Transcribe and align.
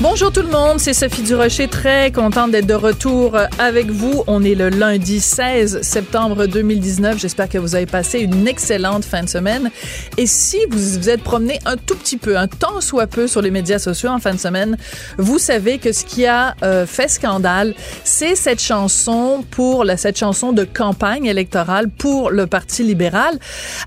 Bonjour 0.00 0.30
tout 0.30 0.42
le 0.42 0.48
monde, 0.48 0.78
c'est 0.78 0.94
Sophie 0.94 1.22
Durocher, 1.22 1.66
très 1.66 2.12
contente 2.12 2.52
d'être 2.52 2.68
de 2.68 2.74
retour 2.74 3.36
avec 3.58 3.90
vous. 3.90 4.22
On 4.28 4.44
est 4.44 4.54
le 4.54 4.68
lundi 4.68 5.18
16 5.18 5.82
septembre 5.82 6.46
2019. 6.46 7.18
J'espère 7.18 7.48
que 7.48 7.58
vous 7.58 7.74
avez 7.74 7.86
passé 7.86 8.20
une 8.20 8.46
excellente 8.46 9.04
fin 9.04 9.24
de 9.24 9.28
semaine. 9.28 9.72
Et 10.16 10.26
si 10.26 10.58
vous 10.70 10.78
vous 10.78 11.10
êtes 11.10 11.24
promené 11.24 11.58
un 11.66 11.76
tout 11.76 11.96
petit 11.96 12.16
peu, 12.16 12.38
un 12.38 12.46
tant 12.46 12.80
soit 12.80 13.08
peu 13.08 13.26
sur 13.26 13.42
les 13.42 13.50
médias 13.50 13.80
sociaux 13.80 14.10
en 14.10 14.20
fin 14.20 14.32
de 14.32 14.38
semaine, 14.38 14.76
vous 15.16 15.40
savez 15.40 15.78
que 15.78 15.90
ce 15.90 16.04
qui 16.04 16.26
a 16.26 16.54
euh, 16.62 16.86
fait 16.86 17.08
scandale, 17.08 17.74
c'est 18.04 18.36
cette 18.36 18.62
chanson 18.62 19.44
pour 19.50 19.82
la, 19.82 19.96
cette 19.96 20.16
chanson 20.16 20.52
de 20.52 20.62
campagne 20.62 21.26
électorale 21.26 21.88
pour 21.90 22.30
le 22.30 22.46
Parti 22.46 22.84
libéral 22.84 23.36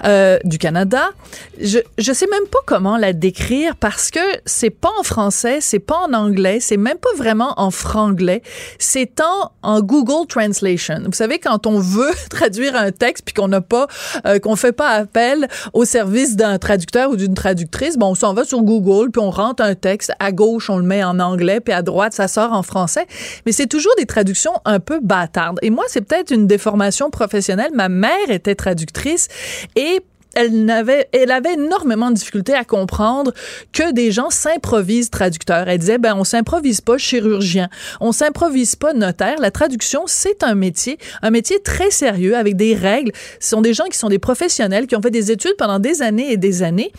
euh, 0.03 0.39
du 0.43 0.57
Canada. 0.57 1.11
Je 1.57 1.79
je 1.97 2.11
sais 2.11 2.27
même 2.29 2.47
pas 2.51 2.59
comment 2.65 2.97
la 2.97 3.13
décrire 3.13 3.77
parce 3.77 4.11
que 4.11 4.19
c'est 4.45 4.71
pas 4.71 4.91
en 4.99 5.03
français, 5.03 5.59
c'est 5.61 5.79
pas 5.79 6.00
en 6.00 6.00
anglais, 6.13 6.59
c'est 6.59 6.77
même 6.77 6.97
pas 6.97 7.13
vraiment 7.15 7.53
en 7.57 7.71
franglais, 7.71 8.41
c'est 8.79 9.21
en, 9.21 9.51
en 9.61 9.81
Google 9.81 10.27
Translation. 10.27 11.01
Vous 11.05 11.13
savez, 11.13 11.39
quand 11.39 11.67
on 11.67 11.79
veut 11.79 12.11
traduire 12.29 12.75
un 12.75 12.91
texte 12.91 13.25
puis 13.25 13.33
qu'on 13.33 13.47
n'a 13.47 13.61
pas, 13.61 13.87
euh, 14.25 14.39
qu'on 14.39 14.55
fait 14.55 14.71
pas 14.71 14.89
appel 14.89 15.47
au 15.73 15.85
service 15.85 16.35
d'un 16.35 16.57
traducteur 16.57 17.09
ou 17.09 17.15
d'une 17.15 17.33
traductrice, 17.33 17.97
bon, 17.97 18.07
on 18.07 18.15
s'en 18.15 18.33
va 18.33 18.43
sur 18.43 18.61
Google 18.61 19.11
puis 19.11 19.21
on 19.21 19.31
rentre 19.31 19.63
un 19.63 19.75
texte. 19.75 20.11
À 20.19 20.31
gauche, 20.31 20.69
on 20.69 20.77
le 20.77 20.83
met 20.83 21.03
en 21.03 21.19
anglais 21.19 21.59
puis 21.59 21.73
à 21.73 21.81
droite, 21.81 22.13
ça 22.13 22.27
sort 22.27 22.53
en 22.53 22.63
français. 22.63 23.05
Mais 23.45 23.51
c'est 23.51 23.67
toujours 23.67 23.93
des 23.97 24.05
traductions 24.05 24.53
un 24.65 24.79
peu 24.79 24.99
bâtardes. 25.01 25.59
Et 25.61 25.69
moi, 25.69 25.85
c'est 25.87 26.01
peut-être 26.01 26.31
une 26.31 26.47
déformation 26.47 27.09
professionnelle. 27.09 27.71
Ma 27.73 27.89
mère 27.89 28.29
était 28.29 28.55
traductrice 28.55 29.27
et 29.75 30.01
elle 30.35 30.69
avait, 30.69 31.09
elle 31.11 31.31
avait 31.31 31.53
énormément 31.53 32.09
de 32.09 32.15
difficultés 32.15 32.53
à 32.53 32.63
comprendre 32.63 33.33
que 33.71 33.91
des 33.91 34.11
gens 34.11 34.29
s'improvisent 34.29 35.09
traducteurs. 35.09 35.67
Elle 35.67 35.79
disait, 35.79 35.97
ben, 35.97 36.15
on 36.15 36.23
s'improvise 36.23 36.81
pas 36.81 36.97
chirurgien, 36.97 37.69
on 37.99 38.11
s'improvise 38.11 38.75
pas 38.75 38.93
notaire. 38.93 39.39
La 39.39 39.51
traduction, 39.51 40.03
c'est 40.05 40.43
un 40.43 40.55
métier, 40.55 40.97
un 41.21 41.31
métier 41.31 41.61
très 41.61 41.91
sérieux 41.91 42.35
avec 42.35 42.55
des 42.55 42.75
règles. 42.75 43.11
Ce 43.39 43.49
sont 43.49 43.61
des 43.61 43.73
gens 43.73 43.85
qui 43.85 43.97
sont 43.97 44.09
des 44.09 44.19
professionnels, 44.19 44.87
qui 44.87 44.95
ont 44.95 45.01
fait 45.01 45.11
des 45.11 45.31
études 45.31 45.55
pendant 45.57 45.79
des 45.79 46.01
années 46.01 46.31
et 46.31 46.37
des 46.37 46.63
années 46.63 46.91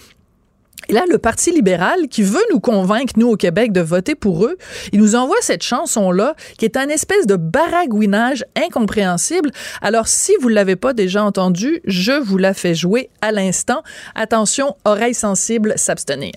et 0.88 0.92
là, 0.92 1.05
le 1.08 1.19
Parti 1.19 1.52
libéral, 1.52 2.08
qui 2.08 2.22
veut 2.22 2.44
nous 2.50 2.61
convaincre, 2.61 3.14
nous, 3.16 3.28
au 3.28 3.36
Québec, 3.36 3.72
de 3.72 3.80
voter 3.80 4.14
pour 4.14 4.44
eux, 4.44 4.56
il 4.92 5.00
nous 5.00 5.14
envoie 5.14 5.36
cette 5.41 5.62
chanson-là, 5.62 6.34
qui 6.58 6.64
est 6.64 6.77
un 6.77 6.89
espèce 6.89 7.27
de 7.27 7.36
baragouinage 7.36 8.44
incompréhensible. 8.56 9.50
Alors, 9.80 10.08
si 10.08 10.33
vous 10.41 10.48
ne 10.48 10.55
l'avez 10.55 10.77
pas 10.77 10.92
déjà 10.92 11.22
entendu, 11.24 11.80
je 11.84 12.12
vous 12.12 12.39
la 12.39 12.55
fais 12.55 12.74
jouer 12.74 13.11
à 13.20 13.33
l'instant. 13.33 13.83
Attention, 14.14 14.77
oreilles 14.84 15.14
sensibles, 15.14 15.74
s'abstenir. 15.77 16.33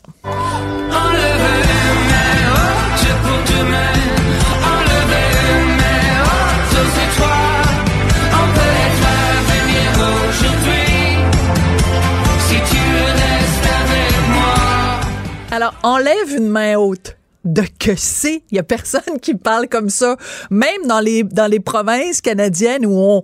Alors, 15.66 15.80
enlève 15.81 16.31
une 16.38 16.48
main 16.48 16.76
haute 16.78 17.18
de 17.44 17.64
que 17.80 17.96
c'est? 17.96 18.44
Il 18.52 18.56
y 18.56 18.59
a 18.59 18.64
personne 18.64 19.20
qui 19.20 19.34
parle 19.34 19.68
comme 19.68 19.90
ça. 19.90 20.16
Même 20.52 20.86
dans 20.86 21.00
les, 21.00 21.24
dans 21.24 21.50
les 21.50 21.59
provinces 21.59 22.22
canadiennes 22.22 22.86
où 22.86 22.96
on 22.96 23.24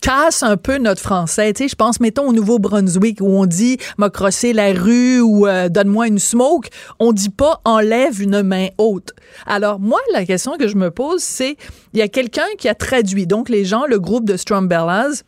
casse 0.00 0.42
un 0.42 0.56
peu 0.56 0.78
notre 0.78 1.02
français. 1.02 1.52
Tu 1.52 1.68
je 1.68 1.74
pense, 1.74 2.00
mettons, 2.00 2.26
au 2.28 2.32
Nouveau-Brunswick 2.32 3.20
où 3.20 3.26
on 3.26 3.44
dit 3.44 3.76
m'a 3.98 4.08
crossé 4.08 4.54
la 4.54 4.72
rue 4.72 5.20
ou 5.20 5.46
euh, 5.46 5.68
donne-moi 5.68 6.06
une 6.06 6.18
smoke. 6.18 6.70
On 6.98 7.12
dit 7.12 7.28
pas 7.28 7.60
enlève 7.66 8.22
une 8.22 8.40
main 8.40 8.68
haute. 8.78 9.10
Alors, 9.44 9.78
moi, 9.78 10.00
la 10.14 10.24
question 10.24 10.56
que 10.56 10.68
je 10.68 10.76
me 10.76 10.90
pose, 10.90 11.22
c'est 11.22 11.58
il 11.92 11.98
y 11.98 12.02
a 12.02 12.08
quelqu'un 12.08 12.46
qui 12.56 12.70
a 12.70 12.74
traduit. 12.74 13.26
Donc, 13.26 13.50
les 13.50 13.66
gens, 13.66 13.84
le 13.86 14.00
groupe 14.00 14.24
de 14.24 14.38
Strumbellas, 14.38 15.24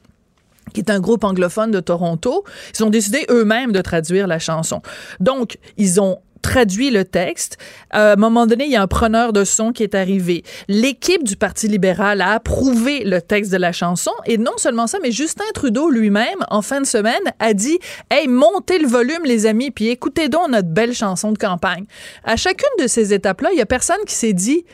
qui 0.73 0.81
est 0.81 0.89
un 0.89 1.01
groupe 1.01 1.25
anglophone 1.25 1.73
de 1.73 1.81
Toronto, 1.81 2.43
ils 2.75 2.85
ont 2.85 2.91
décidé 2.91 3.27
eux-mêmes 3.29 3.73
de 3.73 3.83
traduire 3.83 4.27
la 4.27 4.39
chanson. 4.39 4.81
Donc, 5.21 5.59
ils 5.77 6.01
ont 6.01 6.21
traduit 6.45 6.91
le 6.91 7.05
texte. 7.05 7.57
à 7.91 8.13
un 8.13 8.17
moment 8.17 8.47
donné, 8.47 8.67
il 8.67 8.71
y 8.71 8.77
a 8.77 8.83
un 8.83 8.87
preneur 8.87 9.33
de 9.33 9.45
son 9.45 9.73
qui 9.73 9.83
est 9.83 9.95
arrivé. 9.95 10.45
L'équipe 10.69 11.25
du 11.25 11.37
Parti 11.37 11.69
libéral 11.69 12.21
a 12.21 12.33
approuvé 12.33 13.03
le 13.05 13.23
texte 13.23 13.51
de 13.51 13.57
la 13.57 13.73
chanson 13.73 14.13
et 14.27 14.37
non 14.37 14.57
seulement 14.59 14.87
ça, 14.87 14.99
mais 15.03 15.11
Justin 15.11 15.45
Trudeau 15.55 15.89
lui-même, 15.89 16.39
en 16.51 16.61
fin 16.61 16.83
de 16.83 16.87
semaine, 16.87 17.23
a 17.39 17.55
dit 17.55 17.79
Hey, 18.11 18.29
montez 18.29 18.79
le 18.79 18.87
volume, 18.87 19.25
les 19.25 19.47
amis, 19.47 19.71
puis 19.71 19.89
écoutez 19.89 20.29
donc 20.29 20.51
notre 20.51 20.69
belle 20.69 20.93
chanson 20.93 21.33
de 21.33 21.39
campagne. 21.39 21.87
À 22.25 22.37
chacune 22.37 22.69
de 22.79 22.87
ces 22.87 23.15
étapes-là, 23.15 23.49
il 23.53 23.59
y 23.59 23.63
a 23.63 23.67
personne 23.67 24.05
qui 24.07 24.15
s'est 24.15 24.35
dit 24.35 24.65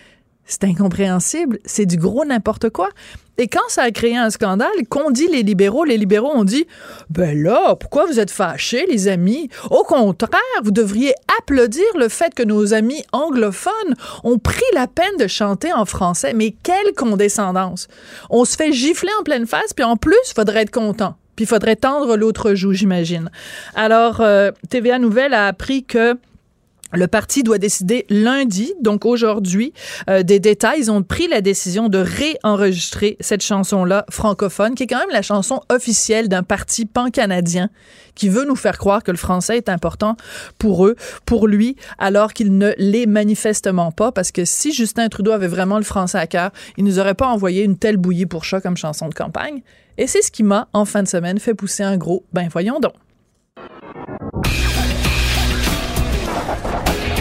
c'est 0.47 0.65
incompréhensible, 0.65 1.59
c'est 1.65 1.87
du 1.87 1.97
gros 1.97 2.25
n'importe 2.25 2.71
quoi. 2.71 2.89
Et 3.39 3.49
quand 3.49 3.69
ça 3.69 3.85
a 3.85 3.91
créé 3.91 4.19
un 4.19 4.29
scandale, 4.29 4.69
qu'ont 4.91 5.11
dit 5.11 5.27
les 5.27 5.43
libéraux? 5.43 5.85
Les 5.85 5.97
libéraux 5.97 6.33
ont 6.35 6.45
dit, 6.45 6.67
ben 7.09 7.43
là, 7.43 7.75
pourquoi 7.75 8.05
vous 8.05 8.21
êtes 8.21 8.31
fâchés, 8.31 8.85
les 8.87 9.09
amis? 9.09 9.49
Au 9.71 9.83
contraire, 9.83 10.41
vous 10.63 10.73
devriez 10.73 11.15
applaudir 11.39 11.87
le 11.97 12.11
fait 12.11 12.35
que 12.35 12.43
nos 12.43 12.75
amis 12.75 13.03
anglophones 13.13 13.95
ont 14.25 14.39
pris 14.39 14.61
la 14.75 14.87
peine 14.87 15.17
de 15.19 15.27
chanter 15.27 15.73
en 15.73 15.87
français. 15.87 16.35
Mais 16.35 16.55
quelle 16.63 16.93
condescendance! 16.95 17.89
On 18.29 18.45
se 18.45 18.57
fait 18.57 18.73
gifler 18.73 19.11
en 19.19 19.23
pleine 19.23 19.47
face, 19.47 19.73
puis 19.73 19.85
en 19.85 19.97
plus, 19.97 20.35
faudrait 20.35 20.63
être 20.63 20.71
content. 20.71 21.17
Puis 21.35 21.47
faudrait 21.47 21.77
tendre 21.77 22.19
l'autre 22.19 22.53
joue, 22.53 22.75
j'imagine. 22.75 23.31
Alors, 23.75 24.21
euh, 24.21 24.51
TVA 24.69 24.99
Nouvelle 24.99 25.33
a 25.33 25.47
appris 25.47 25.85
que 25.85 26.19
le 26.93 27.07
parti 27.07 27.43
doit 27.43 27.59
décider 27.59 28.07
lundi, 28.09 28.73
donc 28.81 29.05
aujourd'hui, 29.05 29.73
euh, 30.09 30.23
des 30.23 30.41
détails. 30.41 30.81
Ils 30.81 30.91
ont 30.91 31.03
pris 31.03 31.29
la 31.29 31.41
décision 31.41 31.89
de 31.89 31.99
réenregistrer 31.99 33.17
cette 33.21 33.43
chanson-là 33.43 34.05
francophone, 34.11 34.75
qui 34.75 34.85
est 34.85 34.87
quand 34.87 34.99
même 34.99 35.11
la 35.11 35.23
chanson 35.23 35.61
officielle 35.69 36.29
d'un 36.29 36.43
parti 36.43 36.87
pan-canadien 36.87 37.71
qui 38.15 38.29
veut 38.29 38.45
nous 38.45 38.57
faire 38.57 38.79
croire 38.79 39.03
que 39.03 39.11
le 39.11 39.17
français 39.17 39.57
est 39.57 39.69
important 39.69 40.17
pour 40.59 40.87
eux, 40.87 40.97
pour 41.27 41.47
lui, 41.47 41.77
alors 41.99 42.33
qu'il 42.33 42.59
ne 42.59 42.73
l'est 42.77 43.07
manifestement 43.07 43.93
pas, 43.93 44.13
parce 44.13 44.33
que 44.33 44.45
si 44.45 44.73
Justin 44.73 45.09
Trudeau 45.09 45.33
avait 45.33 45.47
vraiment 45.47 45.79
le 45.79 45.85
français 45.85 46.19
à 46.19 46.27
cœur, 46.27 46.51
il 46.77 46.85
nous 46.85 46.99
aurait 46.99 47.15
pas 47.15 47.29
envoyé 47.29 47.63
une 47.65 47.79
telle 47.79 47.97
bouillie 47.97 48.27
pour 48.27 48.45
chat 48.45 48.61
comme 48.61 48.77
chanson 48.77 49.09
de 49.09 49.15
campagne. 49.15 49.63
Et 49.97 50.07
c'est 50.07 50.23
ce 50.23 50.31
qui 50.31 50.43
m'a, 50.43 50.69
en 50.73 50.85
fin 50.85 51.03
de 51.03 51.09
semaine, 51.09 51.39
fait 51.39 51.55
pousser 51.55 51.83
un 51.83 51.97
gros 51.97 52.25
«ben 52.33 52.49
voyons 52.51 52.81
donc». 52.81 52.95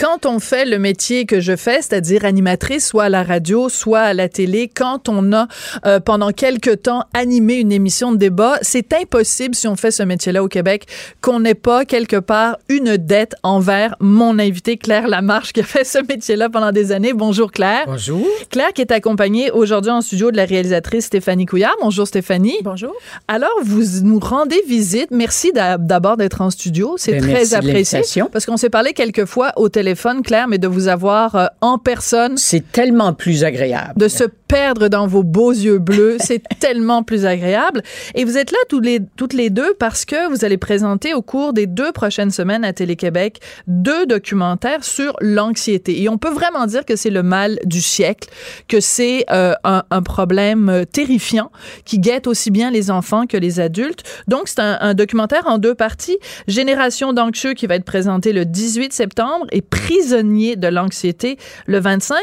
Quand 0.00 0.24
on 0.24 0.38
fait 0.38 0.64
le 0.64 0.78
métier 0.78 1.26
que 1.26 1.40
je 1.40 1.54
fais, 1.56 1.82
c'est-à-dire 1.82 2.24
animatrice, 2.24 2.86
soit 2.86 3.04
à 3.04 3.08
la 3.10 3.22
radio, 3.22 3.68
soit 3.68 4.00
à 4.00 4.14
la 4.14 4.30
télé, 4.30 4.70
quand 4.74 5.10
on 5.10 5.34
a 5.34 5.46
euh, 5.84 6.00
pendant 6.00 6.30
quelque 6.30 6.74
temps 6.74 7.04
animé 7.12 7.56
une 7.56 7.70
émission 7.70 8.10
de 8.10 8.16
débat, 8.16 8.58
c'est 8.62 8.94
impossible 8.94 9.54
si 9.54 9.68
on 9.68 9.76
fait 9.76 9.90
ce 9.90 10.02
métier-là 10.02 10.42
au 10.42 10.48
Québec 10.48 10.86
qu'on 11.20 11.40
n'ait 11.40 11.54
pas 11.54 11.84
quelque 11.84 12.16
part 12.16 12.56
une 12.70 12.96
dette 12.96 13.34
envers 13.42 13.94
mon 14.00 14.38
invité 14.38 14.78
Claire 14.78 15.06
Lamarche 15.06 15.52
qui 15.52 15.60
a 15.60 15.64
fait 15.64 15.84
ce 15.84 15.98
métier-là 15.98 16.48
pendant 16.48 16.72
des 16.72 16.92
années. 16.92 17.12
Bonjour 17.12 17.52
Claire. 17.52 17.84
Bonjour. 17.84 18.26
Claire 18.48 18.72
qui 18.72 18.80
est 18.80 18.92
accompagnée 18.92 19.50
aujourd'hui 19.50 19.90
en 19.90 20.00
studio 20.00 20.30
de 20.30 20.36
la 20.38 20.46
réalisatrice 20.46 21.04
Stéphanie 21.04 21.44
Couillard. 21.44 21.76
Bonjour 21.82 22.06
Stéphanie. 22.06 22.56
Bonjour. 22.64 22.94
Alors 23.28 23.50
vous 23.62 24.00
nous 24.02 24.18
rendez 24.18 24.62
visite. 24.66 25.10
Merci 25.10 25.52
d'abord 25.52 26.16
d'être 26.16 26.40
en 26.40 26.48
studio. 26.48 26.94
C'est 26.96 27.12
Ben, 27.12 27.20
très 27.20 27.52
apprécié 27.52 28.00
parce 28.32 28.46
qu'on 28.46 28.56
s'est 28.56 28.70
parlé 28.70 28.94
quelques 28.94 29.26
fois 29.26 29.52
au 29.56 29.68
téléphone, 29.68 29.89
Claire, 30.24 30.48
mais 30.48 30.58
de 30.58 30.68
vous 30.68 30.88
avoir 30.88 31.34
euh, 31.34 31.46
en 31.60 31.78
personne, 31.78 32.36
C'est 32.36 32.72
tellement 32.72 33.12
plus 33.12 33.44
agréable. 33.44 33.94
de 33.96 34.08
se 34.08 34.24
perdre 34.48 34.88
dans 34.88 35.06
vos 35.06 35.22
beaux 35.22 35.52
yeux 35.52 35.78
bleus, 35.78 36.16
c'est 36.20 36.42
tellement 36.58 37.02
plus 37.02 37.24
agréable. 37.24 37.82
Et 38.14 38.24
vous 38.24 38.36
êtes 38.36 38.50
là 38.50 38.58
tous 38.68 38.80
les, 38.80 39.00
toutes 39.16 39.32
les 39.32 39.48
deux 39.48 39.74
parce 39.78 40.04
que 40.04 40.28
vous 40.28 40.44
allez 40.44 40.56
présenter 40.56 41.14
au 41.14 41.22
cours 41.22 41.52
des 41.52 41.66
deux 41.66 41.92
prochaines 41.92 42.30
semaines 42.30 42.64
à 42.64 42.72
Télé-Québec 42.72 43.40
deux 43.66 44.06
documentaires 44.06 44.84
sur 44.84 45.14
l'anxiété. 45.20 46.02
Et 46.02 46.08
on 46.08 46.18
peut 46.18 46.30
vraiment 46.30 46.66
dire 46.66 46.84
que 46.84 46.96
c'est 46.96 47.10
le 47.10 47.22
mal 47.22 47.58
du 47.64 47.80
siècle, 47.80 48.28
que 48.68 48.80
c'est 48.80 49.24
euh, 49.30 49.54
un, 49.64 49.84
un 49.90 50.02
problème 50.02 50.68
euh, 50.68 50.84
terrifiant 50.84 51.50
qui 51.84 51.98
guette 51.98 52.26
aussi 52.26 52.50
bien 52.50 52.70
les 52.70 52.90
enfants 52.90 53.26
que 53.26 53.36
les 53.36 53.60
adultes. 53.60 54.02
Donc, 54.28 54.48
c'est 54.48 54.60
un, 54.60 54.78
un 54.80 54.94
documentaire 54.94 55.44
en 55.46 55.58
deux 55.58 55.74
parties. 55.74 56.18
Génération 56.48 57.12
d'anxieux 57.12 57.54
qui 57.54 57.66
va 57.66 57.76
être 57.76 57.84
présenté 57.84 58.32
le 58.32 58.44
18 58.44 58.92
septembre 58.92 59.46
et 59.52 59.62
prisonniers 59.84 60.56
de 60.56 60.68
l'anxiété 60.68 61.38
le 61.66 61.80
25 61.80 62.18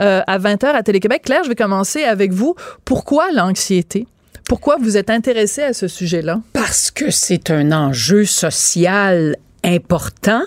euh, 0.00 0.20
à 0.26 0.38
20h 0.38 0.66
à 0.66 0.82
Télé-Québec. 0.82 1.22
Claire, 1.24 1.44
je 1.44 1.48
vais 1.48 1.54
commencer 1.54 2.04
avec 2.04 2.32
vous. 2.32 2.54
Pourquoi 2.84 3.30
l'anxiété? 3.32 4.06
Pourquoi 4.48 4.76
vous 4.76 4.96
êtes 4.96 5.10
intéressé 5.10 5.62
à 5.62 5.72
ce 5.72 5.88
sujet-là? 5.88 6.40
Parce 6.52 6.90
que 6.90 7.10
c'est 7.10 7.50
un 7.50 7.72
enjeu 7.72 8.24
social 8.24 9.36
important 9.64 10.42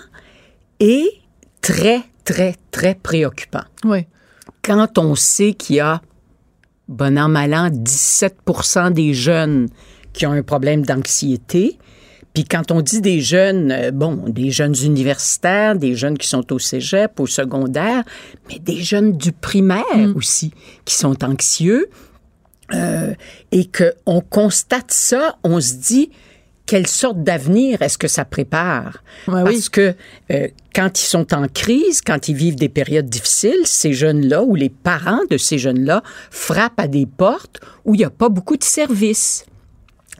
et 0.80 1.08
très, 1.62 2.02
très, 2.24 2.54
très 2.70 2.94
préoccupant. 2.94 3.64
Oui. 3.84 4.06
Quand 4.62 4.98
on 4.98 5.14
sait 5.14 5.54
qu'il 5.54 5.76
y 5.76 5.80
a, 5.80 6.02
bon 6.88 7.18
an, 7.18 7.28
mal 7.28 7.54
an, 7.54 7.70
17 7.72 8.36
des 8.92 9.14
jeunes 9.14 9.68
qui 10.12 10.26
ont 10.26 10.32
un 10.32 10.42
problème 10.42 10.84
d'anxiété, 10.84 11.78
puis 12.36 12.44
quand 12.44 12.70
on 12.70 12.82
dit 12.82 13.00
des 13.00 13.22
jeunes, 13.22 13.72
euh, 13.72 13.90
bon, 13.90 14.24
des 14.28 14.50
jeunes 14.50 14.74
universitaires, 14.84 15.74
des 15.74 15.94
jeunes 15.94 16.18
qui 16.18 16.28
sont 16.28 16.52
au 16.52 16.58
cégep, 16.58 17.18
au 17.18 17.26
secondaire, 17.26 18.02
mais 18.50 18.58
des 18.58 18.82
jeunes 18.82 19.12
du 19.12 19.32
primaire 19.32 20.12
aussi, 20.14 20.52
qui 20.84 20.96
sont 20.96 21.24
anxieux, 21.24 21.88
euh, 22.74 23.14
et 23.52 23.70
qu'on 23.70 24.20
constate 24.20 24.90
ça, 24.90 25.38
on 25.44 25.62
se 25.62 25.76
dit, 25.76 26.10
quelle 26.66 26.86
sorte 26.86 27.24
d'avenir 27.24 27.80
est-ce 27.80 27.96
que 27.96 28.06
ça 28.06 28.26
prépare? 28.26 29.02
Ouais, 29.28 29.40
oui. 29.40 29.52
Parce 29.54 29.70
que 29.70 29.94
euh, 30.30 30.48
quand 30.74 31.00
ils 31.00 31.06
sont 31.06 31.32
en 31.32 31.48
crise, 31.48 32.02
quand 32.02 32.28
ils 32.28 32.36
vivent 32.36 32.56
des 32.56 32.68
périodes 32.68 33.08
difficiles, 33.08 33.62
ces 33.64 33.94
jeunes-là 33.94 34.42
ou 34.42 34.56
les 34.56 34.68
parents 34.68 35.24
de 35.30 35.38
ces 35.38 35.56
jeunes-là 35.56 36.02
frappent 36.30 36.80
à 36.80 36.86
des 36.86 37.06
portes 37.06 37.60
où 37.86 37.94
il 37.94 37.98
n'y 37.98 38.04
a 38.04 38.10
pas 38.10 38.28
beaucoup 38.28 38.58
de 38.58 38.64
services. 38.64 39.46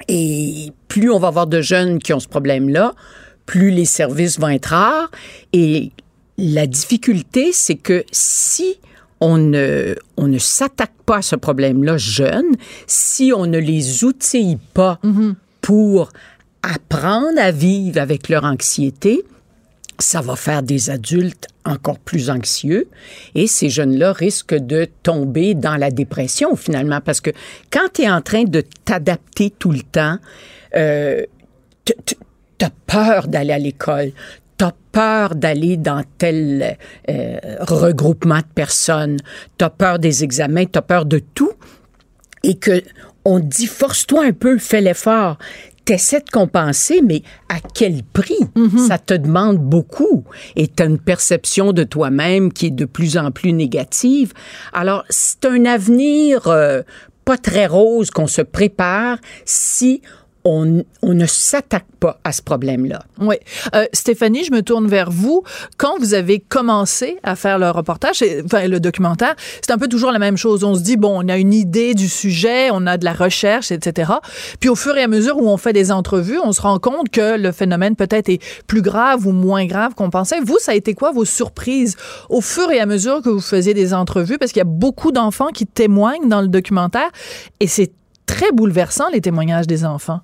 Et 0.09 0.73
plus 0.89 1.11
on 1.11 1.19
va 1.19 1.29
avoir 1.29 1.47
de 1.47 1.61
jeunes 1.61 1.99
qui 1.99 2.13
ont 2.13 2.21
ce 2.21 2.29
problème-là, 2.29 2.95
plus 3.47 3.71
les 3.71 3.85
services 3.85 4.39
vont 4.39 4.49
être 4.49 4.67
rares. 4.67 5.11
Et 5.53 5.93
la 6.39 6.67
difficulté, 6.67 7.53
c'est 7.53 7.77
que 7.77 8.05
si 8.13 8.79
on 9.21 9.39
ne, 9.39 9.95
on 10.17 10.29
ne 10.29 10.39
s'attaque 10.39 10.93
pas 11.07 11.19
à 11.19 11.23
ce 11.23 11.37
problème-là 11.37 11.97
jeune, 11.97 12.57
si 12.87 13.33
on 13.35 13.47
ne 13.47 13.59
les 13.59 14.05
outille 14.05 14.59
pas 14.75 15.01
pour 15.63 16.11
apprendre 16.63 17.39
à 17.39 17.51
vivre 17.51 18.01
avec 18.01 18.29
leur 18.29 18.45
anxiété, 18.45 19.25
ça 19.99 20.21
va 20.21 20.37
faire 20.37 20.63
des 20.63 20.91
adultes 20.91 21.49
encore 21.65 21.99
plus 21.99 22.31
anxieux 22.31 22.89
et 23.35 23.47
ces 23.47 23.71
jeunes-là 23.71 24.13
risquent 24.13 24.55
de 24.55 24.87
tomber 25.03 25.55
dans 25.55 25.77
la 25.77 25.91
dépression 25.91 26.57
finalement 26.57 27.01
parce 27.01 27.21
que 27.21 27.31
quand 27.71 27.89
tu 27.95 28.03
es 28.03 28.11
en 28.11 28.21
train 28.21 28.45
de 28.45 28.63
t'adapter 28.85 29.51
tout 29.51 29.73
le 29.73 29.83
temps, 29.83 30.19
euh, 30.75 31.25
t'as 32.59 32.71
peur 32.87 33.29
d'aller 33.29 33.53
à 33.53 33.59
l'école, 33.59 34.13
t'as 34.57 34.73
peur 34.93 35.35
d'aller 35.35 35.77
dans 35.77 36.03
tel 36.19 36.77
euh, 37.09 37.39
regroupement 37.61 38.39
de 38.39 38.53
personnes, 38.55 39.19
t'as 39.59 39.71
peur 39.71 39.99
des 39.99 40.25
examens, 40.25 40.67
t'as 40.67 40.83
peur 40.83 41.05
de 41.05 41.19
tout 41.19 41.53
et 42.43 42.57
que 42.57 42.83
on 43.25 43.41
dit 43.41 43.67
force-toi 43.67 44.25
un 44.25 44.33
peu, 44.33 44.59
fais 44.59 44.81
l'effort 44.81 45.39
t'essaies 45.87 46.21
de 46.21 46.31
compenser, 46.31 47.01
mais 47.03 47.23
à 47.49 47.61
quel 47.61 48.03
prix? 48.03 48.37
Ça 48.87 48.99
te 48.99 49.15
demande 49.15 49.59
beaucoup 49.59 50.25
et 50.57 50.69
tu 50.69 50.83
as 50.83 50.87
une 50.87 50.99
perception 50.99 51.73
de 51.73 51.85
toi-même 51.85 52.53
qui 52.53 52.67
est 52.67 52.71
de 52.71 52.85
plus 52.85 53.17
en 53.17 53.31
plus 53.31 53.53
négative. 53.53 54.35
Alors, 54.75 55.05
c'est 55.09 55.47
un 55.47 55.65
avenir 55.65 56.49
euh, 56.49 56.83
pas 57.25 57.39
très 57.39 57.67
rose 57.67 58.11
qu'on 58.11 58.27
se 58.27 58.43
prépare 58.43 59.19
si 59.45 60.03
on, 60.47 60.85
ne 61.03 61.27
s'attaque 61.27 61.87
pas 61.99 62.21
à 62.23 62.31
ce 62.31 62.41
problème-là. 62.41 63.03
Oui. 63.21 63.37
Euh, 63.75 63.85
Stéphanie, 63.93 64.45
je 64.45 64.53
me 64.53 64.63
tourne 64.63 64.87
vers 64.87 65.11
vous. 65.11 65.43
Quand 65.77 65.99
vous 65.99 66.15
avez 66.15 66.39
commencé 66.39 67.19
à 67.25 67.35
faire 67.35 67.59
le 67.59 67.71
reportage, 67.71 68.23
enfin 68.45 68.69
le 68.69 68.79
documentaire, 68.79 69.35
c'est 69.61 69.73
un 69.73 69.79
peu 69.79 69.89
toujours 69.89 70.13
la 70.13 70.21
même 70.21 70.37
chose. 70.37 70.63
On 70.63 70.75
se 70.75 70.83
dit, 70.83 70.97
bon, 70.97 71.25
on 71.25 71.29
a 71.29 71.37
une 71.37 71.53
idée 71.53 71.95
du 71.95 72.09
sujet, 72.09 72.69
on 72.71 72.87
a 72.87 72.97
de 72.97 73.05
la 73.05 73.13
recherche, 73.13 73.73
etc. 73.73 74.13
Puis 74.61 74.69
au 74.69 74.77
fur 74.77 74.97
et 74.97 75.03
à 75.03 75.09
mesure 75.09 75.37
où 75.39 75.49
on 75.49 75.57
fait 75.57 75.73
des 75.73 75.91
entrevues, 75.91 76.39
on 76.43 76.53
se 76.53 76.63
rend 76.63 76.79
compte 76.79 77.11
que 77.11 77.37
le 77.37 77.51
phénomène 77.51 77.97
peut-être 77.97 78.29
est 78.29 78.41
plus 78.67 78.83
grave 78.83 79.27
ou 79.27 79.33
moins 79.33 79.67
grave 79.67 79.95
qu'on 79.95 80.11
pensait. 80.11 80.41
Vous, 80.41 80.59
ça 80.61 80.73
a 80.73 80.75
été 80.77 80.95
quoi 80.95 81.11
vos 81.11 81.25
surprises 81.25 81.97
au 82.31 82.41
fur 82.41 82.71
et 82.71 82.79
à 82.79 82.87
mesure 82.87 83.21
que 83.21 83.31
vous 83.31 83.41
faisiez 83.41 83.75
des 83.75 83.95
entrevues? 83.95 84.39
Parce 84.39 84.53
qu'il 84.53 84.61
y 84.61 84.63
a 84.63 84.65
beaucoup 84.65 85.11
d'enfants 85.11 85.49
qui 85.49 85.67
témoignent 85.67 86.29
dans 86.29 86.41
le 86.41 86.49
documentaire 86.49 87.11
et 87.59 87.67
c'est 87.67 87.91
très 88.27 88.53
bouleversant, 88.53 89.05
les 89.13 89.21
témoignages 89.21 89.67
des 89.67 89.85
enfants. 89.85 90.21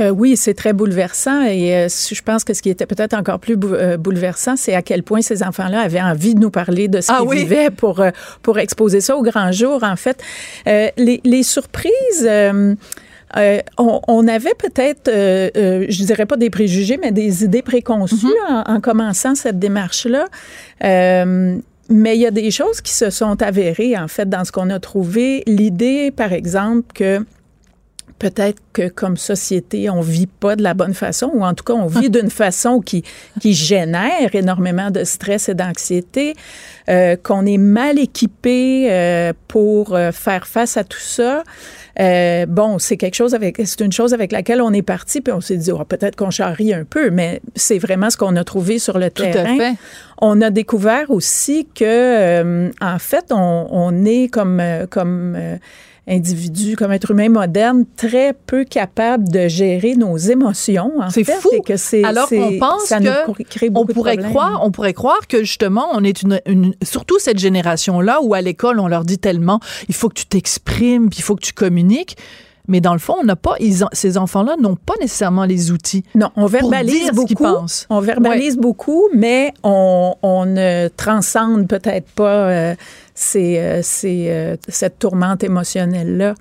Euh, 0.00 0.10
oui, 0.10 0.36
c'est 0.36 0.54
très 0.54 0.72
bouleversant 0.72 1.42
et 1.44 1.74
euh, 1.74 1.88
je 1.88 2.22
pense 2.22 2.44
que 2.44 2.52
ce 2.54 2.60
qui 2.62 2.70
était 2.70 2.86
peut-être 2.86 3.14
encore 3.14 3.38
plus 3.38 3.56
bou- 3.56 3.74
euh, 3.74 3.96
bouleversant, 3.96 4.56
c'est 4.56 4.74
à 4.74 4.82
quel 4.82 5.02
point 5.02 5.22
ces 5.22 5.42
enfants-là 5.42 5.80
avaient 5.80 6.02
envie 6.02 6.34
de 6.34 6.40
nous 6.40 6.50
parler 6.50 6.88
de 6.88 7.00
ce 7.00 7.10
Ah 7.10 7.18
qu'ils 7.20 7.28
oui? 7.28 7.38
vivaient 7.38 7.70
pour, 7.70 8.04
pour 8.42 8.58
exposer 8.58 9.00
ça 9.00 9.16
au 9.16 9.22
grand 9.22 9.52
jour. 9.52 9.82
En 9.82 9.96
fait, 9.96 10.20
les, 10.66 11.20
les 11.24 11.42
surprises... 11.42 12.28
euh, 12.28 12.74
on, 13.76 14.00
on 14.06 14.28
avait 14.28 14.54
peut-être, 14.56 15.08
euh, 15.08 15.50
euh, 15.56 15.86
je 15.88 16.04
dirais 16.04 16.26
pas 16.26 16.36
des 16.36 16.48
préjugés, 16.48 16.96
mais 16.96 17.10
des 17.10 17.44
idées 17.44 17.60
préconçues 17.60 18.26
en, 18.48 18.62
en 18.66 18.80
commençant 18.80 19.34
cette 19.34 19.58
démarche-là. 19.58 20.26
Mais 21.88 22.16
il 22.16 22.20
y 22.20 22.26
a 22.26 22.30
des 22.30 22.50
choses 22.50 22.80
qui 22.80 22.92
se 22.92 23.10
sont 23.10 23.40
avérées, 23.42 23.96
en 23.96 24.08
fait, 24.08 24.28
dans 24.28 24.44
ce 24.44 24.52
qu'on 24.52 24.70
a 24.70 24.80
trouvé. 24.80 25.42
L'idée, 25.46 26.10
par 26.10 26.32
exemple, 26.32 26.92
que 26.94 27.24
peut-être 28.18 28.58
que 28.72 28.88
comme 28.88 29.16
société, 29.16 29.90
on 29.90 30.00
vit 30.00 30.26
pas 30.26 30.56
de 30.56 30.62
la 30.62 30.74
bonne 30.74 30.94
façon, 30.94 31.30
ou 31.34 31.44
en 31.44 31.54
tout 31.54 31.64
cas, 31.64 31.74
on 31.74 31.86
vit 31.86 32.10
d'une 32.10 32.30
façon 32.30 32.80
qui, 32.80 33.02
qui 33.40 33.54
génère 33.54 34.34
énormément 34.34 34.90
de 34.90 35.04
stress 35.04 35.48
et 35.48 35.54
d'anxiété, 35.54 36.34
euh, 36.88 37.16
qu'on 37.16 37.46
est 37.46 37.58
mal 37.58 37.98
équipé 37.98 38.88
euh, 38.90 39.32
pour 39.48 39.94
euh, 39.94 40.12
faire 40.12 40.46
face 40.46 40.76
à 40.76 40.84
tout 40.84 40.98
ça. 41.00 41.42
Euh, 41.98 42.44
bon, 42.46 42.78
c'est 42.78 42.98
quelque 42.98 43.14
chose 43.14 43.34
avec, 43.34 43.60
c'est 43.64 43.80
une 43.80 43.92
chose 43.92 44.12
avec 44.12 44.30
laquelle 44.30 44.60
on 44.60 44.72
est 44.72 44.82
parti, 44.82 45.20
puis 45.22 45.32
on 45.32 45.40
s'est 45.40 45.56
dit, 45.56 45.72
oh, 45.72 45.82
peut-être 45.84 46.14
qu'on 46.16 46.30
charrie 46.30 46.74
un 46.74 46.84
peu, 46.84 47.10
mais 47.10 47.40
c'est 47.54 47.78
vraiment 47.78 48.10
ce 48.10 48.18
qu'on 48.18 48.36
a 48.36 48.44
trouvé 48.44 48.78
sur 48.78 48.98
le 48.98 49.10
Tout 49.10 49.22
à 49.22 49.28
terrain. 49.28 49.56
fait. 49.56 49.74
On 50.20 50.40
a 50.42 50.50
découvert 50.50 51.10
aussi 51.10 51.66
que, 51.74 51.84
euh, 51.84 52.70
en 52.80 52.98
fait, 52.98 53.26
on, 53.30 53.66
on 53.70 54.04
est 54.04 54.28
comme, 54.28 54.60
euh, 54.60 54.86
comme 54.86 55.34
euh, 55.36 55.56
individu, 56.08 56.76
comme 56.76 56.92
être 56.92 57.10
humain 57.10 57.28
moderne, 57.28 57.84
très 57.96 58.32
peu 58.46 58.64
capable 58.64 59.28
de 59.28 59.48
gérer 59.48 59.96
nos 59.96 60.16
émotions. 60.16 60.92
C'est 61.10 61.24
fou. 61.40 61.50
que 61.66 61.76
c'est- 61.76 62.04
Alors 62.04 62.28
qu'on 62.28 62.58
pense 62.58 62.84
ça 62.84 62.98
que 63.00 63.04
nous 63.04 63.34
crée 63.50 63.70
on 63.74 63.84
pourrait 63.86 64.16
croire, 64.30 64.60
on 64.64 64.70
pourrait 64.70 64.94
croire 64.94 65.26
que 65.28 65.40
justement, 65.40 65.86
on 65.92 66.04
est 66.04 66.22
une, 66.22 66.40
une- 66.46 66.74
surtout 66.82 67.18
cette 67.18 67.38
génération-là 67.38 68.20
où 68.22 68.34
à 68.34 68.40
l'école 68.40 68.78
on 68.78 68.86
leur 68.86 69.04
dit 69.04 69.18
tellement, 69.18 69.58
il 69.88 69.94
faut 69.94 70.08
que 70.08 70.14
tu 70.14 70.26
t'exprimes, 70.26 71.08
puis 71.10 71.18
il 71.18 71.22
faut 71.22 71.34
que 71.34 71.44
tu 71.44 71.52
communiques. 71.52 72.16
Mais 72.68 72.80
dans 72.80 72.94
le 72.94 72.98
fond, 72.98 73.14
on 73.20 73.24
n'a 73.24 73.36
pas, 73.36 73.54
ils 73.60 73.84
ont- 73.84 73.88
ces 73.92 74.18
enfants-là 74.18 74.56
n'ont 74.60 74.74
pas 74.74 74.94
nécessairement 75.00 75.44
les 75.44 75.70
outils. 75.70 76.02
Non, 76.16 76.30
on 76.34 76.40
pour 76.42 76.48
verbalise 76.48 77.00
dire 77.04 77.14
beaucoup. 77.14 77.44
On 77.90 78.00
verbalise 78.00 78.56
beaucoup, 78.56 79.04
mais 79.14 79.54
on, 79.62 80.14
on 80.22 80.46
ne 80.46 80.88
transcende 80.96 81.68
peut-être 81.68 82.08
pas 82.10 82.48
euh, 82.48 82.74
ces, 83.16 83.58
euh, 83.58 83.80
ces, 83.82 84.26
euh, 84.28 84.56
cette 84.68 84.98
tourmente 84.98 85.42
émotionnelle-là. 85.42 86.34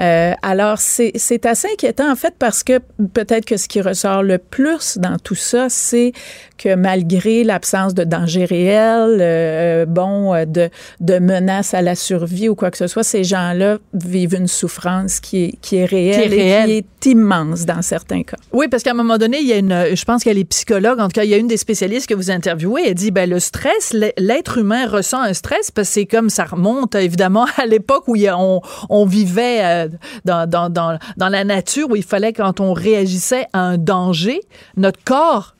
Euh, 0.00 0.32
alors, 0.42 0.78
c'est 0.78 1.12
c'est 1.14 1.46
assez 1.46 1.68
inquiétant, 1.72 2.10
en 2.10 2.16
fait, 2.16 2.34
parce 2.38 2.64
que 2.64 2.80
peut-être 3.12 3.44
que 3.44 3.56
ce 3.56 3.68
qui 3.68 3.80
ressort 3.80 4.22
le 4.24 4.38
plus 4.38 4.98
dans 4.98 5.18
tout 5.18 5.36
ça, 5.36 5.68
c'est 5.68 6.12
que 6.58 6.74
malgré 6.74 7.44
l'absence 7.44 7.94
de 7.94 8.04
danger 8.04 8.44
réel, 8.44 9.18
euh, 9.20 9.86
bon, 9.86 10.34
euh, 10.34 10.44
de, 10.46 10.70
de 11.00 11.18
menaces 11.18 11.74
à 11.74 11.82
la 11.82 11.94
survie 11.94 12.48
ou 12.48 12.54
quoi 12.54 12.70
que 12.70 12.78
ce 12.78 12.86
soit, 12.86 13.02
ces 13.04 13.22
gens-là 13.22 13.78
vivent 13.92 14.34
une 14.34 14.48
souffrance 14.48 15.20
qui 15.20 15.44
est, 15.44 15.58
qui 15.60 15.76
est 15.76 15.84
réelle 15.84 16.28
Qui 16.28 16.34
est 16.34 16.42
réelle. 16.42 16.70
et 16.70 16.84
qui 17.00 17.08
est 17.08 17.12
immense 17.12 17.66
dans 17.66 17.82
certains 17.82 18.22
cas. 18.22 18.36
Oui, 18.52 18.66
parce 18.68 18.82
qu'à 18.82 18.92
un 18.92 18.94
moment 18.94 19.18
donné, 19.18 19.38
il 19.40 19.46
y 19.46 19.52
a 19.52 19.58
une, 19.58 19.94
je 19.94 20.04
pense 20.04 20.24
qu'elle 20.24 20.38
est 20.38 20.44
psychologue, 20.44 21.00
en 21.00 21.06
tout 21.06 21.20
cas, 21.20 21.24
il 21.24 21.30
y 21.30 21.34
a 21.34 21.38
une 21.38 21.48
des 21.48 21.56
spécialistes 21.56 22.08
que 22.08 22.14
vous 22.14 22.30
interviewez, 22.30 22.82
elle 22.88 22.94
dit, 22.94 23.10
ben, 23.10 23.28
le 23.28 23.40
stress, 23.40 23.94
l'être 24.16 24.58
humain 24.58 24.88
ressent 24.88 25.20
un 25.20 25.34
stress 25.34 25.70
parce 25.70 25.88
que 25.88 25.94
c'est 25.94 26.06
comme 26.14 26.30
ça 26.30 26.44
remonte, 26.44 26.94
évidemment, 26.94 27.46
à 27.56 27.66
l'époque 27.66 28.04
où 28.06 28.16
on, 28.16 28.60
on 28.88 29.04
vivait 29.06 29.60
euh, 29.64 29.88
dans, 30.24 30.48
dans, 30.48 30.68
dans, 30.70 30.96
dans 31.16 31.28
la 31.28 31.42
nature, 31.42 31.90
où 31.90 31.96
il 31.96 32.04
fallait, 32.04 32.32
quand 32.32 32.60
on 32.60 32.72
réagissait 32.72 33.46
à 33.52 33.60
un 33.60 33.78
danger, 33.78 34.40
notre 34.76 35.02
corps 35.04 35.50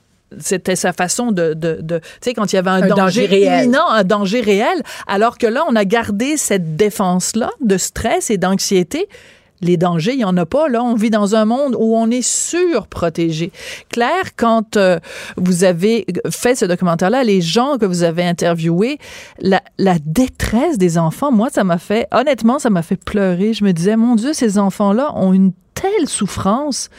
c'était 0.40 0.75
sa 0.75 0.92
façon 0.92 1.30
de, 1.30 1.54
de, 1.54 1.78
de- 1.80 1.99
tu 1.99 2.04
sais, 2.23 2.34
quand 2.34 2.52
il 2.52 2.56
y 2.56 2.58
avait 2.58 2.70
un, 2.70 2.82
Un 2.82 2.88
danger, 2.88 2.96
danger 2.96 3.26
réel. 3.26 3.64
imminent, 3.64 3.88
un 3.88 4.02
danger 4.02 4.40
réel, 4.40 4.82
alors 5.06 5.38
que 5.38 5.46
là, 5.46 5.62
on 5.68 5.76
a 5.76 5.84
gardé 5.84 6.37
cette 6.37 6.75
défense-là 6.76 7.50
de 7.61 7.76
stress 7.78 8.30
et 8.30 8.37
d'anxiété. 8.37 9.08
Les 9.64 9.76
dangers, 9.76 10.12
il 10.12 10.18
n'y 10.18 10.25
en 10.25 10.37
a 10.37 10.47
pas. 10.47 10.68
Là, 10.68 10.83
on 10.85 10.94
vit 10.94 11.11
dans 11.11 11.35
un 11.35 11.47
monde 11.47 11.75
où 11.78 11.97
on 11.97 12.11
est 12.11 12.23
surprotégé. 12.23 13.50
Claire, 13.88 14.37
quand 14.37 14.76
euh, 14.76 14.99
vous 15.37 15.64
avez 15.64 16.04
fait 16.30 16.54
ce 16.54 16.66
documentaire-là, 16.66 17.25
les 17.25 17.40
gens 17.40 17.78
que 17.78 17.87
vous 17.87 18.02
avez 18.02 18.25
interviewés, 18.25 18.99
la, 19.40 19.62
la 19.78 19.97
détresse 20.04 20.76
des 20.76 20.99
enfants, 20.99 21.33
moi, 21.33 21.49
ça 21.50 21.64
m'a 21.64 21.78
fait, 21.78 22.06
honnêtement, 22.12 22.59
ça 22.59 22.68
m'a 22.68 22.83
fait 22.83 23.02
pleurer. 23.02 23.54
Je 23.54 23.64
me 23.64 23.73
disais, 23.73 23.97
mon 23.97 24.16
Dieu, 24.16 24.35
ces 24.35 24.59
enfants-là 24.59 25.12
ont 25.16 25.33
une 25.33 25.52
telle 25.75 26.09
souffrance. 26.09 26.90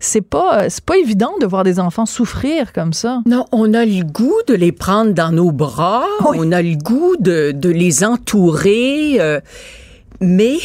C'est 0.00 0.22
pas, 0.22 0.70
c'est 0.70 0.84
pas 0.84 0.96
évident 0.96 1.32
de 1.40 1.46
voir 1.46 1.64
des 1.64 1.78
enfants 1.78 2.06
souffrir 2.06 2.72
comme 2.72 2.92
ça. 2.92 3.20
Non, 3.26 3.44
on 3.52 3.74
a 3.74 3.84
le 3.84 4.04
goût 4.04 4.40
de 4.48 4.54
les 4.54 4.72
prendre 4.72 5.12
dans 5.12 5.32
nos 5.32 5.52
bras, 5.52 6.06
on 6.24 6.50
a 6.52 6.62
le 6.62 6.76
goût 6.76 7.16
de, 7.18 7.52
de 7.52 7.68
les 7.68 8.04
entourer, 8.04 9.20
euh, 9.20 9.40
mais 10.20 10.58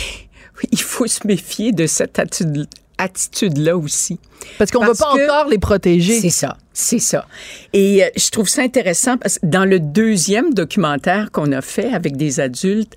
il 0.72 0.82
faut 0.82 1.08
se 1.08 1.26
méfier 1.26 1.72
de 1.72 1.88
cette 1.88 2.20
attitude 2.20 2.68
attitude-là 2.98 3.78
aussi. 3.78 4.20
Parce 4.58 4.72
qu'on 4.72 4.82
ne 4.82 4.88
veut 4.88 4.96
pas 4.96 5.12
encore 5.12 5.50
les 5.50 5.58
protéger. 5.58 6.20
C'est 6.20 6.30
ça, 6.30 6.58
c'est 6.74 7.00
ça. 7.00 7.26
Et 7.74 8.04
euh, 8.04 8.08
je 8.16 8.30
trouve 8.30 8.48
ça 8.48 8.62
intéressant 8.62 9.18
parce 9.18 9.40
que 9.40 9.46
dans 9.46 9.66
le 9.66 9.80
deuxième 9.80 10.54
documentaire 10.54 11.32
qu'on 11.32 11.52
a 11.52 11.62
fait 11.62 11.94
avec 11.94 12.18
des 12.18 12.40
adultes, 12.40 12.96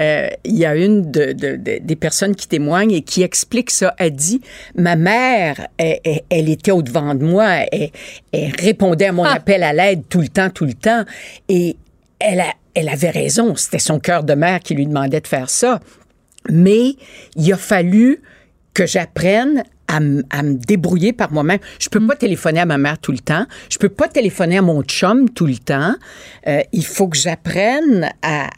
euh, 0.00 0.28
il 0.44 0.56
y 0.56 0.64
a 0.64 0.74
une 0.74 1.10
de, 1.10 1.32
de, 1.32 1.56
des 1.56 1.96
personnes 1.96 2.34
qui 2.34 2.48
témoignent 2.48 2.92
et 2.92 3.02
qui 3.02 3.22
explique 3.22 3.70
ça. 3.70 3.94
Elle 3.98 4.12
dit, 4.12 4.40
ma 4.74 4.96
mère, 4.96 5.66
elle, 5.76 6.00
elle, 6.30 6.48
était 6.48 6.72
au-devant 6.72 7.14
de 7.14 7.24
moi, 7.24 7.48
elle, 7.72 7.90
elle 8.32 8.52
répondait 8.58 9.06
à 9.06 9.12
mon 9.12 9.24
ah. 9.24 9.34
appel 9.34 9.62
à 9.62 9.72
l'aide 9.72 10.02
tout 10.08 10.20
le 10.20 10.28
temps, 10.28 10.50
tout 10.50 10.66
le 10.66 10.74
temps. 10.74 11.04
Et 11.48 11.76
elle, 12.18 12.40
a, 12.40 12.52
elle 12.74 12.88
avait 12.88 13.10
raison, 13.10 13.54
c'était 13.56 13.78
son 13.78 13.98
cœur 13.98 14.24
de 14.24 14.34
mère 14.34 14.60
qui 14.60 14.74
lui 14.74 14.86
demandait 14.86 15.20
de 15.20 15.26
faire 15.26 15.50
ça. 15.50 15.80
Mais 16.50 16.96
il 17.36 17.52
a 17.52 17.56
fallu 17.56 18.22
que 18.74 18.86
j'apprenne 18.86 19.64
à, 19.88 20.00
me 20.00 20.54
débrouiller 20.54 21.12
par 21.12 21.32
moi-même. 21.32 21.58
Je 21.78 21.88
peux 21.88 22.00
mm. 22.00 22.06
pas 22.06 22.16
téléphoner 22.16 22.60
à 22.60 22.66
ma 22.66 22.78
mère 22.78 22.98
tout 22.98 23.12
le 23.12 23.18
temps. 23.18 23.46
Je 23.68 23.78
peux 23.78 23.88
pas 23.88 24.08
téléphoner 24.08 24.58
à 24.58 24.62
mon 24.62 24.82
chum 24.82 25.28
tout 25.28 25.46
le 25.46 25.56
temps. 25.56 25.94
Euh, 26.46 26.60
il 26.72 26.84
faut 26.84 27.08
que 27.08 27.16
j'apprenne 27.16 28.08
à, 28.22 28.48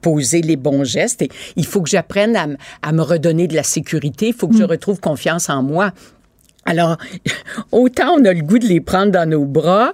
poser 0.00 0.42
les 0.42 0.56
bons 0.56 0.84
gestes. 0.84 1.22
Et 1.22 1.30
il 1.56 1.66
faut 1.66 1.80
que 1.80 1.90
j'apprenne 1.90 2.58
à, 2.82 2.92
me 2.92 3.02
redonner 3.02 3.46
de 3.46 3.54
la 3.54 3.62
sécurité. 3.62 4.28
Il 4.28 4.34
faut 4.34 4.48
que 4.48 4.56
je 4.56 4.64
mm. 4.64 4.70
retrouve 4.70 5.00
confiance 5.00 5.48
en 5.48 5.62
moi. 5.62 5.92
Alors, 6.66 6.96
autant 7.72 8.16
on 8.18 8.24
a 8.24 8.32
le 8.32 8.42
goût 8.42 8.58
de 8.58 8.66
les 8.66 8.80
prendre 8.80 9.12
dans 9.12 9.28
nos 9.28 9.44
bras, 9.44 9.92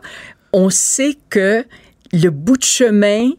on 0.52 0.70
sait 0.70 1.16
que 1.28 1.64
le 2.12 2.30
bout 2.30 2.56
de 2.56 2.64
chemin 2.64 3.30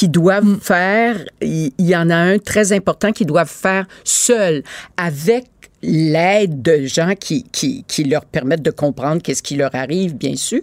qui 0.00 0.08
doivent 0.08 0.46
mm. 0.46 0.60
faire, 0.60 1.16
il 1.42 1.72
y, 1.78 1.94
en 1.94 2.08
a 2.08 2.16
un 2.16 2.38
très 2.38 2.72
important 2.72 3.12
qu'ils 3.12 3.26
doivent 3.26 3.50
faire 3.50 3.86
seuls, 4.02 4.62
avec 4.96 5.44
l'aide 5.82 6.62
de 6.62 6.86
gens 6.86 7.14
qui, 7.14 7.42
qui, 7.52 7.84
qui, 7.86 8.04
leur 8.04 8.24
permettent 8.24 8.62
de 8.62 8.70
comprendre 8.70 9.20
qu'est-ce 9.20 9.42
qui 9.42 9.56
leur 9.56 9.74
arrive, 9.74 10.16
bien 10.16 10.36
sûr, 10.36 10.62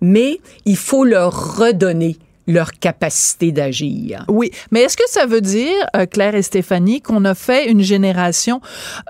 mais 0.00 0.38
il 0.64 0.76
faut 0.76 1.04
leur 1.04 1.56
redonner 1.56 2.18
leur 2.46 2.72
capacité 2.72 3.52
d'agir. 3.52 4.24
Oui, 4.28 4.50
mais 4.70 4.80
est-ce 4.80 4.96
que 4.96 5.08
ça 5.08 5.26
veut 5.26 5.40
dire, 5.40 5.72
euh, 5.96 6.06
Claire 6.06 6.34
et 6.34 6.42
Stéphanie, 6.42 7.00
qu'on 7.00 7.24
a 7.24 7.34
fait 7.34 7.70
une 7.70 7.82
génération 7.82 8.60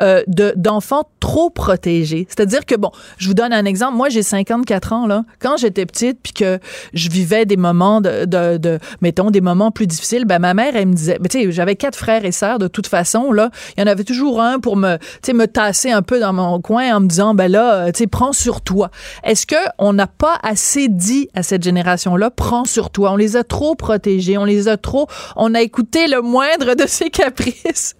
euh, 0.03 0.23
de 0.27 0.53
d'enfants 0.57 1.05
trop 1.21 1.51
protégés? 1.51 2.27
C'est-à-dire 2.29 2.67
que, 2.67 2.75
bon, 2.75 2.91
je 3.19 3.29
vous 3.29 3.35
donne 3.35 3.53
un 3.53 3.65
exemple. 3.65 3.97
Moi, 3.97 4.09
j'ai 4.09 4.23
54 4.23 4.93
ans, 4.93 5.07
là. 5.07 5.25
Quand 5.41 5.57
j'étais 5.57 5.87
petite, 5.87 6.19
puis 6.23 6.33
que 6.33 6.59
je 6.93 7.09
vivais 7.09 7.47
des 7.47 7.57
moments 7.57 8.01
de, 8.01 8.25
de, 8.25 8.59
de, 8.59 8.79
mettons, 9.01 9.31
des 9.31 9.41
moments 9.41 9.71
plus 9.71 9.87
difficiles, 9.87 10.25
ben 10.25 10.39
ma 10.39 10.55
mère, 10.55 10.77
elle 10.77 10.89
me 10.89 10.95
disait, 10.95 11.19
tu 11.31 11.43
sais, 11.43 11.53
j'avais 11.53 11.77
quatre 11.77 11.97
frères 11.97 12.25
et 12.25 12.33
sœurs, 12.33 12.59
de 12.59 12.69
toute 12.69 12.87
façon, 12.87 13.33
là. 13.33 13.51
Il 13.77 13.81
y 13.81 13.83
en 13.85 13.87
avait 13.87 14.05
toujours 14.05 14.41
un 14.41 14.59
pour 14.59 14.77
me, 14.77 14.97
tu 14.97 15.05
sais, 15.23 15.33
me 15.33 15.47
tasser 15.47 15.91
un 15.91 16.03
peu 16.03 16.21
dans 16.21 16.33
mon 16.33 16.61
coin 16.61 16.97
en 16.97 17.01
me 17.01 17.07
disant, 17.07 17.35
ben 17.35 17.51
là, 17.51 17.91
tu 17.93 17.99
sais, 17.99 18.07
prends 18.07 18.33
sur 18.33 18.61
toi. 18.61 18.91
Est-ce 19.25 19.47
que 19.47 19.57
on 19.79 19.93
n'a 19.93 20.07
pas 20.07 20.39
assez 20.43 20.89
dit 20.89 21.29
à 21.35 21.43
cette 21.43 21.63
génération-là, 21.63 22.31
prends 22.31 22.65
sur 22.65 22.91
toi? 22.91 23.11
Les 23.23 23.37
a 23.37 23.45
trop 23.45 23.75
protégés, 23.75 24.37
on 24.37 24.45
les 24.45 24.69
a 24.69 24.77
trop, 24.77 25.07
on 25.37 25.55
a 25.55 25.63
écouté 25.63 26.09
le 26.09 26.21
moindre 26.21 26.75
de 26.75 26.87
ses 26.87 27.11
caprices. 27.11 27.95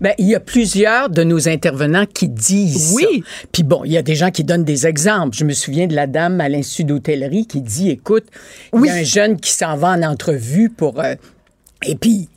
Ben, 0.00 0.12
il 0.18 0.26
y 0.26 0.34
a 0.34 0.40
plusieurs 0.40 1.08
de 1.08 1.22
nos 1.22 1.48
intervenants 1.48 2.06
qui 2.06 2.28
disent 2.28 2.94
oui. 2.94 3.22
Puis 3.52 3.62
bon, 3.62 3.82
il 3.84 3.92
y 3.92 3.96
a 3.96 4.02
des 4.02 4.14
gens 4.14 4.30
qui 4.30 4.44
donnent 4.44 4.64
des 4.64 4.86
exemples. 4.86 5.36
Je 5.36 5.44
me 5.44 5.52
souviens 5.52 5.86
de 5.86 5.94
la 5.94 6.06
dame 6.06 6.40
à 6.40 6.48
l'Institut 6.48 6.84
d'hôtellerie 6.84 7.46
qui 7.46 7.60
dit, 7.60 7.90
écoute, 7.90 8.24
il 8.74 8.84
y 8.84 8.90
a 8.90 8.94
un 8.94 9.02
jeune 9.02 9.38
qui 9.38 9.52
s'en 9.52 9.76
va 9.76 9.90
en 9.90 10.02
entrevue 10.02 10.70
pour 10.70 11.00
euh, 11.00 11.14
et 11.86 11.94
puis, 11.94 12.28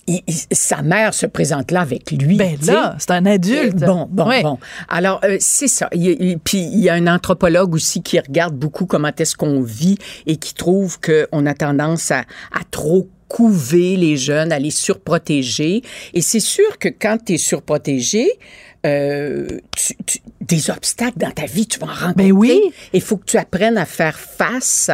sa 0.51 0.81
mère 0.81 1.13
se 1.13 1.25
présente 1.25 1.71
là 1.71 1.81
avec 1.81 2.11
lui. 2.11 2.37
Ben 2.37 2.57
là, 2.65 2.95
c'est 2.99 3.11
un 3.11 3.25
adulte. 3.25 3.77
Bon, 3.77 4.07
bon, 4.09 4.29
bon. 4.41 4.59
Alors, 4.89 5.19
euh, 5.23 5.37
c'est 5.39 5.67
ça. 5.67 5.89
puis, 5.89 6.57
il 6.57 6.79
y 6.79 6.89
a 6.89 6.93
un 6.93 7.07
anthropologue 7.07 7.73
aussi 7.75 8.01
qui 8.01 8.19
regarde 8.19 8.55
beaucoup 8.55 8.85
comment 8.85 9.11
est-ce 9.17 9.35
qu'on 9.35 9.61
vit 9.61 9.97
et 10.25 10.37
qui 10.37 10.53
trouve 10.53 10.99
qu'on 10.99 11.45
a 11.45 11.53
tendance 11.53 12.11
à, 12.11 12.19
à 12.19 12.63
trop 12.71 13.09
couver 13.27 13.97
les 13.97 14.17
jeunes, 14.17 14.51
à 14.51 14.59
les 14.59 14.71
surprotéger. 14.71 15.81
Et 16.13 16.21
c'est 16.21 16.39
sûr 16.39 16.77
que 16.79 16.87
quand 16.87 17.17
tu 17.25 17.33
es 17.33 17.37
surprotégé, 17.37 18.29
euh, 18.85 19.47
des 20.41 20.69
obstacles 20.69 21.17
dans 21.17 21.31
ta 21.31 21.45
vie, 21.45 21.67
tu 21.67 21.79
vas 21.79 21.87
en 21.87 21.89
rencontrer. 21.89 22.13
Ben 22.15 22.31
oui. 22.31 22.61
Il 22.93 23.01
faut 23.01 23.17
que 23.17 23.25
tu 23.25 23.37
apprennes 23.37 23.77
à 23.77 23.85
faire 23.85 24.17
face. 24.17 24.89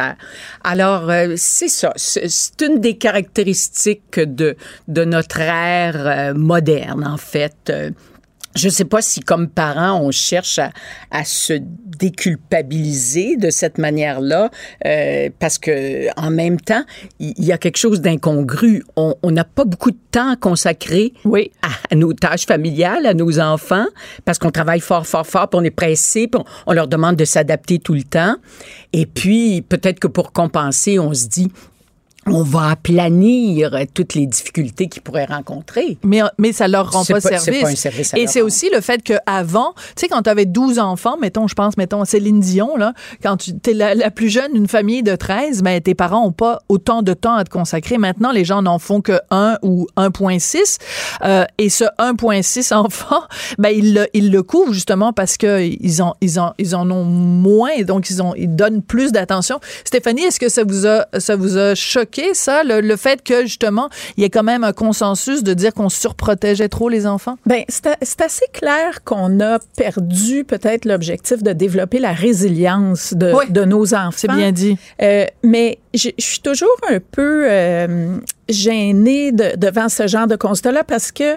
Alors, 0.62 1.10
euh, 1.10 1.34
c'est 1.36 1.68
ça. 1.68 1.92
C'est 1.96 2.62
une 2.62 2.80
des 2.80 2.96
caractéristiques 2.96 4.18
de, 4.18 4.56
de 4.88 5.04
notre 5.04 5.40
ère 5.40 6.06
euh, 6.06 6.34
moderne, 6.34 7.06
en 7.06 7.16
fait 7.16 7.72
je 8.54 8.68
ne 8.68 8.72
sais 8.72 8.84
pas 8.84 9.02
si, 9.02 9.20
comme 9.20 9.48
parents, 9.48 10.00
on 10.00 10.10
cherche 10.10 10.58
à, 10.58 10.70
à 11.10 11.24
se 11.24 11.54
déculpabiliser 11.98 13.36
de 13.36 13.50
cette 13.50 13.78
manière-là, 13.78 14.50
euh, 14.84 15.30
parce 15.38 15.58
que 15.58 16.08
en 16.20 16.30
même 16.30 16.60
temps, 16.60 16.84
il 17.18 17.44
y, 17.44 17.52
a 17.52 17.58
quelque 17.58 17.76
chose 17.76 18.00
d'incongru. 18.00 18.84
On 18.96 19.30
n'a 19.30 19.44
pas 19.44 19.64
beaucoup 19.64 19.90
de 19.90 19.98
temps 20.10 20.36
consacré 20.36 21.12
oui. 21.24 21.50
à, 21.62 21.94
nos 21.94 22.12
tâches 22.12 22.46
familiales, 22.46 23.06
à 23.06 23.14
nos 23.14 23.38
enfants, 23.38 23.86
parce 24.24 24.38
qu'on 24.38 24.50
travaille 24.50 24.80
fort, 24.80 25.06
fort, 25.06 25.26
fort, 25.26 25.48
puis 25.48 25.60
on 25.60 25.64
est 25.64 25.70
pressé, 25.70 26.28
puis 26.28 26.40
on 26.66 26.72
leur 26.72 26.88
demande 26.88 27.16
de 27.16 27.24
s'adapter 27.24 27.78
tout 27.78 27.94
le 27.94 28.02
temps. 28.02 28.36
Et 28.92 29.06
puis, 29.06 29.62
peut-être 29.62 30.00
que 30.00 30.08
pour 30.08 30.32
compenser, 30.32 30.98
on 30.98 31.14
se 31.14 31.26
dit, 31.26 31.50
on 32.26 32.42
va 32.42 32.70
aplanir 32.70 33.76
toutes 33.92 34.14
les 34.14 34.26
difficultés 34.26 34.88
qu'ils 34.88 35.02
pourraient 35.02 35.24
rencontrer. 35.24 35.98
Mais, 36.02 36.22
mais 36.38 36.52
ça 36.52 36.68
leur 36.68 36.90
rend 36.90 37.04
pas, 37.04 37.20
service. 37.20 37.62
Pas 37.62 37.68
un 37.68 37.74
service 37.74 38.12
Et 38.14 38.26
c'est 38.26 38.42
aussi 38.42 38.70
le 38.72 38.80
fait 38.80 39.02
qu'avant, 39.02 39.74
tu 39.76 39.92
sais, 39.96 40.08
quand 40.08 40.22
tu 40.22 40.30
avais 40.30 40.46
12 40.46 40.78
enfants, 40.78 41.16
mettons, 41.20 41.48
je 41.48 41.54
pense, 41.54 41.76
mettons, 41.76 42.04
Céline 42.04 42.40
Dion, 42.40 42.76
là, 42.76 42.92
quand 43.22 43.36
tu 43.36 43.52
es 43.70 43.74
la, 43.74 44.10
plus 44.10 44.28
jeune 44.28 44.52
d'une 44.52 44.68
famille 44.68 45.02
de 45.02 45.16
13, 45.16 45.62
ben, 45.62 45.80
tes 45.80 45.94
parents 45.94 46.24
ont 46.26 46.32
pas 46.32 46.60
autant 46.68 47.02
de 47.02 47.14
temps 47.14 47.34
à 47.34 47.44
te 47.44 47.50
consacrer. 47.50 47.98
Maintenant, 47.98 48.32
les 48.32 48.44
gens 48.44 48.62
n'en 48.62 48.78
font 48.78 49.00
que 49.00 49.18
1 49.30 49.58
ou 49.62 49.86
1.6. 49.96 50.78
Euh, 51.24 51.44
et 51.58 51.68
ce 51.68 51.84
1.6 51.98 52.74
enfants, 52.74 53.22
ben, 53.58 53.70
ils 53.70 53.94
le, 53.94 54.06
ils 54.14 54.30
le 54.30 54.42
couvrent 54.42 54.72
justement 54.72 55.12
parce 55.12 55.36
qu'ils 55.36 56.02
en, 56.02 56.14
ils 56.20 56.40
en, 56.40 56.54
ils 56.58 56.76
en 56.76 56.90
ont 56.90 57.04
moins, 57.04 57.82
donc 57.82 58.10
ils, 58.10 58.22
ont, 58.22 58.34
ils 58.36 58.54
donnent 58.54 58.82
plus 58.82 59.12
d'attention. 59.12 59.60
Stéphanie, 59.84 60.22
est-ce 60.22 60.40
que 60.40 60.48
ça 60.48 60.64
vous 60.64 60.86
a, 60.86 61.06
ça 61.18 61.36
vous 61.36 61.56
a 61.58 61.74
choqué 61.74 62.13
ça, 62.34 62.62
le, 62.64 62.96
fait 62.96 63.22
que 63.22 63.42
justement, 63.42 63.88
il 64.16 64.22
y 64.22 64.26
ait 64.26 64.30
quand 64.30 64.42
même 64.42 64.64
un 64.64 64.72
consensus 64.72 65.42
de 65.42 65.54
dire 65.54 65.72
qu'on 65.72 65.88
surprotégeait 65.88 66.68
trop 66.68 66.88
les 66.88 67.06
enfants? 67.06 67.36
Bien, 67.46 67.62
c'est 67.68 68.20
assez 68.20 68.46
clair 68.52 69.04
qu'on 69.04 69.40
a 69.40 69.58
perdu 69.76 70.44
peut-être 70.44 70.84
l'objectif 70.84 71.42
de 71.42 71.52
développer 71.52 71.98
la 71.98 72.12
résilience 72.12 73.14
de, 73.14 73.32
de 73.50 73.64
nos 73.64 73.94
enfants. 73.94 74.10
C'est 74.16 74.30
bien 74.30 74.52
dit. 74.52 74.76
Euh, 75.02 75.26
mais 75.42 75.78
je, 75.94 76.10
suis 76.18 76.40
toujours 76.40 76.76
un 76.90 76.98
peu 76.98 77.46
euh, 77.48 78.18
gênée 78.48 79.32
devant 79.32 79.88
ce 79.88 80.06
genre 80.06 80.26
de 80.26 80.36
constat-là 80.36 80.84
parce 80.84 81.12
que 81.12 81.36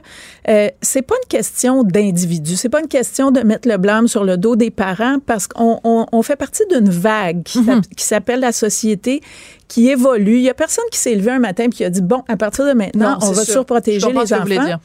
euh, 0.50 0.70
c'est 0.82 1.02
pas 1.02 1.16
une 1.24 1.28
question 1.28 1.84
d'individu, 1.84 2.56
c'est 2.56 2.70
pas 2.70 2.82
une 2.82 2.88
question 2.88 3.32
de 3.32 3.42
mettre 3.42 3.68
le 3.68 3.78
blâme 3.78 4.08
sur 4.08 4.24
le 4.24 4.38
dos 4.38 4.56
des 4.56 4.72
parents 4.72 5.18
parce 5.26 5.48
qu'on 5.48 5.80
on, 5.84 6.22
fait 6.24 6.36
partie 6.36 6.64
d'une 6.70 6.90
vague 6.90 7.44
qui 7.44 7.60
mm-hmm. 7.60 7.82
s'appelle 7.98 8.40
la 8.40 8.52
société 8.52 9.22
qui 9.68 9.90
évolue. 9.90 10.38
Il 10.38 10.42
y 10.42 10.50
a 10.50 10.54
personne 10.54 10.86
qui 10.92 11.00
s'est 11.00 11.16
levé 11.16 11.32
un 11.32 11.40
matin 11.40 11.66
et 11.66 11.70
qui 11.70 11.84
a 11.84 11.90
dit 11.90 12.02
bon, 12.02 12.24
à 12.28 12.38
partir 12.38 12.66
de 12.66 12.74
maintenant, 12.74 13.18
on 13.22 13.32
va 13.32 13.46
surprotéger 13.46 14.12
les 14.12 14.34
enfants. 14.34 14.80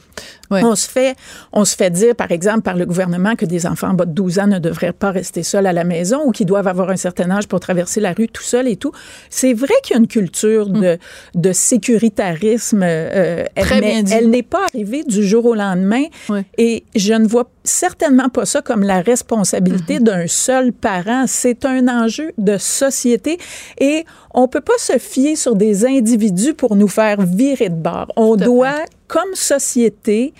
On 0.61 0.75
se 0.75 0.89
fait 0.89 1.15
on 1.51 1.65
se 1.65 1.75
fait 1.75 1.89
dire 1.89 2.15
par 2.15 2.31
exemple 2.31 2.61
par 2.61 2.75
le 2.75 2.85
gouvernement 2.85 3.35
que 3.35 3.45
des 3.45 3.65
enfants 3.65 3.89
en 3.89 3.93
bas 3.93 4.05
de 4.05 4.11
12 4.11 4.39
ans 4.39 4.47
ne 4.47 4.59
devraient 4.59 4.93
pas 4.93 5.11
rester 5.11 5.43
seuls 5.43 5.65
à 5.65 5.73
la 5.73 5.83
maison 5.83 6.21
ou 6.25 6.31
qu'ils 6.31 6.45
doivent 6.45 6.67
avoir 6.67 6.89
un 6.89 6.95
certain 6.95 7.29
âge 7.31 7.47
pour 7.47 7.59
traverser 7.59 7.99
la 7.99 8.13
rue 8.13 8.27
tout 8.27 8.43
seul 8.43 8.67
et 8.67 8.75
tout. 8.75 8.91
C'est 9.29 9.53
vrai 9.53 9.73
qu'il 9.83 9.95
y 9.95 9.97
a 9.97 9.99
une 9.99 10.07
culture 10.07 10.69
de, 10.69 10.97
de 11.35 11.51
sécuritarisme. 11.51 12.81
Euh, 12.83 13.45
elle, 13.55 14.05
elle 14.11 14.29
n'est 14.29 14.43
pas 14.43 14.65
arrivée 14.65 15.03
du 15.03 15.25
jour 15.25 15.45
au 15.45 15.55
lendemain 15.55 16.03
et 16.57 16.83
je 16.95 17.13
ne 17.13 17.27
vois 17.27 17.49
certainement 17.63 18.29
pas 18.29 18.45
ça 18.45 18.61
comme 18.61 18.83
la 18.83 19.01
responsabilité 19.01 19.99
mm-hmm. 19.99 20.03
d'un 20.03 20.27
seul 20.27 20.73
parent. 20.73 21.25
C'est 21.27 21.65
un 21.65 21.87
enjeu 21.87 22.31
de 22.37 22.57
société 22.57 23.37
et 23.79 24.05
on 24.33 24.47
peut 24.47 24.61
pas 24.61 24.77
se 24.77 24.97
fier 24.97 25.35
sur 25.35 25.55
des 25.55 25.85
individus 25.85 26.53
pour 26.53 26.75
nous 26.75 26.87
faire 26.87 27.21
virer 27.21 27.69
de 27.69 27.75
bord. 27.75 28.11
On 28.15 28.35
doit, 28.35 28.85
comme 29.07 29.33
société, 29.33 30.33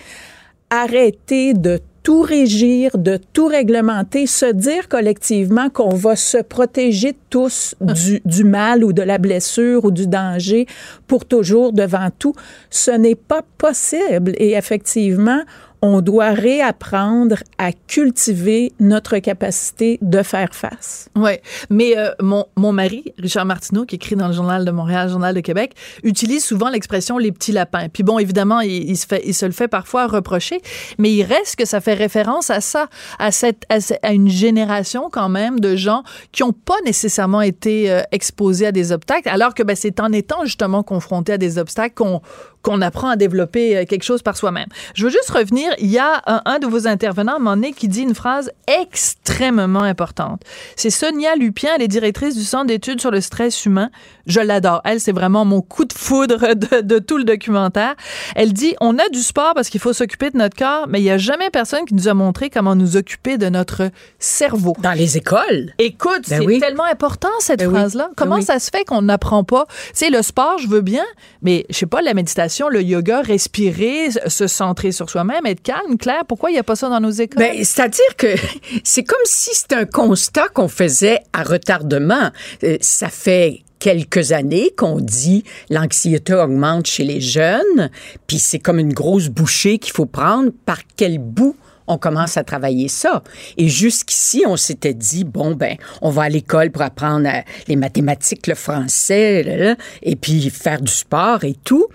arrêter 0.70 1.54
de 1.54 1.80
tout 2.04 2.20
régir, 2.20 2.98
de 2.98 3.18
tout 3.32 3.46
réglementer, 3.46 4.26
se 4.26 4.52
dire 4.52 4.88
collectivement 4.88 5.70
qu'on 5.70 5.94
va 5.94 6.16
se 6.16 6.36
protéger 6.36 7.16
tous 7.30 7.74
ah. 7.80 7.92
du, 7.94 8.20
du, 8.26 8.44
mal 8.44 8.84
ou 8.84 8.92
de 8.92 9.00
la 9.00 9.16
blessure 9.16 9.86
ou 9.86 9.90
du 9.90 10.06
danger 10.06 10.66
pour 11.06 11.24
toujours 11.24 11.72
devant 11.72 12.10
tout. 12.18 12.34
Ce 12.68 12.90
n'est 12.90 13.14
pas 13.14 13.42
possible. 13.56 14.34
Et 14.36 14.52
effectivement, 14.52 15.40
on 15.86 16.00
doit 16.00 16.30
réapprendre 16.30 17.36
à 17.58 17.70
cultiver 17.72 18.72
notre 18.80 19.18
capacité 19.18 19.98
de 20.00 20.22
faire 20.22 20.54
face. 20.54 21.10
Oui, 21.14 21.32
mais 21.68 21.98
euh, 21.98 22.08
mon, 22.22 22.46
mon 22.56 22.72
mari, 22.72 23.12
Richard 23.18 23.44
Martineau, 23.44 23.84
qui 23.84 23.96
écrit 23.96 24.16
dans 24.16 24.28
le 24.28 24.32
Journal 24.32 24.64
de 24.64 24.70
Montréal, 24.70 25.10
Journal 25.10 25.34
de 25.34 25.40
Québec, 25.40 25.74
utilise 26.02 26.42
souvent 26.42 26.70
l'expression 26.70 27.18
les 27.18 27.32
petits 27.32 27.52
lapins. 27.52 27.88
Puis 27.90 28.02
bon, 28.02 28.18
évidemment, 28.18 28.60
il, 28.60 28.96
se 28.96 29.44
le 29.44 29.52
fait 29.52 29.68
parfois 29.68 30.06
reprocher, 30.06 30.62
mais 30.98 31.12
il 31.12 31.22
reste 31.22 31.56
que 31.56 31.66
ça 31.66 31.82
fait 31.82 31.92
référence 31.92 32.48
à 32.48 32.62
ça, 32.62 32.88
à 33.18 33.30
cette, 33.30 33.64
à, 33.68 33.82
ce- 33.82 33.92
à 34.02 34.14
une 34.14 34.30
génération 34.30 35.10
quand 35.12 35.28
même 35.28 35.60
de 35.60 35.76
gens 35.76 36.02
qui 36.32 36.42
n'ont 36.42 36.52
pas 36.52 36.80
nécessairement 36.86 37.42
été 37.42 37.90
euh, 37.90 38.00
exposés 38.10 38.66
à 38.68 38.72
des 38.72 38.90
obstacles, 38.90 39.28
alors 39.28 39.52
que 39.52 39.62
ben, 39.62 39.76
c'est 39.76 40.00
en 40.00 40.12
étant 40.12 40.46
justement 40.46 40.82
confrontés 40.82 41.34
à 41.34 41.38
des 41.38 41.58
obstacles 41.58 41.94
qu'on 41.94 42.22
qu'on 42.64 42.80
apprend 42.80 43.10
à 43.10 43.16
développer 43.16 43.76
euh, 43.76 43.84
quelque 43.84 44.02
chose 44.02 44.22
par 44.22 44.36
soi-même. 44.36 44.66
Je 44.94 45.04
veux 45.04 45.10
juste 45.10 45.30
revenir, 45.30 45.70
il 45.78 45.86
y 45.90 45.98
a 45.98 46.20
un, 46.26 46.42
un 46.46 46.58
de 46.58 46.66
vos 46.66 46.88
intervenants, 46.88 47.34
à 47.34 47.36
un 47.36 47.38
moment 47.38 47.54
donné, 47.54 47.72
qui 47.72 47.86
dit 47.86 48.00
une 48.02 48.14
phrase 48.14 48.50
extrêmement 48.66 49.82
importante. 49.82 50.42
C'est 50.76 50.90
Sonia 50.90 51.36
Lupien, 51.36 51.72
elle 51.76 51.82
est 51.82 51.88
directrice 51.88 52.34
du 52.36 52.42
Centre 52.42 52.66
d'études 52.66 53.00
sur 53.00 53.10
le 53.10 53.20
stress 53.20 53.66
humain. 53.66 53.90
Je 54.26 54.40
l'adore. 54.40 54.80
Elle, 54.84 54.98
c'est 55.00 55.12
vraiment 55.12 55.44
mon 55.44 55.60
coup 55.60 55.84
de 55.84 55.92
foudre 55.92 56.54
de, 56.54 56.80
de 56.80 56.98
tout 56.98 57.18
le 57.18 57.24
documentaire. 57.24 57.94
Elle 58.34 58.52
dit, 58.52 58.74
on 58.80 58.98
a 58.98 59.08
du 59.10 59.20
sport 59.20 59.52
parce 59.54 59.68
qu'il 59.68 59.80
faut 59.80 59.92
s'occuper 59.92 60.30
de 60.30 60.38
notre 60.38 60.56
corps, 60.56 60.86
mais 60.88 61.00
il 61.00 61.04
n'y 61.04 61.10
a 61.10 61.18
jamais 61.18 61.50
personne 61.50 61.84
qui 61.84 61.94
nous 61.94 62.08
a 62.08 62.14
montré 62.14 62.48
comment 62.48 62.74
nous 62.74 62.96
occuper 62.96 63.36
de 63.36 63.48
notre 63.50 63.90
cerveau. 64.18 64.74
Dans 64.78 64.92
les 64.92 65.18
écoles. 65.18 65.72
Écoute, 65.78 66.22
Ben 66.28 66.38
c'est 66.40 66.46
oui. 66.46 66.60
tellement 66.60 66.84
important 66.84 67.28
cette 67.40 67.58
Ben 67.58 67.68
oui. 67.68 67.74
phrase-là. 67.74 68.08
Comment 68.16 68.36
Ben 68.36 68.40
oui. 68.40 68.44
ça 68.46 68.58
se 68.58 68.70
fait 68.70 68.84
qu'on 68.84 69.02
n'apprend 69.02 69.44
pas? 69.44 69.66
Tu 69.88 69.90
sais, 69.94 70.10
le 70.10 70.22
sport, 70.22 70.56
je 70.58 70.68
veux 70.68 70.80
bien, 70.80 71.04
mais 71.42 71.66
je 71.68 71.76
sais 71.76 71.86
pas, 71.86 72.00
la 72.00 72.14
méditation, 72.14 72.53
le 72.70 72.82
yoga, 72.82 73.22
respirer, 73.22 74.10
se 74.26 74.46
centrer 74.46 74.92
sur 74.92 75.10
soi-même, 75.10 75.46
être 75.46 75.62
calme, 75.62 75.98
Claire. 75.98 76.24
Pourquoi 76.26 76.50
il 76.50 76.54
n'y 76.54 76.58
a 76.58 76.62
pas 76.62 76.76
ça 76.76 76.88
dans 76.88 77.00
nos 77.00 77.10
écoles? 77.10 77.42
Ben, 77.42 77.64
c'est-à-dire 77.64 78.16
que 78.16 78.34
c'est 78.84 79.04
comme 79.04 79.18
si 79.24 79.54
c'était 79.54 79.74
un 79.74 79.86
constat 79.86 80.48
qu'on 80.48 80.68
faisait 80.68 81.20
à 81.32 81.42
retardement. 81.42 82.30
Euh, 82.62 82.76
ça 82.80 83.08
fait 83.08 83.60
quelques 83.78 84.32
années 84.32 84.70
qu'on 84.76 84.98
dit 84.98 85.44
l'anxiété 85.68 86.32
augmente 86.32 86.86
chez 86.86 87.04
les 87.04 87.20
jeunes, 87.20 87.90
puis 88.26 88.38
c'est 88.38 88.58
comme 88.58 88.78
une 88.78 88.94
grosse 88.94 89.28
bouchée 89.28 89.78
qu'il 89.78 89.92
faut 89.92 90.06
prendre. 90.06 90.50
Par 90.64 90.78
quel 90.96 91.18
bout 91.18 91.54
on 91.86 91.98
commence 91.98 92.38
à 92.38 92.44
travailler 92.44 92.88
ça? 92.88 93.22
Et 93.58 93.68
jusqu'ici, 93.68 94.44
on 94.46 94.56
s'était 94.56 94.94
dit, 94.94 95.24
bon, 95.24 95.52
ben, 95.52 95.76
on 96.00 96.08
va 96.08 96.22
à 96.22 96.28
l'école 96.30 96.70
pour 96.70 96.80
apprendre 96.80 97.28
euh, 97.28 97.40
les 97.68 97.76
mathématiques, 97.76 98.46
le 98.46 98.54
français, 98.54 99.76
et 100.02 100.16
puis 100.16 100.48
faire 100.48 100.80
du 100.80 100.92
sport 100.92 101.44
et 101.44 101.56
tout. 101.62 101.86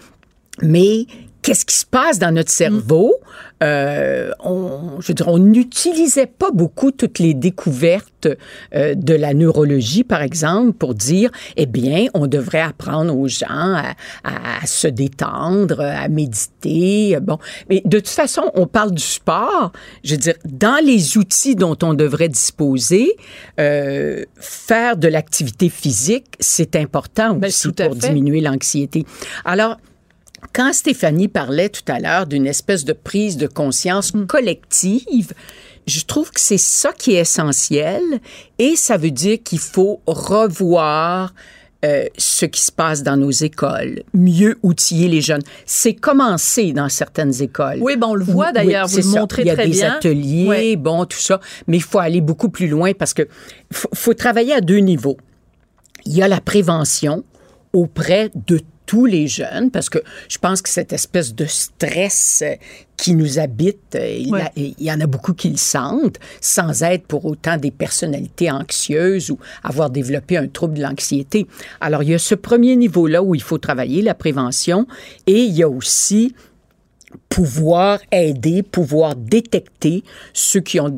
Mais 0.61 1.05
qu'est-ce 1.41 1.65
qui 1.65 1.75
se 1.75 1.85
passe 1.85 2.19
dans 2.19 2.31
notre 2.33 2.51
cerveau? 2.51 3.15
Euh, 3.61 4.31
on, 4.41 4.99
je 5.01 5.07
veux 5.07 5.13
dire, 5.13 5.27
on 5.27 5.37
n'utilisait 5.37 6.27
pas 6.27 6.51
beaucoup 6.51 6.91
toutes 6.91 7.19
les 7.19 7.33
découvertes 7.33 8.27
euh, 8.73 8.93
de 8.95 9.13
la 9.13 9.33
neurologie, 9.33 10.03
par 10.05 10.21
exemple, 10.21 10.73
pour 10.73 10.93
dire, 10.95 11.29
eh 11.57 11.65
bien, 11.65 12.05
on 12.13 12.27
devrait 12.27 12.61
apprendre 12.61 13.17
aux 13.17 13.27
gens 13.27 13.47
à, 13.49 13.95
à 14.23 14.65
se 14.65 14.87
détendre, 14.87 15.81
à 15.81 16.07
méditer. 16.07 17.17
Bon, 17.21 17.37
mais 17.69 17.81
de 17.83 17.99
toute 17.99 18.07
façon, 18.09 18.51
on 18.53 18.65
parle 18.67 18.91
du 18.93 19.03
sport. 19.03 19.71
Je 20.03 20.11
veux 20.11 20.19
dire, 20.21 20.35
dans 20.45 20.83
les 20.83 21.17
outils 21.17 21.55
dont 21.55 21.77
on 21.83 21.93
devrait 21.93 22.29
disposer, 22.29 23.15
euh, 23.59 24.23
faire 24.39 24.95
de 24.95 25.07
l'activité 25.07 25.69
physique, 25.69 26.27
c'est 26.39 26.75
important 26.75 27.33
Ben, 27.33 27.47
aussi 27.47 27.71
pour 27.71 27.93
fait. 27.95 28.07
diminuer 28.09 28.39
l'anxiété. 28.41 29.05
Alors, 29.43 29.77
quand 30.53 30.73
Stéphanie 30.73 31.27
parlait 31.27 31.69
tout 31.69 31.83
à 31.87 31.99
l'heure 31.99 32.27
d'une 32.27 32.47
espèce 32.47 32.85
de 32.85 32.93
prise 32.93 33.37
de 33.37 33.47
conscience 33.47 34.11
collective, 34.27 35.33
je 35.87 36.01
trouve 36.05 36.31
que 36.31 36.39
c'est 36.39 36.57
ça 36.57 36.91
qui 36.97 37.13
est 37.15 37.21
essentiel 37.21 38.01
et 38.57 38.75
ça 38.75 38.97
veut 38.97 39.11
dire 39.11 39.39
qu'il 39.43 39.59
faut 39.59 40.01
revoir 40.05 41.33
euh, 41.85 42.05
ce 42.17 42.45
qui 42.45 42.61
se 42.61 42.71
passe 42.71 43.03
dans 43.03 43.15
nos 43.15 43.31
écoles, 43.31 44.03
mieux 44.13 44.57
outiller 44.63 45.07
les 45.07 45.21
jeunes. 45.21 45.41
C'est 45.65 45.93
commencé 45.93 46.73
dans 46.73 46.89
certaines 46.89 47.41
écoles. 47.41 47.77
Oui, 47.79 47.95
ben 47.95 48.07
on 48.07 48.15
le 48.15 48.25
voit 48.25 48.51
d'ailleurs, 48.51 48.87
vous 48.87 48.95
c'est 48.95 49.01
le 49.01 49.19
montrez 49.19 49.43
Il 49.43 49.47
y 49.47 49.51
a 49.51 49.53
très 49.55 49.65
des 49.65 49.71
bien. 49.71 49.93
ateliers, 49.93 50.75
bon, 50.75 51.05
tout 51.05 51.19
ça, 51.19 51.39
mais 51.67 51.77
il 51.77 51.83
faut 51.83 51.99
aller 51.99 52.19
beaucoup 52.21 52.49
plus 52.49 52.67
loin 52.67 52.91
parce 52.93 53.13
que 53.13 53.27
faut, 53.71 53.89
faut 53.93 54.13
travailler 54.13 54.53
à 54.53 54.61
deux 54.61 54.79
niveaux. 54.79 55.17
Il 56.05 56.13
y 56.13 56.21
a 56.21 56.27
la 56.27 56.41
prévention 56.41 57.23
auprès 57.71 58.29
de 58.35 58.59
tous 58.89 59.05
les 59.05 59.27
jeunes, 59.27 59.69
parce 59.69 59.87
que 59.87 59.99
je 60.27 60.39
pense 60.39 60.63
que 60.63 60.69
cette 60.69 60.93
espèce 60.93 61.35
de 61.35 61.45
stress 61.45 62.41
euh, 62.43 62.55
qui 62.97 63.13
nous 63.13 63.37
habite, 63.37 63.93
euh, 63.93 64.17
il, 64.25 64.31
Ouais. 64.33 64.41
a- 64.41 64.51
il 64.55 64.73
y 64.79 64.91
en 64.91 64.99
a 64.99 65.05
beaucoup 65.05 65.33
qui 65.35 65.51
le 65.51 65.57
sentent, 65.57 66.17
sans 66.41 66.81
être 66.81 67.05
pour 67.05 67.23
autant 67.25 67.57
des 67.57 67.69
personnalités 67.69 68.49
anxieuses 68.49 69.29
ou 69.29 69.37
avoir 69.61 69.91
développé 69.91 70.37
un 70.37 70.47
trouble 70.47 70.73
de 70.73 70.81
l'anxiété. 70.81 71.45
Alors, 71.81 72.01
il 72.01 72.09
y 72.09 72.13
a 72.15 72.17
ce 72.17 72.33
premier 72.33 72.75
niveau-là 72.75 73.21
où 73.21 73.35
il 73.35 73.43
faut 73.43 73.59
travailler, 73.59 74.01
la 74.01 74.15
prévention, 74.15 74.87
et 75.27 75.39
il 75.43 75.53
y 75.55 75.61
a 75.61 75.69
aussi 75.69 76.33
pouvoir 77.29 77.99
aider, 78.11 78.63
pouvoir 78.63 79.15
détecter 79.15 80.03
ceux 80.33 80.61
qui 80.61 80.79
ont 80.79 80.97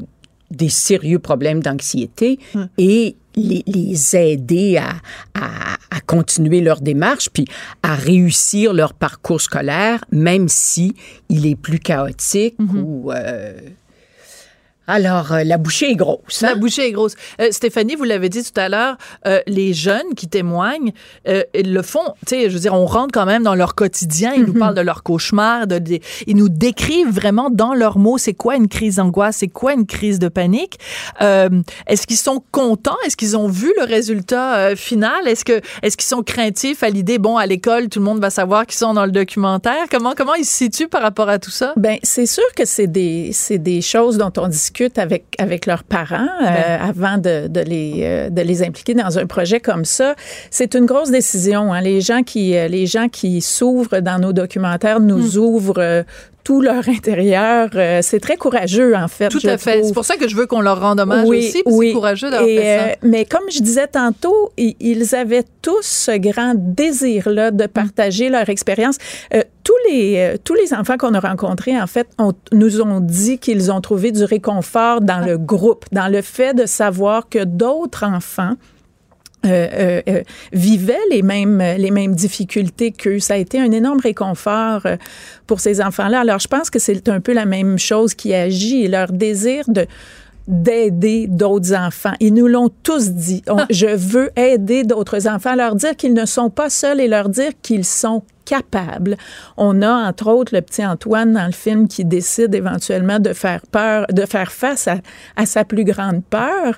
des 0.49 0.69
sérieux 0.69 1.19
problèmes 1.19 1.61
d'anxiété 1.61 2.39
et 2.77 3.15
les, 3.35 3.63
les 3.67 4.15
aider 4.15 4.77
à, 4.77 4.89
à, 5.33 5.75
à 5.89 5.99
continuer 6.01 6.61
leur 6.61 6.81
démarche, 6.81 7.29
puis 7.31 7.45
à 7.83 7.95
réussir 7.95 8.73
leur 8.73 8.93
parcours 8.93 9.41
scolaire, 9.41 10.03
même 10.11 10.47
si 10.49 10.95
il 11.29 11.45
est 11.45 11.55
plus 11.55 11.79
chaotique 11.79 12.55
ou... 12.59 13.11
euh, 13.11 13.53
Alors, 14.87 15.31
euh, 15.31 15.43
la 15.43 15.57
bouchée 15.57 15.91
est 15.91 15.95
grosse. 15.95 16.41
La 16.41 16.51
hein? 16.51 16.55
bouchée 16.55 16.87
est 16.87 16.91
grosse. 16.91 17.13
Euh, 17.39 17.47
Stéphanie, 17.51 17.95
vous 17.95 18.03
l'avez 18.03 18.29
dit 18.29 18.43
tout 18.43 18.59
à 18.59 18.67
l'heure, 18.67 18.97
euh, 19.27 19.39
les 19.47 19.73
jeunes 19.73 20.15
qui 20.17 20.27
témoignent, 20.27 20.91
euh, 21.27 21.43
ils 21.53 21.71
le 21.71 21.81
font, 21.83 22.03
tu 22.27 22.35
sais, 22.35 22.49
je 22.49 22.53
veux 22.55 22.59
dire, 22.59 22.73
on 22.73 22.85
rentre 22.85 23.11
quand 23.13 23.25
même 23.27 23.43
dans 23.43 23.53
leur 23.55 23.75
quotidien, 23.75 24.33
ils 24.35 24.43
nous 24.43 24.53
parlent 24.53 24.73
de 24.75 24.81
leurs 24.81 25.03
cauchemars, 25.03 25.67
de, 25.67 25.77
de- 25.77 25.99
ils 26.25 26.35
nous 26.35 26.49
décrivent 26.49 27.11
vraiment 27.13 27.49
dans 27.51 27.73
leurs 27.73 27.99
mots 27.99 28.17
c'est 28.17 28.33
quoi 28.33 28.55
une 28.55 28.67
crise 28.67 28.95
d'angoisse, 28.95 29.37
c'est 29.37 29.47
quoi 29.47 29.73
une 29.73 29.85
crise 29.85 30.17
de 30.19 30.27
panique. 30.29 30.79
Euh, 31.21 31.49
est-ce 31.87 32.07
qu'ils 32.07 32.17
sont 32.17 32.43
contents? 32.51 32.97
Est-ce 33.05 33.15
qu'ils 33.15 33.37
ont 33.37 33.47
vu 33.47 33.71
le 33.77 33.85
résultat 33.85 34.55
euh, 34.55 34.75
final? 34.75 35.27
Est-ce 35.27 35.45
que 35.45 35.61
est-ce 35.83 35.95
qu'ils 35.95 36.07
sont 36.09 36.23
craintifs 36.23 36.81
à 36.81 36.89
l'idée, 36.89 37.19
bon, 37.19 37.37
à 37.37 37.45
l'école, 37.45 37.87
tout 37.87 37.99
le 37.99 38.05
monde 38.05 38.19
va 38.19 38.31
savoir 38.31 38.65
qu'ils 38.65 38.79
sont 38.79 38.95
dans 38.95 39.05
le 39.05 39.11
documentaire? 39.11 39.85
Comment, 39.91 40.13
comment 40.17 40.33
ils 40.33 40.45
se 40.45 40.55
situent 40.57 40.89
par 40.89 41.03
rapport 41.03 41.29
à 41.29 41.37
tout 41.37 41.51
ça? 41.51 41.73
Ben, 41.77 41.97
c'est 42.01 42.25
sûr 42.25 42.43
que 42.57 42.65
c'est 42.65 42.87
des, 42.87 43.29
c'est 43.31 43.59
des 43.59 43.81
choses 43.81 44.17
dont 44.17 44.31
on 44.37 44.47
discute 44.47 44.70
avec, 44.97 45.25
avec 45.37 45.65
leurs 45.65 45.83
parents 45.83 46.27
euh, 46.41 46.45
Ben. 46.45 46.81
avant 46.81 47.17
de, 47.17 47.47
de, 47.47 47.59
les, 47.61 47.99
euh, 48.03 48.29
de 48.29 48.41
les 48.41 48.63
impliquer 48.63 48.93
dans 48.93 49.17
un 49.19 49.25
projet 49.25 49.59
comme 49.59 49.85
ça. 49.85 50.15
C'est 50.49 50.73
une 50.75 50.85
grosse 50.85 51.11
décision. 51.11 51.73
Hein. 51.73 51.81
Les 51.81 52.01
gens 52.01 52.23
qui, 52.23 52.55
euh, 52.55 52.67
les 52.67 52.85
gens 52.85 53.07
qui 53.09 53.41
s'ouvrent 53.41 53.99
dans 53.99 54.19
nos 54.19 54.33
documentaires 54.33 54.99
nous 54.99 55.35
Hmm. 55.35 55.39
ouvrent 55.39 56.03
tout 56.43 56.61
leur 56.61 56.87
intérieur. 56.89 57.69
Euh, 57.75 57.99
c'est 58.01 58.19
très 58.19 58.37
courageux, 58.37 58.95
en 58.95 59.07
fait. 59.07 59.29
Tout 59.29 59.39
je 59.39 59.47
à 59.47 59.57
fait. 59.57 59.83
C'est 59.83 59.93
pour 59.93 60.05
ça 60.05 60.15
que 60.17 60.27
je 60.27 60.35
veux 60.35 60.45
qu'on 60.47 60.61
leur 60.61 60.79
rende 60.81 60.99
hommage 60.99 61.27
aussi. 61.27 61.63
puis 61.65 61.87
C'est 61.87 61.93
courageux 61.93 62.29
d'avoir 62.29 62.47
fait 62.47 62.77
ça. 62.79 62.83
euh, 62.85 62.95
mais 63.03 63.25
comme 63.25 63.43
je 63.51 63.61
disais 63.61 63.87
tantôt, 63.87 64.51
ils 64.57 65.15
avaient 65.15 65.43
tous 65.61 65.81
ce 65.81 66.17
grand 66.17 66.53
désir-là 66.55 67.51
de 67.51 67.65
partager 67.67 68.29
leur 68.29 68.49
expérience. 68.49 68.97
Euh, 69.33 69.41
tous 69.63 69.73
les 69.89 70.15
euh, 70.17 70.37
tous 70.43 70.55
les 70.55 70.73
enfants 70.73 70.97
qu'on 70.97 71.13
a 71.13 71.19
rencontrés, 71.19 71.79
en 71.79 71.85
fait, 71.87 72.07
ont- 72.17 72.33
nous 72.51 72.81
ont 72.81 72.99
dit 72.99 73.37
qu'ils 73.37 73.71
ont 73.71 73.79
trouvé 73.81 74.11
du 74.11 74.23
réconfort 74.23 75.01
dans 75.01 75.23
le 75.25 75.37
groupe, 75.37 75.85
dans 75.91 76.07
le 76.07 76.21
fait 76.21 76.53
de 76.55 76.65
savoir 76.65 77.29
que 77.29 77.43
d'autres 77.43 78.03
enfants 78.03 78.53
euh, 79.45 79.67
euh, 79.73 80.01
euh, 80.07 80.21
vivaient 80.53 80.97
les 81.09 81.21
mêmes 81.23 81.57
les 81.77 81.91
mêmes 81.91 82.13
difficultés 82.15 82.91
qu'eux. 82.91 83.19
Ça 83.19 83.33
a 83.33 83.37
été 83.37 83.59
un 83.59 83.71
énorme 83.71 83.99
réconfort 83.99 84.85
euh, 84.85 84.97
pour 85.47 85.59
ces 85.59 85.81
enfants-là. 85.81 86.19
Alors, 86.21 86.39
je 86.39 86.47
pense 86.47 86.69
que 86.69 86.79
c'est 86.79 87.09
un 87.09 87.19
peu 87.21 87.33
la 87.33 87.45
même 87.45 87.77
chose 87.79 88.13
qui 88.13 88.33
agit, 88.33 88.87
leur 88.87 89.11
désir 89.11 89.63
de 89.67 89.85
d'aider 90.47 91.27
d'autres 91.27 91.73
enfants. 91.73 92.13
Ils 92.19 92.33
nous 92.33 92.47
l'ont 92.47 92.69
tous 92.83 93.09
dit. 93.11 93.41
On- 93.47 93.65
je 93.69 93.85
veux 93.87 94.31
aider 94.35 94.83
d'autres 94.83 95.27
enfants, 95.27 95.55
leur 95.55 95.75
dire 95.75 95.95
qu'ils 95.95 96.13
ne 96.13 96.25
sont 96.25 96.49
pas 96.49 96.69
seuls 96.69 96.99
et 96.99 97.07
leur 97.07 97.29
dire 97.29 97.51
qu'ils 97.61 97.85
sont 97.85 98.23
On 99.57 99.81
a 99.81 99.91
entre 99.91 100.27
autres 100.27 100.53
le 100.55 100.61
petit 100.61 100.85
Antoine 100.85 101.33
dans 101.33 101.45
le 101.45 101.51
film 101.51 101.87
qui 101.87 102.05
décide 102.05 102.53
éventuellement 102.55 103.19
de 103.19 103.33
faire 103.33 103.61
peur, 103.71 104.05
de 104.11 104.25
faire 104.25 104.51
face 104.51 104.87
à, 104.87 104.97
à 105.35 105.45
sa 105.45 105.63
plus 105.65 105.83
grande 105.83 106.23
peur. 106.23 106.77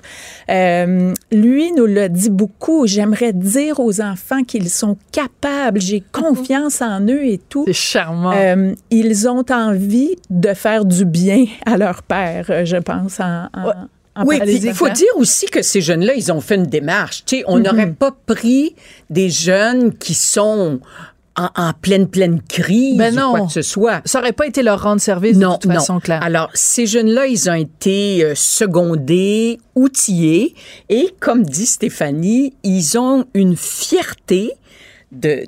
Euh, 0.50 1.12
lui 1.32 1.72
nous 1.72 1.86
l'a 1.86 2.08
dit 2.08 2.30
beaucoup. 2.30 2.86
J'aimerais 2.86 3.32
dire 3.32 3.80
aux 3.80 4.00
enfants 4.00 4.44
qu'ils 4.44 4.70
sont 4.70 4.96
capables. 5.12 5.80
J'ai 5.80 6.02
confiance 6.12 6.82
en 6.82 7.00
eux 7.06 7.24
et 7.24 7.38
tout. 7.48 7.64
C'est 7.66 7.72
charmant. 7.72 8.32
Euh, 8.34 8.74
ils 8.90 9.28
ont 9.28 9.44
envie 9.50 10.16
de 10.30 10.54
faire 10.54 10.84
du 10.84 11.04
bien 11.04 11.44
à 11.66 11.76
leur 11.76 12.02
père, 12.02 12.46
euh, 12.50 12.64
je 12.64 12.76
pense, 12.76 13.20
en, 13.20 13.48
en, 13.54 13.72
en 14.16 14.24
Oui, 14.24 14.38
il 14.46 14.74
faut 14.74 14.88
dire 14.88 15.08
aussi 15.16 15.46
que 15.46 15.62
ces 15.62 15.80
jeunes-là, 15.80 16.14
ils 16.14 16.32
ont 16.32 16.40
fait 16.40 16.54
une 16.56 16.66
démarche. 16.66 17.24
On 17.46 17.58
n'aurait 17.58 17.90
pas 17.90 18.14
pris 18.26 18.74
des 19.10 19.28
jeunes 19.28 19.92
qui 19.94 20.14
sont 20.14 20.80
en, 21.36 21.48
en 21.56 21.72
pleine, 21.72 22.08
pleine 22.08 22.40
crise 22.42 22.96
Ben 22.96 23.14
ou 23.14 23.16
non. 23.16 23.30
quoi 23.30 23.46
que 23.46 23.52
ce 23.52 23.62
soit. 23.62 24.02
Ça 24.04 24.20
aurait 24.20 24.32
pas 24.32 24.46
été 24.46 24.62
leur 24.62 24.82
rendre 24.82 25.00
service 25.00 25.38
de 25.38 25.44
toute 25.44 25.72
façon, 25.72 26.00
Claire. 26.00 26.22
Alors, 26.22 26.50
ces 26.54 26.86
jeunes-là, 26.86 27.26
ils 27.26 27.50
ont 27.50 27.54
été 27.54 28.24
euh, 28.24 28.34
secondés, 28.34 29.58
outillés, 29.74 30.54
et 30.88 31.14
comme 31.20 31.42
dit 31.42 31.66
Stéphanie, 31.66 32.54
ils 32.62 32.98
ont 32.98 33.24
une 33.34 33.56
fierté 33.56 34.52
de 35.12 35.44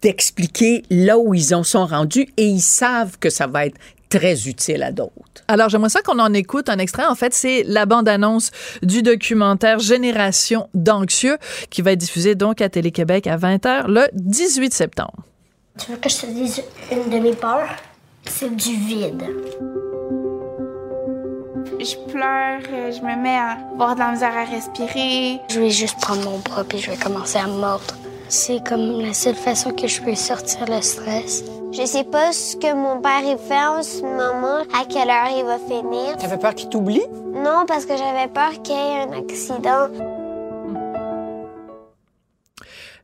d'expliquer 0.00 0.84
là 0.90 1.18
où 1.18 1.34
ils 1.34 1.54
en 1.56 1.64
sont 1.64 1.84
rendus 1.84 2.28
et 2.36 2.46
ils 2.46 2.60
savent 2.60 3.18
que 3.18 3.30
ça 3.30 3.48
va 3.48 3.66
être 3.66 3.76
très 4.08 4.48
utile 4.48 4.82
à 4.82 4.92
d'autres. 4.92 5.12
Alors, 5.48 5.68
j'aimerais 5.68 5.88
ça 5.88 6.02
qu'on 6.02 6.18
en 6.18 6.32
écoute 6.32 6.68
un 6.68 6.78
extrait. 6.78 7.06
En 7.06 7.14
fait, 7.14 7.32
c'est 7.34 7.62
la 7.64 7.86
bande-annonce 7.86 8.50
du 8.82 9.02
documentaire 9.02 9.78
Génération 9.78 10.68
d'anxieux 10.74 11.38
qui 11.70 11.82
va 11.82 11.92
être 11.92 11.98
diffusé 11.98 12.34
donc 12.34 12.60
à 12.60 12.68
Télé-Québec 12.68 13.26
à 13.26 13.36
20h 13.36 13.86
le 13.86 14.06
18 14.12 14.72
septembre. 14.74 15.24
Tu 15.78 15.92
veux 15.92 15.98
que 15.98 16.08
je 16.08 16.16
te 16.16 16.26
dise 16.26 16.62
une 16.90 17.08
de 17.10 17.18
mes 17.18 17.34
peurs? 17.34 17.68
C'est 18.24 18.54
du 18.54 18.76
vide. 18.76 19.22
Je 21.80 22.10
pleure, 22.10 22.60
je 22.92 23.00
me 23.00 23.22
mets 23.22 23.36
à 23.36 23.56
avoir 23.72 23.94
de 23.94 24.00
la 24.00 24.10
misère 24.10 24.36
à 24.36 24.44
respirer. 24.44 25.38
Je 25.48 25.60
vais 25.60 25.70
juste 25.70 26.00
prendre 26.00 26.24
mon 26.24 26.38
bras 26.38 26.64
puis 26.64 26.78
je 26.78 26.90
vais 26.90 26.96
commencer 26.96 27.38
à 27.38 27.46
me 27.46 27.60
mordre. 27.60 27.94
C'est 28.28 28.62
comme 28.66 29.00
la 29.00 29.14
seule 29.14 29.36
façon 29.36 29.70
que 29.70 29.86
je 29.86 30.02
peux 30.02 30.14
sortir 30.14 30.66
le 30.66 30.82
stress. 30.82 31.44
Je 31.70 31.84
sais 31.84 32.04
pas 32.04 32.32
ce 32.32 32.56
que 32.56 32.74
mon 32.74 33.00
père 33.02 33.20
il 33.22 33.36
fait 33.36 33.66
en 33.66 33.82
ce 33.82 34.00
moment, 34.00 34.64
à 34.72 34.86
quelle 34.86 35.10
heure 35.10 35.28
il 35.36 35.44
va 35.44 35.58
finir. 35.58 36.16
T'avais 36.16 36.38
peur 36.38 36.54
qu'ils 36.54 36.70
t'oublient? 36.70 37.06
Non, 37.34 37.66
parce 37.66 37.84
que 37.84 37.94
j'avais 37.94 38.26
peur 38.28 38.62
qu'il 38.62 38.74
y 38.74 38.78
ait 38.78 39.02
un 39.02 39.12
accident. 39.12 39.88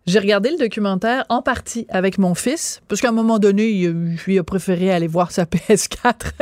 J'ai 0.07 0.19
regardé 0.19 0.51
le 0.51 0.57
documentaire 0.57 1.25
en 1.29 1.43
partie 1.43 1.87
avec 1.91 2.17
mon 2.19 2.35
fils, 2.35 2.81
parce 2.89 3.03
qu'à 3.03 3.11
un 3.11 3.13
moment 3.13 3.39
donné, 3.39 3.69
il, 3.69 4.19
il 4.27 4.39
a 4.39 4.45
préféré 4.45 4.91
aller 4.91 5.09
voir 5.09 5.31
sa 5.31 5.45
PS4. 5.45 6.33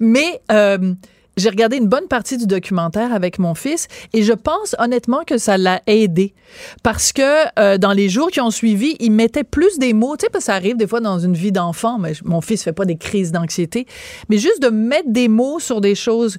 Mais 0.00 0.40
euh, 0.50 0.94
j'ai 1.40 1.48
regardé 1.48 1.76
une 1.76 1.88
bonne 1.88 2.06
partie 2.06 2.36
du 2.36 2.46
documentaire 2.46 3.12
avec 3.12 3.38
mon 3.38 3.54
fils 3.54 3.88
et 4.12 4.22
je 4.22 4.32
pense 4.32 4.76
honnêtement 4.78 5.22
que 5.26 5.38
ça 5.38 5.58
l'a 5.58 5.82
aidé. 5.86 6.34
Parce 6.82 7.12
que 7.12 7.22
euh, 7.58 7.78
dans 7.78 7.92
les 7.92 8.08
jours 8.08 8.30
qui 8.30 8.40
ont 8.40 8.50
suivi, 8.50 8.96
il 9.00 9.12
mettait 9.12 9.44
plus 9.44 9.78
des 9.78 9.92
mots. 9.92 10.16
Tu 10.16 10.26
sais, 10.26 10.30
parce 10.30 10.44
que 10.44 10.46
ça 10.46 10.54
arrive 10.54 10.76
des 10.76 10.86
fois 10.86 11.00
dans 11.00 11.18
une 11.18 11.34
vie 11.34 11.52
d'enfant, 11.52 11.98
mais 11.98 12.12
mon 12.24 12.40
fils 12.40 12.62
fait 12.62 12.72
pas 12.72 12.84
des 12.84 12.96
crises 12.96 13.32
d'anxiété. 13.32 13.86
Mais 14.28 14.38
juste 14.38 14.62
de 14.62 14.68
mettre 14.68 15.10
des 15.10 15.28
mots 15.28 15.58
sur 15.58 15.80
des 15.80 15.94
choses 15.94 16.38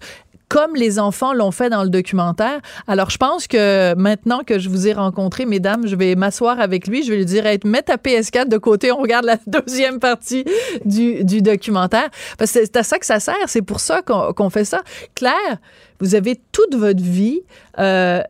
comme 0.51 0.75
les 0.75 0.99
enfants 0.99 1.33
l'ont 1.33 1.51
fait 1.51 1.69
dans 1.69 1.81
le 1.81 1.89
documentaire. 1.89 2.59
Alors, 2.85 3.09
je 3.09 3.15
pense 3.15 3.47
que 3.47 3.95
maintenant 3.95 4.41
que 4.45 4.59
je 4.59 4.67
vous 4.67 4.85
ai 4.85 4.91
rencontré, 4.91 5.45
mesdames, 5.45 5.87
je 5.87 5.95
vais 5.95 6.15
m'asseoir 6.15 6.59
avec 6.59 6.87
lui. 6.87 7.03
Je 7.03 7.11
vais 7.11 7.15
lui 7.19 7.25
dire, 7.25 7.45
hey, 7.45 7.57
mets 7.63 7.83
ta 7.83 7.95
PS4 7.95 8.49
de 8.49 8.57
côté, 8.57 8.91
on 8.91 8.97
regarde 8.97 9.23
la 9.23 9.37
deuxième 9.47 9.99
partie 9.99 10.43
du, 10.83 11.23
du 11.23 11.41
documentaire. 11.41 12.09
Parce 12.37 12.51
que 12.51 12.65
c'est 12.65 12.75
à 12.75 12.83
ça 12.83 12.99
que 12.99 13.05
ça 13.05 13.21
sert. 13.21 13.35
C'est 13.47 13.61
pour 13.61 13.79
ça 13.79 14.01
qu'on 14.01 14.33
qu'on 14.33 14.49
fait 14.49 14.65
ça. 14.65 14.81
Claire, 15.15 15.57
vous 16.01 16.15
avez 16.15 16.41
toute 16.51 16.75
votre 16.75 17.01
vie 17.01 17.43
euh, 17.79 18.21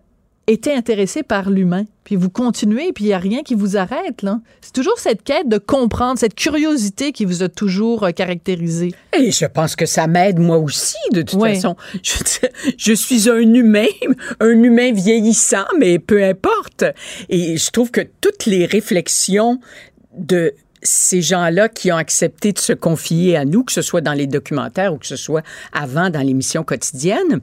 été 0.52 0.74
intéressée 0.74 1.24
par 1.24 1.50
l'humain. 1.50 1.84
Puis 2.04 2.16
vous 2.16 2.30
continuez, 2.30 2.92
puis 2.94 3.06
il 3.06 3.08
n'y 3.08 3.14
a 3.14 3.18
rien 3.20 3.42
qui 3.44 3.56
vous 3.56 3.78
arrête. 3.78 4.22
là. 4.22 4.40
C'est 4.62 4.74
toujours 4.74 4.98
cette 5.00 5.24
quête 5.24 5.48
de 5.48 5.58
comprendre, 5.58 6.18
cette 6.20 6.36
curiosité 6.36 7.12
qui 7.12 7.26
vous 7.26 7.44
a 7.44 7.50
toujours 7.50 8.04
euh, 8.04 8.12
caractérisé. 8.12 8.94
Et 9.18 9.32
je 9.32 9.46
pense 9.46 9.76
que 9.76 9.86
ça 9.86 10.08
m'aide 10.08 10.40
moi 10.40 10.58
aussi, 10.58 10.96
de 11.14 11.22
toute 11.22 11.40
Oui. 11.42 11.56
façon. 11.56 11.76
Je, 12.04 12.48
je 12.78 12.94
suis 12.94 13.30
un 13.30 13.40
humain, 13.40 13.86
un 14.40 14.50
humain 14.64 14.92
vieillissant, 14.94 15.66
mais 15.80 16.00
peu 16.00 16.24
importe. 16.24 16.84
Et 17.30 17.58
je 17.58 17.70
trouve 17.72 17.92
que 17.92 18.02
toutes 18.22 18.46
les 18.46 18.66
réflexions 18.66 19.60
de 20.18 20.54
ces 20.84 21.22
gens-là 21.22 21.70
qui 21.70 21.92
ont 21.92 21.96
accepté 21.98 22.54
de 22.54 22.60
se 22.60 22.74
confier 22.74 23.38
à 23.38 23.46
nous, 23.46 23.64
que 23.64 23.72
ce 23.72 23.84
soit 23.84 24.02
dans 24.02 24.14
les 24.14 24.26
documentaires 24.28 24.94
ou 24.94 24.98
que 24.98 25.06
ce 25.06 25.16
soit 25.16 25.44
avant 25.74 26.10
dans 26.10 26.22
l'émission 26.22 26.64
quotidienne, 26.64 27.40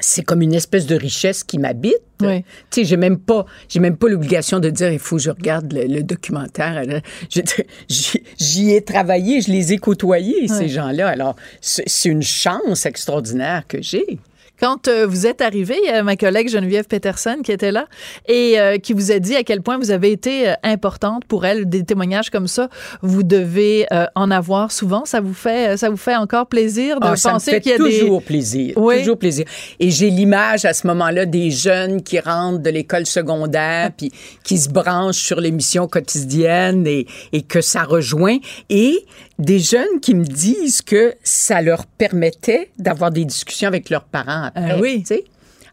c'est 0.00 0.22
comme 0.22 0.42
une 0.42 0.54
espèce 0.54 0.86
de 0.86 0.96
richesse 0.96 1.44
qui 1.44 1.58
m'habite. 1.58 1.94
Oui. 2.22 2.44
Tu 2.70 2.80
sais, 2.80 2.84
j'ai 2.84 2.96
même 2.96 3.18
pas, 3.18 3.46
j'ai 3.68 3.80
même 3.80 3.96
pas 3.96 4.08
l'obligation 4.08 4.58
de 4.58 4.68
dire 4.68 4.92
il 4.92 4.98
faut 4.98 5.16
que 5.16 5.22
je 5.22 5.30
regarde 5.30 5.72
le, 5.72 5.86
le 5.86 6.02
documentaire. 6.02 6.82
J'y 7.88 8.70
ai 8.72 8.82
travaillé, 8.82 9.40
je 9.40 9.50
les 9.50 9.72
ai 9.72 9.78
côtoyés 9.78 10.48
ces 10.48 10.68
gens-là. 10.68 11.08
Alors 11.08 11.36
c'est 11.60 12.08
une 12.08 12.22
chance 12.22 12.86
extraordinaire 12.86 13.64
que 13.66 13.80
j'ai. 13.80 14.18
Quand 14.60 14.88
euh, 14.88 15.06
vous 15.06 15.26
êtes 15.26 15.40
arrivé, 15.40 15.78
il 15.82 15.86
y 15.86 15.92
a 15.92 16.02
ma 16.02 16.16
collègue 16.16 16.48
Geneviève 16.48 16.86
Peterson 16.86 17.38
qui 17.42 17.50
était 17.50 17.72
là 17.72 17.86
et 18.28 18.60
euh, 18.60 18.76
qui 18.76 18.92
vous 18.92 19.10
a 19.10 19.18
dit 19.18 19.34
à 19.34 19.42
quel 19.42 19.62
point 19.62 19.78
vous 19.78 19.90
avez 19.90 20.12
été 20.12 20.50
euh, 20.50 20.54
importante 20.62 21.24
pour 21.24 21.46
elle. 21.46 21.68
Des 21.68 21.82
témoignages 21.82 22.28
comme 22.28 22.46
ça, 22.46 22.68
vous 23.00 23.22
devez 23.22 23.86
euh, 23.92 24.04
en 24.14 24.30
avoir 24.30 24.70
souvent. 24.70 25.04
Ça 25.06 25.20
vous 25.20 25.32
fait, 25.32 25.78
ça 25.78 25.88
vous 25.88 25.96
fait 25.96 26.16
encore 26.16 26.46
plaisir 26.46 27.00
de 27.00 27.06
Ah, 27.06 27.14
penser 27.22 27.60
qu'il 27.60 27.72
y 27.72 27.74
a 27.74 27.78
des 27.78 28.00
toujours 28.00 28.22
plaisir. 28.22 28.74
Oui. 28.76 28.98
Toujours 28.98 29.18
plaisir. 29.18 29.46
Et 29.78 29.90
j'ai 29.90 30.10
l'image 30.10 30.66
à 30.66 30.74
ce 30.74 30.86
moment-là 30.88 31.24
des 31.24 31.50
jeunes 31.50 32.02
qui 32.02 32.20
rentrent 32.20 32.58
de 32.60 32.70
l'école 32.70 33.06
secondaire 33.06 33.90
puis 33.96 34.12
qui 34.44 34.58
se 34.58 34.68
branchent 34.68 35.22
sur 35.22 35.40
l'émission 35.40 35.88
quotidienne 35.88 36.86
et, 36.86 37.06
et 37.32 37.42
que 37.42 37.62
ça 37.62 37.84
rejoint. 37.84 38.36
Et 38.68 39.06
des 39.38 39.58
jeunes 39.58 40.00
qui 40.02 40.14
me 40.14 40.24
disent 40.24 40.82
que 40.82 41.14
ça 41.22 41.62
leur 41.62 41.86
permettait 41.86 42.70
d'avoir 42.78 43.10
des 43.10 43.24
discussions 43.24 43.68
avec 43.68 43.88
leurs 43.88 44.04
parents 44.04 44.49
après. 44.54 44.70
Ah 44.72 44.78
oui. 44.80 45.04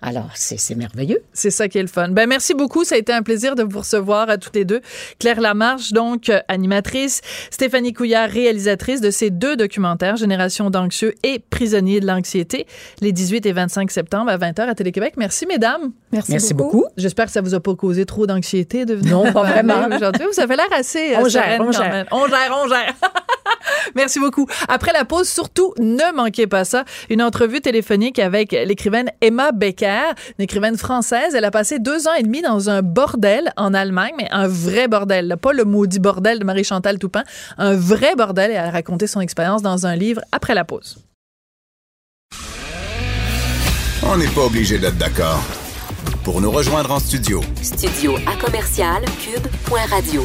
Alors, 0.01 0.29
c'est 0.36 0.75
merveilleux. 0.75 1.21
C'est 1.33 1.49
ça 1.51 1.67
qui 1.67 1.77
est 1.77 1.81
le 1.81 1.88
fun. 1.88 2.10
Ben 2.10 2.27
merci 2.27 2.53
beaucoup, 2.53 2.83
ça 2.83 2.95
a 2.95 2.97
été 2.97 3.12
un 3.12 3.23
plaisir 3.23 3.55
de 3.55 3.63
vous 3.63 3.79
recevoir 3.79 4.29
à 4.29 4.38
toutes 4.38 4.55
les 4.55 4.65
deux. 4.65 4.81
Claire 5.19 5.41
Lamarche, 5.41 5.91
donc 5.91 6.31
animatrice, 6.47 7.21
Stéphanie 7.51 7.93
Couillard, 7.93 8.29
réalisatrice 8.29 9.01
de 9.01 9.10
ces 9.12 9.29
deux 9.29 9.55
documentaires, 9.55 10.15
Génération 10.17 10.69
d'anxieux 10.69 11.15
et 11.23 11.39
Prisonniers 11.39 11.99
de 11.99 12.07
l'anxiété, 12.07 12.67
les 13.01 13.12
18 13.12 13.45
et 13.45 13.51
25 13.53 13.91
septembre 13.91 14.29
à 14.29 14.38
20h 14.38 14.62
à 14.62 14.75
Télé-Québec. 14.75 15.15
Merci 15.17 15.45
mesdames. 15.45 15.91
Merci, 16.12 16.31
Merci 16.31 16.53
beaucoup. 16.53 16.86
J'espère 16.97 17.25
que 17.25 17.31
ça 17.31 17.41
vous 17.41 17.53
a 17.55 17.60
pas 17.60 17.75
causé 17.75 18.05
trop 18.05 18.27
d'anxiété 18.27 18.86
de 18.86 18.95
venir 18.95 19.12
Non, 19.12 19.31
pas 19.33 19.43
vraiment. 19.43 19.88
Aujourd'hui, 19.95 20.25
vous 20.31 20.39
avez 20.39 20.55
l'air 20.55 20.71
assez 20.73 21.15
On 21.17 21.27
gère, 21.27 21.60
on 21.60 21.71
gère. 21.71 22.05
On 22.12 22.27
gère, 22.27 22.60
on 22.63 22.67
gère. 22.69 22.93
Merci 23.95 24.19
beaucoup. 24.19 24.47
Après 24.67 24.91
la 24.93 25.05
pause, 25.05 25.27
surtout, 25.27 25.73
ne 25.79 26.15
manquez 26.15 26.47
pas 26.47 26.65
ça. 26.65 26.86
Une 27.10 27.21
entrevue 27.21 27.62
téléphonique 27.62 28.19
avec 28.19 28.51
l'écrivaine 28.51 29.10
Emma 29.21 29.51
Becker, 29.51 29.87
une 29.88 30.43
écrivaine 30.43 30.78
française. 30.78 31.36
Elle 31.36 31.45
a 31.45 31.52
passé 31.52 31.80
deux 31.80 32.08
ans 32.08 32.13
et 32.13 32.23
demi 32.23 32.41
dans 32.41 32.69
un 32.69 32.82
bordel 32.82 33.52
en 33.58 33.73
Allemagne, 33.73 34.13
mais 34.17 34.28
un 34.32 34.47
vrai 34.47 34.88
bordel. 34.88 35.28
là. 35.28 35.38
Pas 35.38 35.54
le 35.54 35.65
maudit 35.65 36.00
bordel 36.00 36.39
de 36.39 36.45
Marie-Chantal 36.45 37.00
Toupin. 37.00 37.23
Un 37.58 37.76
vrai 37.76 38.15
bordel. 38.15 38.52
Et 38.52 38.56
elle 38.56 38.67
a 38.67 38.71
raconté 38.71 39.08
son 39.08 39.21
expérience 39.21 39.62
dans 39.62 39.86
un 39.86 39.95
livre 39.95 40.21
après 40.32 40.54
la 40.54 40.63
pause. 40.65 40.97
On 44.04 44.17
n'est 44.17 44.28
pas 44.28 44.41
obligé 44.45 44.78
d'être 44.78 44.97
d'accord. 44.97 45.43
Pour 46.23 46.41
nous 46.41 46.52
rejoindre 46.52 46.91
en 46.91 47.00
studio, 47.00 47.41
Studio 47.62 48.15
à 48.28 48.36
commercial 48.43 49.02
cube.radio. 49.21 50.23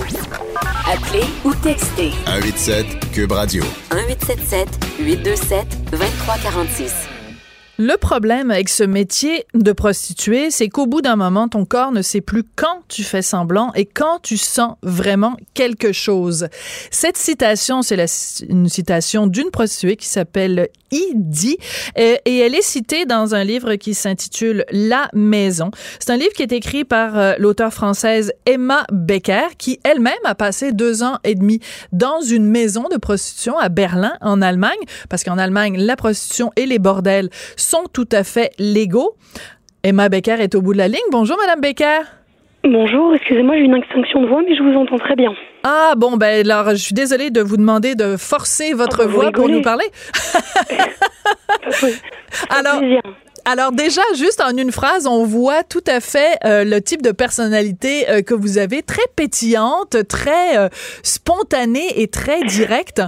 Appelez 0.93 1.25
ou 1.45 1.55
textez 1.55 2.11
187 2.27 2.87
Cube 3.13 3.33
Radio. 3.33 3.63
1877 3.95 4.69
827 4.99 5.67
2346. 5.93 7.12
Le 7.79 7.97
problème 7.97 8.51
avec 8.51 8.69
ce 8.69 8.85
métier 8.85 9.47
de 9.55 9.73
prostituée, 9.73 10.51
c'est 10.51 10.69
qu'au 10.69 10.87
bout 10.87 11.01
d'un 11.01 11.17
moment, 11.17 11.49
ton 11.49 11.65
corps 11.65 11.91
ne 11.91 12.03
sait 12.03 12.21
plus 12.21 12.45
quand 12.55 12.83
tu 12.89 13.03
fais 13.03 13.23
semblant 13.23 13.73
et 13.75 13.87
quand 13.87 14.19
tu 14.23 14.37
sens 14.37 14.77
vraiment 14.83 15.39
quelque 15.55 15.91
chose. 15.93 16.49
Cette 16.91 17.17
citation, 17.17 17.81
c'est 17.81 17.97
une 18.47 18.69
citation 18.69 19.27
d'une 19.27 19.51
prostituée 19.51 19.97
qui 19.97 20.07
s'appelle 20.07 20.69
Idi 20.91 21.57
et, 21.97 22.19
et 22.27 22.39
elle 22.41 22.55
est 22.55 22.63
citée 22.63 23.07
dans 23.07 23.35
un 23.35 23.45
livre 23.45 23.77
qui 23.77 23.95
s'intitule 23.95 24.67
La 24.71 25.09
Maison. 25.15 25.71
C'est 25.99 26.13
un 26.13 26.19
livre 26.19 26.33
qui 26.35 26.43
est 26.43 26.53
écrit 26.53 26.85
par 26.85 27.19
euh, 27.19 27.33
l'auteure 27.39 27.73
française 27.73 28.35
Emma 28.45 28.85
Becker 28.93 29.57
qui 29.57 29.81
elle-même 29.85 30.13
a 30.25 30.35
passé 30.35 30.73
deux 30.73 31.03
ans 31.03 31.17
et 31.25 31.35
demi 31.35 31.61
dans 31.93 32.21
une 32.21 32.45
maison 32.45 32.89
de 32.93 32.99
prostitution 32.99 33.59
à 33.59 33.71
Berlin, 33.71 34.13
en 34.21 34.43
Allemagne, 34.43 34.73
parce 35.09 35.25
qu'en 35.25 35.39
Allemagne, 35.39 35.79
la 35.79 35.97
prostitution 35.97 36.53
et 36.57 36.67
les 36.67 36.79
bordels 36.79 37.31
sont 37.63 37.85
tout 37.93 38.09
à 38.13 38.25
fait 38.25 38.53
légaux. 38.59 39.15
Emma 39.85 40.09
Becker 40.09 40.37
est 40.41 40.55
au 40.55 40.63
bout 40.63 40.73
de 40.73 40.79
la 40.79 40.89
ligne. 40.89 41.01
Bonjour, 41.11 41.37
Madame 41.41 41.61
Becker. 41.61 42.01
Bonjour, 42.65 43.13
excusez-moi, 43.15 43.57
j'ai 43.57 43.65
une 43.65 43.75
extinction 43.75 44.23
de 44.23 44.29
voix, 44.29 44.41
mais 44.49 44.55
je 44.55 44.63
vous 44.63 44.75
entends 44.79 44.99
très 44.99 45.17
bien. 45.17 45.33
Ah, 45.65 45.95
bon, 45.97 46.17
ben, 46.17 46.47
alors, 46.49 46.71
je 46.71 46.77
suis 46.77 46.95
désolée 46.95 47.31
de 47.31 47.41
vous 47.41 47.57
demander 47.57 47.97
de 47.97 48.17
forcer 48.17 48.73
votre 48.73 49.01
Ah, 49.03 49.07
bah, 49.07 49.11
voix 49.13 49.33
pour 49.33 49.49
nous 49.49 49.63
parler. 49.63 49.87
Alors, 52.51 52.79
plaisir. 52.79 53.01
Alors 53.45 53.73
déjà, 53.73 54.03
juste 54.15 54.41
en 54.41 54.57
une 54.57 54.71
phrase, 54.71 55.09
on 55.09 55.25
voit 55.25 55.65
tout 55.65 55.83
à 55.89 55.99
fait 56.01 56.39
euh, 56.45 56.63
le 56.63 56.81
type 56.81 57.03
de 57.03 57.11
personnalité 57.11 58.09
euh, 58.09 58.23
que 58.23 58.35
vous 58.35 58.57
avez, 58.57 58.83
très 58.83 59.03
pétillante, 59.17 59.97
très 60.07 60.57
euh, 60.59 60.69
spontanée 61.03 62.01
et 62.01 62.07
très 62.07 62.45
directe. 62.45 63.03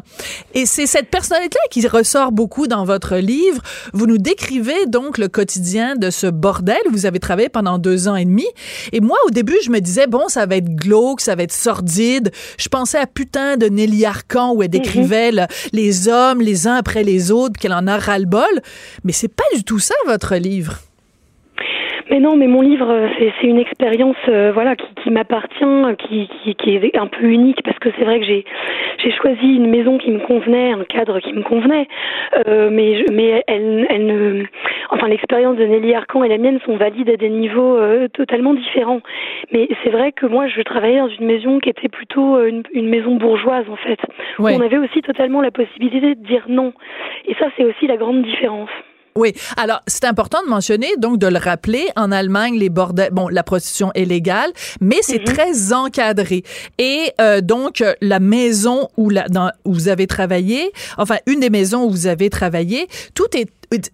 Et 0.53 0.67
c'est 0.67 0.87
cette 0.87 1.09
personnalité 1.09 1.59
qui 1.71 1.87
ressort 1.87 2.33
beaucoup 2.33 2.67
dans 2.67 2.85
votre 2.85 3.17
livre. 3.17 3.63
Vous 3.93 4.07
nous 4.09 4.19
décrivez 4.19 4.87
donc 4.87 5.19
le 5.19 5.29
quotidien 5.29 5.95
de 5.95 6.11
ce 6.11 6.27
bordel 6.27 6.79
où 6.89 6.91
vous 6.91 7.07
avez 7.07 7.21
travaillé 7.21 7.49
pendant 7.49 7.79
deux 7.79 8.09
ans 8.09 8.17
et 8.17 8.25
demi. 8.25 8.47
Et 8.93 9.01
moi, 9.01 9.19
au 9.29 9.31
début, 9.31 9.57
je 9.65 9.71
me 9.71 9.79
disais, 9.79 10.09
bon, 10.09 10.27
ça 10.27 10.47
va 10.47 10.57
être 10.57 10.75
glauque, 10.75 11.21
ça 11.21 11.37
va 11.37 11.45
être 11.45 11.53
sordide. 11.53 12.33
Je 12.59 12.69
pensais 12.69 12.99
à 12.99 13.07
putain 13.07 13.57
de 13.57 13.67
Nelly 13.67 14.05
Arcan 14.05 14.53
où 14.53 14.65
elle 14.65 14.69
décrivait 14.69 15.31
le- 15.31 15.47
les 15.73 16.09
hommes 16.09 16.41
les 16.41 16.67
uns 16.67 16.75
après 16.75 17.05
les 17.05 17.31
autres, 17.31 17.59
qu'elle 17.61 17.73
en 17.73 17.87
a 17.87 17.99
ras-le-bol. 17.99 18.61
Mais 19.05 19.13
c'est 19.13 19.29
pas 19.29 19.45
du 19.55 19.63
tout 19.63 19.79
ça, 19.79 19.95
votre 20.07 20.24
livre. 20.33 20.79
Mais 22.11 22.21
non, 22.21 22.37
mais 22.37 22.47
mon 22.47 22.61
livre, 22.61 22.91
euh, 22.91 23.09
c'est 23.19 23.47
une 23.47 23.59
expérience, 23.59 24.17
euh, 24.29 24.53
voilà, 24.53 24.77
qui, 24.77 24.87
qui 25.03 25.11
m'appartient, 25.11 25.65
qui, 25.99 26.29
qui, 26.29 26.55
qui 26.55 26.77
est 26.77 26.97
un 26.99 27.07
peu 27.07 27.25
unique 27.25 27.63
parce 27.65 27.79
que 27.79 27.89
c'est 27.97 28.05
vrai 28.05 28.21
que 28.21 28.27
j'ai 28.27 28.45
j'ai 28.99 29.11
choisi 29.11 29.57
une 29.57 29.69
maison 29.69 29.99
qui 29.99 30.11
me 30.11 30.21
convenait, 30.21 30.73
un 30.73 30.85
cadre 30.85 31.19
qui 31.21 31.33
me 31.33 31.43
convenait, 31.43 31.89
euh, 32.47 32.71
mais 32.71 32.99
je, 32.99 33.13
mais 33.13 33.43
elle, 33.47 33.87
elle 33.91 34.07
ne, 34.07 34.45
enfin 34.91 35.09
l'expérience 35.09 35.57
de 35.57 35.65
Nelly 35.65 35.95
Arcan 35.95 36.25
et 36.25 36.29
la 36.29 36.39
mienne 36.39 36.59
sont 36.65 36.77
valides 36.77 37.11
à 37.11 37.17
des 37.17 37.29
niveaux 37.29 37.77
euh, 37.77 38.09
totalement 38.09 38.55
différents. 38.55 39.01
Mais 39.53 39.69
c'est 39.83 39.91
vrai 39.91 40.13
que 40.13 40.27
moi, 40.27 40.47
je 40.47 40.61
travaillais 40.63 40.99
dans 40.99 41.09
une 41.09 41.27
maison 41.27 41.59
qui 41.59 41.71
était 41.71 41.89
plutôt 41.89 42.43
une, 42.45 42.63
une 42.73 42.89
maison 42.89 43.17
bourgeoise 43.17 43.67
en 43.71 43.77
fait. 43.77 43.99
Ouais. 44.39 44.55
On 44.57 44.61
avait 44.61 44.79
aussi 44.79 45.01
totalement 45.03 45.41
la 45.41 45.51
possibilité 45.51 46.15
de 46.15 46.27
dire 46.27 46.45
non, 46.49 46.73
et 47.27 47.35
ça, 47.35 47.47
c'est 47.57 47.65
aussi 47.65 47.87
la 47.87 47.97
grande 47.97 48.23
différence. 48.23 48.71
Oui. 49.17 49.33
Alors, 49.57 49.81
c'est 49.87 50.07
important 50.07 50.43
de 50.45 50.49
mentionner, 50.49 50.89
donc 50.99 51.19
de 51.19 51.29
le 51.29 51.39
rappeler, 51.39 51.87
en 51.95 52.11
Allemagne, 52.11 52.59
les 52.59 52.69
bordels, 52.69 53.11
bon, 53.13 53.29
la 53.29 53.45
prostitution 53.45 53.93
est 53.95 54.07
légale, 54.07 54.51
mais 54.81 54.97
c'est 55.03 55.23
très 55.23 55.73
encadré. 55.73 56.43
Et 56.79 57.13
euh, 57.21 57.41
donc, 57.41 57.85
la 58.01 58.19
maison 58.19 58.89
où, 58.97 59.11
la, 59.11 59.29
dans, 59.29 59.53
où 59.65 59.73
vous 59.73 59.87
avez 59.87 60.09
travaillé, 60.09 60.73
enfin, 60.99 61.19
une 61.27 61.39
des 61.39 61.51
maisons 61.51 61.85
où 61.85 61.91
vous 61.91 62.09
avez 62.09 62.29
travaillé, 62.29 62.89
tout 63.15 63.29
est 63.37 63.49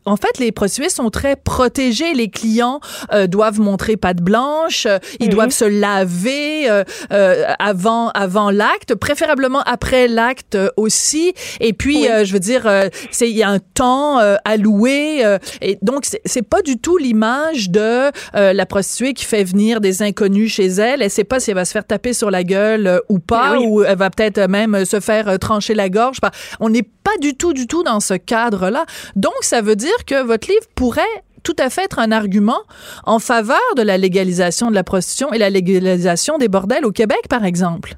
en 0.04 0.16
fait, 0.16 0.38
les 0.38 0.52
prostituées 0.52 0.88
sont 0.88 1.10
très 1.10 1.36
protégées. 1.36 2.14
Les 2.14 2.28
clients 2.30 2.80
euh, 3.12 3.26
doivent 3.26 3.60
montrer 3.60 3.96
patte 3.96 4.18
blanche, 4.22 4.86
euh, 4.86 4.98
ils 5.20 5.28
doivent 5.28 5.50
se 5.50 5.64
laver 5.64 6.70
euh, 6.70 6.84
euh, 7.12 7.44
avant 7.58 8.08
avant 8.10 8.50
l'acte, 8.50 8.94
préférablement 8.94 9.60
après 9.62 10.08
l'acte 10.08 10.54
euh, 10.54 10.68
aussi. 10.76 11.32
Et 11.60 11.72
puis, 11.72 12.08
euh, 12.08 12.24
je 12.24 12.32
veux 12.32 12.38
dire, 12.40 12.66
euh, 12.66 12.88
c'est 13.10 13.30
il 13.30 13.36
y 13.36 13.42
a 13.42 13.48
un 13.48 13.58
temps 13.58 14.18
euh, 14.20 14.36
alloué. 14.44 15.24
euh, 15.24 15.38
et 15.60 15.78
donc, 15.82 16.04
c'est- 16.04 16.42
pas 16.42 16.62
du 16.62 16.78
tout 16.78 16.96
l'image 16.96 17.70
de 17.70 18.10
euh, 18.34 18.52
la 18.52 18.66
prostituée 18.66 19.12
qui 19.14 19.24
fait 19.24 19.44
venir 19.44 19.80
des 19.80 20.02
inconnus 20.02 20.52
chez 20.54 20.66
elle. 20.66 21.02
Elle 21.02 21.10
sait 21.10 21.22
pas 21.24 21.38
si 21.38 21.50
elle 21.50 21.56
va 21.56 21.64
se 21.64 21.72
faire 21.72 21.86
taper 21.86 22.12
sur 22.12 22.30
la 22.30 22.42
gueule 22.44 23.00
ou 23.08 23.18
pas, 23.18 23.50
Ah 23.52 23.58
oui. 23.58 23.66
ou 23.68 23.82
elle 23.84 23.96
va 23.98 24.10
peut-être 24.10 24.48
même 24.48 24.84
se 24.84 24.98
faire 25.00 25.38
trancher 25.38 25.74
la 25.74 25.88
gorge. 25.88 26.20
Pas- 26.20 26.30
On 26.58 26.70
n'est 26.70 26.82
pas 26.82 27.16
du 27.20 27.34
tout, 27.36 27.52
du 27.52 27.66
tout 27.66 27.82
dans 27.82 28.00
ce 28.00 28.14
cadre-là. 28.14 28.84
Donc, 29.16 29.32
ça 29.42 29.60
veut 29.62 29.69
dire 29.74 30.04
que 30.06 30.22
votre 30.24 30.48
livre 30.48 30.66
pourrait 30.76 31.02
tout 31.42 31.56
à 31.58 31.70
fait 31.70 31.84
être 31.84 31.98
un 31.98 32.12
argument 32.12 32.60
en 33.06 33.18
faveur 33.18 33.56
de 33.76 33.82
la 33.82 33.96
légalisation 33.96 34.68
de 34.70 34.74
la 34.74 34.84
prostitution 34.84 35.32
et 35.32 35.38
la 35.38 35.50
légalisation 35.50 36.36
des 36.38 36.48
bordels 36.48 36.84
au 36.84 36.92
Québec, 36.92 37.20
par 37.30 37.44
exemple. 37.44 37.92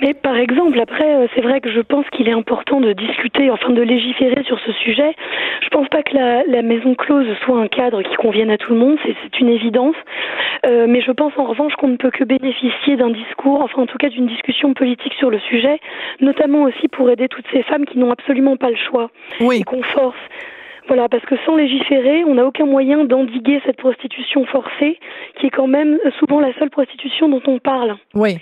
Mais 0.00 0.12
par 0.12 0.36
exemple, 0.36 0.78
après, 0.80 1.14
euh, 1.14 1.26
c'est 1.34 1.40
vrai 1.40 1.60
que 1.60 1.72
je 1.72 1.80
pense 1.80 2.04
qu'il 2.10 2.28
est 2.28 2.32
important 2.32 2.80
de 2.80 2.92
discuter, 2.92 3.50
enfin 3.50 3.70
de 3.70 3.80
légiférer 3.80 4.42
sur 4.44 4.58
ce 4.60 4.72
sujet. 4.72 5.14
Je 5.62 5.68
pense 5.68 5.88
pas 5.88 6.02
que 6.02 6.14
la, 6.14 6.42
la 6.44 6.62
maison 6.62 6.94
close 6.94 7.26
soit 7.44 7.58
un 7.58 7.68
cadre 7.68 8.02
qui 8.02 8.14
convienne 8.16 8.50
à 8.50 8.58
tout 8.58 8.72
le 8.74 8.78
monde, 8.78 8.98
c'est 9.04 9.14
c'est 9.22 9.40
une 9.40 9.48
évidence. 9.48 9.94
Euh, 10.66 10.86
mais 10.88 11.00
je 11.00 11.10
pense 11.12 11.32
en 11.38 11.44
revanche 11.44 11.74
qu'on 11.76 11.88
ne 11.88 11.96
peut 11.96 12.10
que 12.10 12.24
bénéficier 12.24 12.96
d'un 12.96 13.10
discours, 13.10 13.62
enfin 13.62 13.82
en 13.82 13.86
tout 13.86 13.96
cas 13.98 14.08
d'une 14.10 14.26
discussion 14.26 14.74
politique 14.74 15.14
sur 15.14 15.30
le 15.30 15.38
sujet, 15.38 15.78
notamment 16.20 16.62
aussi 16.64 16.88
pour 16.88 17.08
aider 17.10 17.28
toutes 17.28 17.46
ces 17.52 17.62
femmes 17.62 17.86
qui 17.86 17.98
n'ont 17.98 18.10
absolument 18.12 18.56
pas 18.56 18.70
le 18.70 18.76
choix 18.76 19.10
Oui. 19.40 19.60
et 19.60 19.62
qu'on 19.64 19.82
force. 19.82 20.16
Voilà, 20.86 21.08
parce 21.08 21.24
que 21.24 21.34
sans 21.46 21.56
légiférer, 21.56 22.24
on 22.24 22.34
n'a 22.34 22.44
aucun 22.44 22.66
moyen 22.66 23.04
d'endiguer 23.04 23.60
cette 23.64 23.78
prostitution 23.78 24.44
forcée, 24.46 24.98
qui 25.38 25.46
est 25.46 25.50
quand 25.50 25.66
même 25.66 25.98
souvent 26.18 26.40
la 26.40 26.52
seule 26.58 26.70
prostitution 26.70 27.28
dont 27.28 27.42
on 27.46 27.58
parle. 27.58 27.96
Oui. 28.14 28.38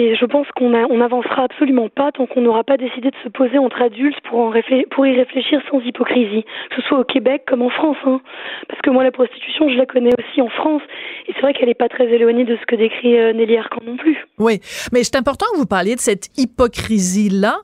Et 0.00 0.14
je 0.14 0.24
pense 0.26 0.46
qu'on 0.54 0.72
on 0.72 0.96
n'avancera 0.98 1.42
absolument 1.42 1.88
pas 1.88 2.12
tant 2.12 2.26
qu'on 2.26 2.40
n'aura 2.42 2.62
pas 2.62 2.76
décidé 2.76 3.10
de 3.10 3.16
se 3.24 3.28
poser 3.28 3.58
entre 3.58 3.82
adultes 3.82 4.20
pour, 4.28 4.38
en 4.38 4.52
pour 4.92 5.06
y 5.06 5.16
réfléchir 5.16 5.60
sans 5.68 5.80
hypocrisie, 5.80 6.44
que 6.70 6.76
ce 6.76 6.82
soit 6.82 7.00
au 7.00 7.04
Québec 7.04 7.42
comme 7.48 7.62
en 7.62 7.68
France. 7.70 7.96
Hein. 8.06 8.20
Parce 8.68 8.80
que 8.80 8.90
moi, 8.90 9.02
la 9.02 9.10
prostitution, 9.10 9.68
je 9.68 9.74
la 9.74 9.86
connais 9.86 10.12
aussi 10.16 10.40
en 10.40 10.48
France, 10.50 10.82
et 11.26 11.32
c'est 11.34 11.40
vrai 11.40 11.52
qu'elle 11.52 11.66
n'est 11.68 11.74
pas 11.74 11.88
très 11.88 12.04
éloignée 12.06 12.44
de 12.44 12.56
ce 12.60 12.64
que 12.66 12.76
décrit 12.76 13.18
euh, 13.18 13.32
Nelly 13.32 13.56
Arcan 13.56 13.80
non 13.84 13.96
plus. 13.96 14.16
Oui, 14.38 14.60
mais 14.92 15.02
c'est 15.02 15.16
important 15.16 15.46
que 15.52 15.58
vous 15.58 15.66
parliez 15.66 15.96
de 15.96 16.00
cette 16.00 16.28
hypocrisie-là 16.38 17.56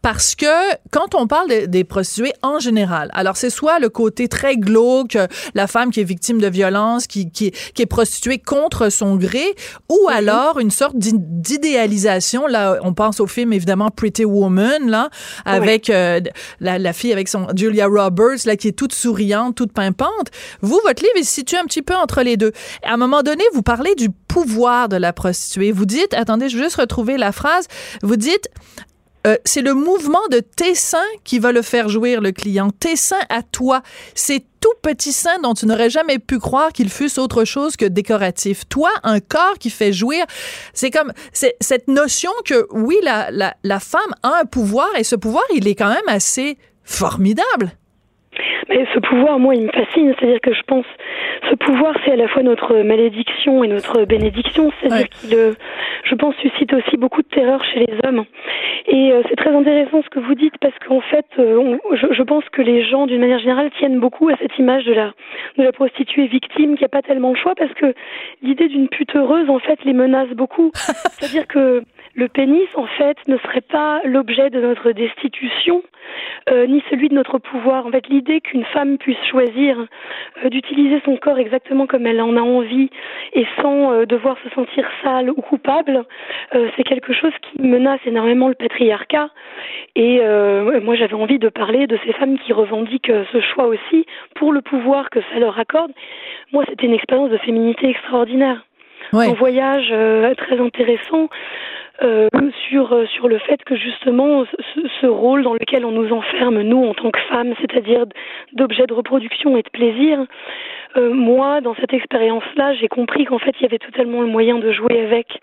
parce 0.00 0.36
que 0.36 0.46
quand 0.92 1.16
on 1.16 1.26
parle 1.26 1.48
de- 1.48 1.66
des 1.66 1.82
prostituées 1.82 2.32
en 2.42 2.60
général, 2.60 3.08
alors 3.14 3.36
c'est 3.36 3.50
soit 3.50 3.80
le 3.80 3.88
côté 3.88 4.28
très 4.28 4.56
glauque, 4.56 5.18
la 5.56 5.66
femme 5.66 5.90
qui 5.90 6.00
est 6.00 6.04
victime 6.04 6.40
de 6.40 6.48
violence, 6.48 7.08
qui, 7.08 7.32
qui, 7.32 7.50
qui 7.50 7.82
est 7.82 7.86
prostituée 7.90 8.38
contre 8.38 8.90
son 8.92 9.16
gré, 9.16 9.42
ou 9.90 10.08
alors 10.08 10.60
une 10.60 10.70
sorte 10.70 10.96
d'id- 10.96 11.18
Là, 12.46 12.78
on 12.82 12.94
pense 12.94 13.20
au 13.20 13.26
film 13.26 13.52
évidemment 13.52 13.90
Pretty 13.90 14.24
Woman, 14.24 14.88
là, 14.88 15.10
avec 15.44 15.90
euh, 15.90 16.20
la, 16.60 16.78
la 16.78 16.92
fille 16.92 17.12
avec 17.12 17.28
son 17.28 17.48
Julia 17.54 17.86
Roberts, 17.86 18.44
là, 18.44 18.56
qui 18.56 18.68
est 18.68 18.72
toute 18.72 18.92
souriante, 18.92 19.56
toute 19.56 19.72
pimpante. 19.72 20.30
Vous, 20.60 20.80
votre 20.84 21.02
livre, 21.02 21.14
il 21.16 21.24
se 21.24 21.32
situe 21.32 21.56
un 21.56 21.64
petit 21.64 21.82
peu 21.82 21.94
entre 21.94 22.22
les 22.22 22.36
deux. 22.36 22.52
À 22.84 22.94
un 22.94 22.96
moment 22.96 23.22
donné, 23.22 23.44
vous 23.54 23.62
parlez 23.62 23.94
du 23.94 24.10
pouvoir 24.28 24.88
de 24.88 24.96
la 24.96 25.12
prostituée. 25.12 25.72
Vous 25.72 25.86
dites, 25.86 26.14
attendez, 26.14 26.48
je 26.48 26.56
vais 26.56 26.64
juste 26.64 26.76
retrouver 26.76 27.16
la 27.16 27.32
phrase. 27.32 27.66
Vous 28.02 28.16
dites, 28.16 28.48
euh, 29.26 29.36
c'est 29.44 29.62
le 29.62 29.74
mouvement 29.74 30.26
de 30.30 30.40
tes 30.40 30.74
seins 30.74 30.98
qui 31.24 31.38
va 31.38 31.52
le 31.52 31.62
faire 31.62 31.88
jouir, 31.88 32.20
le 32.20 32.32
client. 32.32 32.70
Tes 32.70 32.96
seins 32.96 33.24
à 33.28 33.42
toi. 33.42 33.82
C'est 34.14 34.44
tout 34.60 34.72
petit 34.82 35.12
sein 35.12 35.38
dont 35.40 35.54
tu 35.54 35.66
n'aurais 35.66 35.90
jamais 35.90 36.18
pu 36.18 36.38
croire 36.38 36.72
qu'il 36.72 36.90
fût 36.90 37.18
autre 37.18 37.44
chose 37.44 37.76
que 37.76 37.84
décoratif. 37.84 38.68
Toi, 38.68 38.90
un 39.02 39.20
corps 39.20 39.58
qui 39.58 39.70
fait 39.70 39.92
jouir, 39.92 40.24
c'est 40.74 40.90
comme 40.90 41.12
cette 41.32 41.88
notion 41.88 42.30
que 42.44 42.66
oui, 42.70 42.96
la, 43.02 43.30
la, 43.30 43.54
la 43.62 43.80
femme 43.80 44.14
a 44.22 44.40
un 44.40 44.44
pouvoir 44.44 44.88
et 44.96 45.04
ce 45.04 45.16
pouvoir, 45.16 45.44
il 45.54 45.66
est 45.66 45.74
quand 45.74 45.88
même 45.88 46.08
assez 46.08 46.58
formidable. 46.84 47.72
Mais 48.68 48.84
ce 48.94 48.98
pouvoir, 48.98 49.38
moi, 49.38 49.54
il 49.54 49.62
me 49.62 49.72
fascine. 49.72 50.14
C'est-à-dire 50.18 50.40
que 50.40 50.52
je 50.52 50.62
pense, 50.62 50.84
ce 51.48 51.54
pouvoir, 51.54 51.94
c'est 52.04 52.12
à 52.12 52.16
la 52.16 52.28
fois 52.28 52.42
notre 52.42 52.76
malédiction 52.82 53.64
et 53.64 53.68
notre 53.68 54.04
bénédiction. 54.04 54.70
C'est-à-dire 54.80 55.08
qu'il, 55.08 55.34
euh, 55.34 55.52
je 56.04 56.14
pense, 56.14 56.34
suscite 56.36 56.72
aussi 56.72 56.96
beaucoup 56.96 57.22
de 57.22 57.28
terreur 57.28 57.62
chez 57.64 57.80
les 57.80 57.94
hommes. 58.04 58.24
Et 58.86 59.12
euh, 59.12 59.22
c'est 59.28 59.36
très 59.36 59.50
intéressant 59.54 60.02
ce 60.02 60.08
que 60.08 60.18
vous 60.20 60.34
dites 60.34 60.54
parce 60.60 60.74
qu'en 60.86 61.00
fait, 61.00 61.26
euh, 61.38 61.56
on- 61.56 61.94
je, 61.96 62.06
je 62.12 62.22
pense 62.22 62.44
que 62.50 62.62
les 62.62 62.84
gens, 62.84 63.06
d'une 63.06 63.20
manière 63.20 63.38
générale, 63.38 63.70
tiennent 63.78 64.00
beaucoup 64.00 64.28
à 64.28 64.36
cette 64.40 64.58
image 64.58 64.84
de 64.84 64.92
la, 64.92 65.12
de 65.58 65.62
la 65.62 65.72
prostituée 65.72 66.26
victime 66.26 66.76
qui 66.76 66.84
a 66.84 66.88
pas 66.88 67.02
tellement 67.02 67.30
le 67.30 67.36
choix 67.36 67.54
parce 67.54 67.72
que 67.74 67.94
l'idée 68.42 68.68
d'une 68.68 68.88
pute 68.88 69.14
heureuse, 69.14 69.48
en 69.50 69.58
fait, 69.58 69.78
les 69.84 69.92
menace 69.92 70.28
beaucoup. 70.30 70.70
C'est-à-dire 70.74 71.46
que 71.46 71.82
le 72.14 72.28
pénis, 72.28 72.68
en 72.74 72.86
fait, 72.86 73.16
ne 73.28 73.36
serait 73.38 73.60
pas 73.60 74.00
l'objet 74.04 74.50
de 74.50 74.60
notre 74.60 74.90
destitution, 74.92 75.82
euh, 76.50 76.66
ni 76.66 76.82
celui 76.90 77.08
de 77.08 77.14
notre 77.14 77.38
pouvoir. 77.38 77.86
En 77.86 77.90
fait, 77.90 78.08
l'idée 78.08 78.40
qu'une 78.40 78.64
femme 78.64 78.98
puisse 78.98 79.22
choisir 79.30 79.86
euh, 80.44 80.48
d'utiliser 80.48 81.00
son 81.04 81.16
corps 81.16 81.38
exactement 81.38 81.86
comme 81.86 82.06
elle 82.06 82.20
en 82.20 82.36
a 82.36 82.40
envie 82.40 82.90
et 83.32 83.46
sans 83.60 83.92
euh, 83.92 84.06
devoir 84.06 84.36
se 84.42 84.50
sentir 84.50 84.88
sale 85.02 85.30
ou 85.30 85.34
coupable, 85.34 86.04
euh, 86.54 86.68
c'est 86.76 86.82
quelque 86.82 87.12
chose 87.12 87.32
qui 87.42 87.62
menace 87.62 88.00
énormément 88.06 88.48
le 88.48 88.54
patriarcat. 88.54 89.30
Et 89.94 90.18
euh, 90.20 90.80
moi, 90.80 90.96
j'avais 90.96 91.14
envie 91.14 91.38
de 91.38 91.48
parler 91.48 91.86
de 91.86 91.98
ces 92.04 92.12
femmes 92.14 92.38
qui 92.38 92.52
revendiquent 92.52 93.10
euh, 93.10 93.24
ce 93.32 93.40
choix 93.40 93.66
aussi 93.66 94.06
pour 94.34 94.52
le 94.52 94.62
pouvoir 94.62 95.10
que 95.10 95.20
ça 95.32 95.38
leur 95.38 95.58
accorde. 95.58 95.92
Moi, 96.52 96.64
c'était 96.68 96.86
une 96.86 96.94
expérience 96.94 97.30
de 97.30 97.38
féminité 97.38 97.88
extraordinaire. 97.88 98.64
Un 99.12 99.32
voyage 99.32 99.88
euh, 99.90 100.34
très 100.34 100.60
intéressant 100.60 101.28
euh, 102.02 102.28
sur 102.68 102.92
euh, 102.92 103.06
sur 103.06 103.28
le 103.28 103.38
fait 103.38 103.62
que 103.64 103.76
justement 103.76 104.44
ce, 104.44 104.80
ce 105.00 105.06
rôle 105.06 105.42
dans 105.42 105.52
lequel 105.52 105.84
on 105.84 105.90
nous 105.90 106.12
enferme 106.12 106.62
nous 106.62 106.82
en 106.84 106.94
tant 106.94 107.10
que 107.10 107.20
femmes, 107.28 107.54
c'est-à-dire 107.60 108.06
d'objets 108.52 108.86
de 108.86 108.94
reproduction 108.94 109.56
et 109.56 109.62
de 109.62 109.68
plaisir. 109.70 110.24
euh, 110.96 111.12
moi, 111.12 111.60
dans 111.60 111.74
cette 111.74 111.92
expérience-là, 111.92 112.74
j'ai 112.74 112.88
compris 112.88 113.24
qu'en 113.24 113.38
fait, 113.38 113.54
il 113.60 113.62
y 113.62 113.66
avait 113.66 113.78
totalement 113.78 114.22
le 114.22 114.26
moyen 114.26 114.58
de 114.58 114.72
jouer 114.72 115.00
avec 115.00 115.38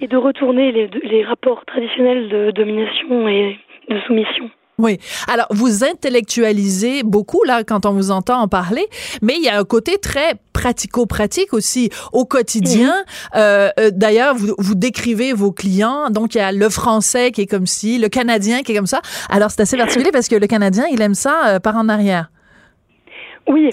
et 0.00 0.06
de 0.06 0.16
retourner 0.16 0.70
les, 0.70 0.88
les 1.02 1.24
rapports 1.24 1.64
traditionnels 1.64 2.28
de 2.28 2.50
domination 2.50 3.28
et 3.28 3.58
de 3.88 3.98
soumission. 4.00 4.50
Oui. 4.78 4.98
Alors, 5.26 5.46
vous 5.50 5.84
intellectualisez 5.84 7.02
beaucoup, 7.02 7.42
là, 7.44 7.64
quand 7.64 7.86
on 7.86 7.92
vous 7.92 8.10
entend 8.10 8.40
en 8.40 8.48
parler, 8.48 8.86
mais 9.22 9.34
il 9.36 9.42
y 9.42 9.48
a 9.48 9.58
un 9.58 9.64
côté 9.64 9.96
très 9.98 10.34
pratico-pratique 10.52 11.54
aussi 11.54 11.90
au 12.12 12.26
quotidien. 12.26 12.94
Euh, 13.36 13.70
euh, 13.80 13.90
D'ailleurs, 13.90 14.34
vous, 14.34 14.54
vous 14.58 14.74
décrivez 14.74 15.32
vos 15.32 15.50
clients. 15.50 16.10
Donc, 16.10 16.34
il 16.34 16.38
y 16.38 16.42
a 16.42 16.52
le 16.52 16.68
français 16.68 17.32
qui 17.32 17.42
est 17.42 17.46
comme 17.46 17.66
ci, 17.66 17.98
le 17.98 18.08
canadien 18.08 18.62
qui 18.62 18.72
est 18.72 18.76
comme 18.76 18.86
ça. 18.86 19.00
Alors, 19.30 19.50
c'est 19.50 19.62
assez 19.62 19.78
particulier 19.78 20.10
parce 20.12 20.28
que 20.28 20.36
le 20.36 20.46
canadien, 20.46 20.84
il 20.90 21.00
aime 21.00 21.14
ça 21.14 21.46
euh, 21.46 21.58
par 21.58 21.76
en 21.76 21.88
arrière. 21.88 22.30
Oui. 23.48 23.70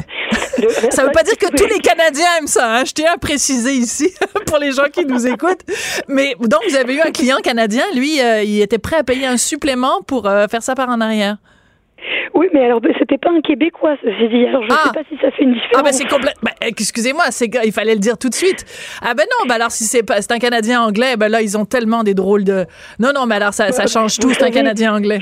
ça 0.92 1.04
veut 1.04 1.12
pas 1.12 1.24
dire 1.24 1.38
que 1.38 1.48
tous 1.56 1.66
les 1.66 1.80
Canadiens 1.80 2.28
aiment 2.40 2.48
ça. 2.48 2.76
Hein? 2.76 2.86
Je 2.86 2.94
tiens 2.94 3.14
à 3.14 3.18
préciser 3.18 3.74
ici 3.74 4.14
pour 4.46 4.58
les 4.58 4.72
gens 4.72 4.90
qui 4.92 5.06
nous 5.06 5.26
écoutent. 5.26 5.64
Mais 6.08 6.36
donc, 6.40 6.62
vous 6.70 6.76
avez 6.76 6.96
eu 6.96 7.02
un 7.02 7.12
client 7.12 7.38
canadien. 7.38 7.84
Lui, 7.96 8.22
euh, 8.22 8.44
il 8.44 8.62
était 8.62 8.78
prêt 8.78 8.98
à 8.98 9.04
payer 9.04 9.26
un 9.26 9.38
supplément 9.38 10.02
pour 10.06 10.28
euh, 10.28 10.48
faire 10.48 10.62
ça 10.62 10.76
par 10.76 10.90
en 10.90 11.02
arrière. 11.02 11.38
Oui, 12.34 12.48
mais 12.54 12.66
alors 12.66 12.80
c'était 13.00 13.18
pas 13.18 13.30
un 13.32 13.42
Québécois, 13.42 13.96
ceci 14.04 14.28
dit. 14.30 14.46
Alors 14.46 14.63
je 14.63 14.68
ne 14.70 14.74
Ah. 14.74 14.84
sais 14.86 14.94
pas 14.94 15.04
si 15.10 15.18
ça 15.22 15.32
fait 15.32 15.44
une 15.44 15.54
différence. 15.54 15.76
Ah 15.78 15.84
ben 15.84 15.92
c'est 15.92 16.08
complet. 16.08 16.34
Ben, 16.42 16.52
excusez-moi, 16.62 17.26
c'est 17.32 17.50
il 17.63 17.72
fallait 17.72 17.94
le 17.94 18.00
dire 18.00 18.18
tout 18.18 18.30
de 18.30 18.34
suite. 18.36 18.66
Ah 19.02 19.13
ben 19.13 19.24
non, 19.39 19.48
ben 19.48 19.56
alors 19.56 19.72
si 19.72 19.84
c'est 19.86 20.04
pas 20.04 20.22
c'est 20.22 20.32
un 20.32 20.39
Canadien 20.39 20.82
anglais, 20.82 21.16
ben 21.18 21.30
là 21.30 21.42
ils 21.42 21.58
ont 21.58 21.66
tellement 21.66 22.04
des 22.04 22.13
drôles 22.13 22.44
de. 22.44 22.66
Non 23.00 23.10
non, 23.16 23.26
mais 23.26 23.36
alors 23.36 23.54
ça, 23.54 23.72
ça 23.72 23.88
change 23.88 24.18
tout. 24.20 24.32
C'est 24.34 24.44
un 24.44 24.52
Canadien 24.52 24.94
anglais. 24.96 25.20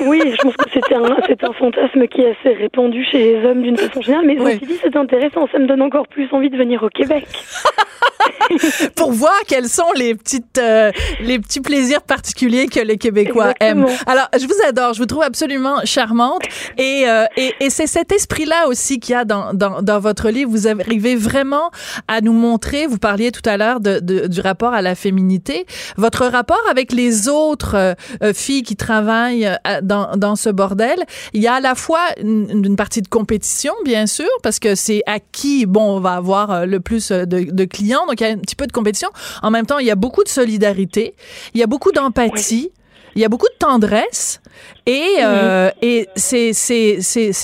Oui, 0.00 0.20
je 0.24 0.36
pense 0.42 0.54
que 0.54 0.70
c'est 0.72 0.94
un, 0.94 1.16
c'est 1.26 1.42
un 1.42 1.52
fantasme 1.54 2.06
qui 2.06 2.20
est 2.20 2.30
assez 2.40 2.54
répandu 2.54 3.04
chez 3.10 3.18
les 3.34 3.44
hommes 3.44 3.62
d'une 3.62 3.76
façon 3.76 4.00
générale. 4.00 4.26
Mais 4.26 4.38
Oui. 4.38 4.52
ceci 4.54 4.66
dit, 4.66 4.78
c'est 4.80 4.94
intéressant. 4.96 5.48
Ça 5.50 5.58
me 5.58 5.66
donne 5.66 5.82
encore 5.82 6.06
plus 6.06 6.28
envie 6.32 6.50
de 6.50 6.56
venir 6.56 6.82
au 6.84 6.88
Québec. 6.88 7.26
pour 8.96 9.12
voir 9.12 9.34
quels 9.46 9.68
sont 9.68 9.90
les 9.96 10.14
petites 10.14 10.58
euh, 10.58 10.90
les 11.20 11.38
petits 11.38 11.60
plaisirs 11.60 12.02
particuliers 12.02 12.66
que 12.66 12.80
les 12.80 12.96
Québécois 12.98 13.52
Exactement. 13.60 13.88
aiment. 13.88 13.96
Alors, 14.06 14.28
je 14.38 14.46
vous 14.46 14.54
adore, 14.66 14.94
je 14.94 14.98
vous 15.00 15.06
trouve 15.06 15.22
absolument 15.22 15.80
charmante 15.84 16.42
et 16.76 17.04
euh, 17.08 17.24
et, 17.36 17.54
et 17.60 17.70
c'est 17.70 17.86
cet 17.86 18.12
esprit-là 18.12 18.66
aussi 18.68 19.00
qu'il 19.00 19.12
y 19.12 19.16
a 19.16 19.24
dans, 19.24 19.52
dans 19.54 19.82
dans 19.82 20.00
votre 20.00 20.30
livre. 20.30 20.50
Vous 20.50 20.68
arrivez 20.68 21.16
vraiment 21.16 21.70
à 22.08 22.20
nous 22.20 22.32
montrer. 22.32 22.86
Vous 22.86 22.98
parliez 22.98 23.30
tout 23.32 23.48
à 23.48 23.56
l'heure 23.56 23.80
de, 23.80 24.00
de- 24.00 24.26
du 24.26 24.40
rapport 24.40 24.72
à 24.74 24.82
la 24.82 24.94
féminité, 24.94 25.66
votre 25.96 26.26
rapport 26.26 26.62
avec 26.70 26.92
les 26.92 27.28
autres 27.28 27.74
euh, 27.76 27.94
euh, 28.22 28.32
filles 28.32 28.62
qui 28.62 28.76
travaillent 28.76 29.46
euh, 29.46 29.80
dans 29.82 30.16
dans 30.16 30.36
ce 30.36 30.50
bordel. 30.50 30.98
Il 31.32 31.42
y 31.42 31.46
a 31.48 31.54
à 31.54 31.60
la 31.60 31.74
fois 31.74 32.00
une, 32.20 32.64
une 32.64 32.76
partie 32.76 33.02
de 33.02 33.08
compétition, 33.08 33.72
bien 33.84 34.06
sûr, 34.06 34.28
parce 34.42 34.58
que 34.58 34.74
c'est 34.74 35.02
à 35.06 35.18
qui 35.20 35.66
bon 35.66 35.96
on 35.96 36.00
va 36.00 36.14
avoir 36.14 36.50
euh, 36.50 36.66
le 36.66 36.80
plus 36.80 37.10
de, 37.10 37.24
de 37.50 37.64
clients. 37.64 38.06
Donc 38.06 38.20
il 38.20 38.26
y 38.26 38.30
a 38.30 38.36
un 38.38 38.40
petit 38.40 38.56
peu 38.56 38.66
de 38.66 38.72
compétition. 38.72 39.10
En 39.42 39.50
même 39.50 39.66
temps, 39.66 39.78
il 39.78 39.86
y 39.86 39.90
a 39.90 39.96
beaucoup 39.96 40.24
de 40.24 40.28
solidarité, 40.28 41.14
il 41.54 41.60
y 41.60 41.62
a 41.62 41.66
beaucoup 41.66 41.92
d'empathie. 41.92 42.70
Il 43.14 43.22
y 43.22 43.24
a 43.24 43.28
beaucoup 43.28 43.48
de 43.48 43.58
tendresse 43.58 44.40
et, 44.86 45.16
euh, 45.22 45.70
et 45.82 46.08
c'est, 46.14 46.52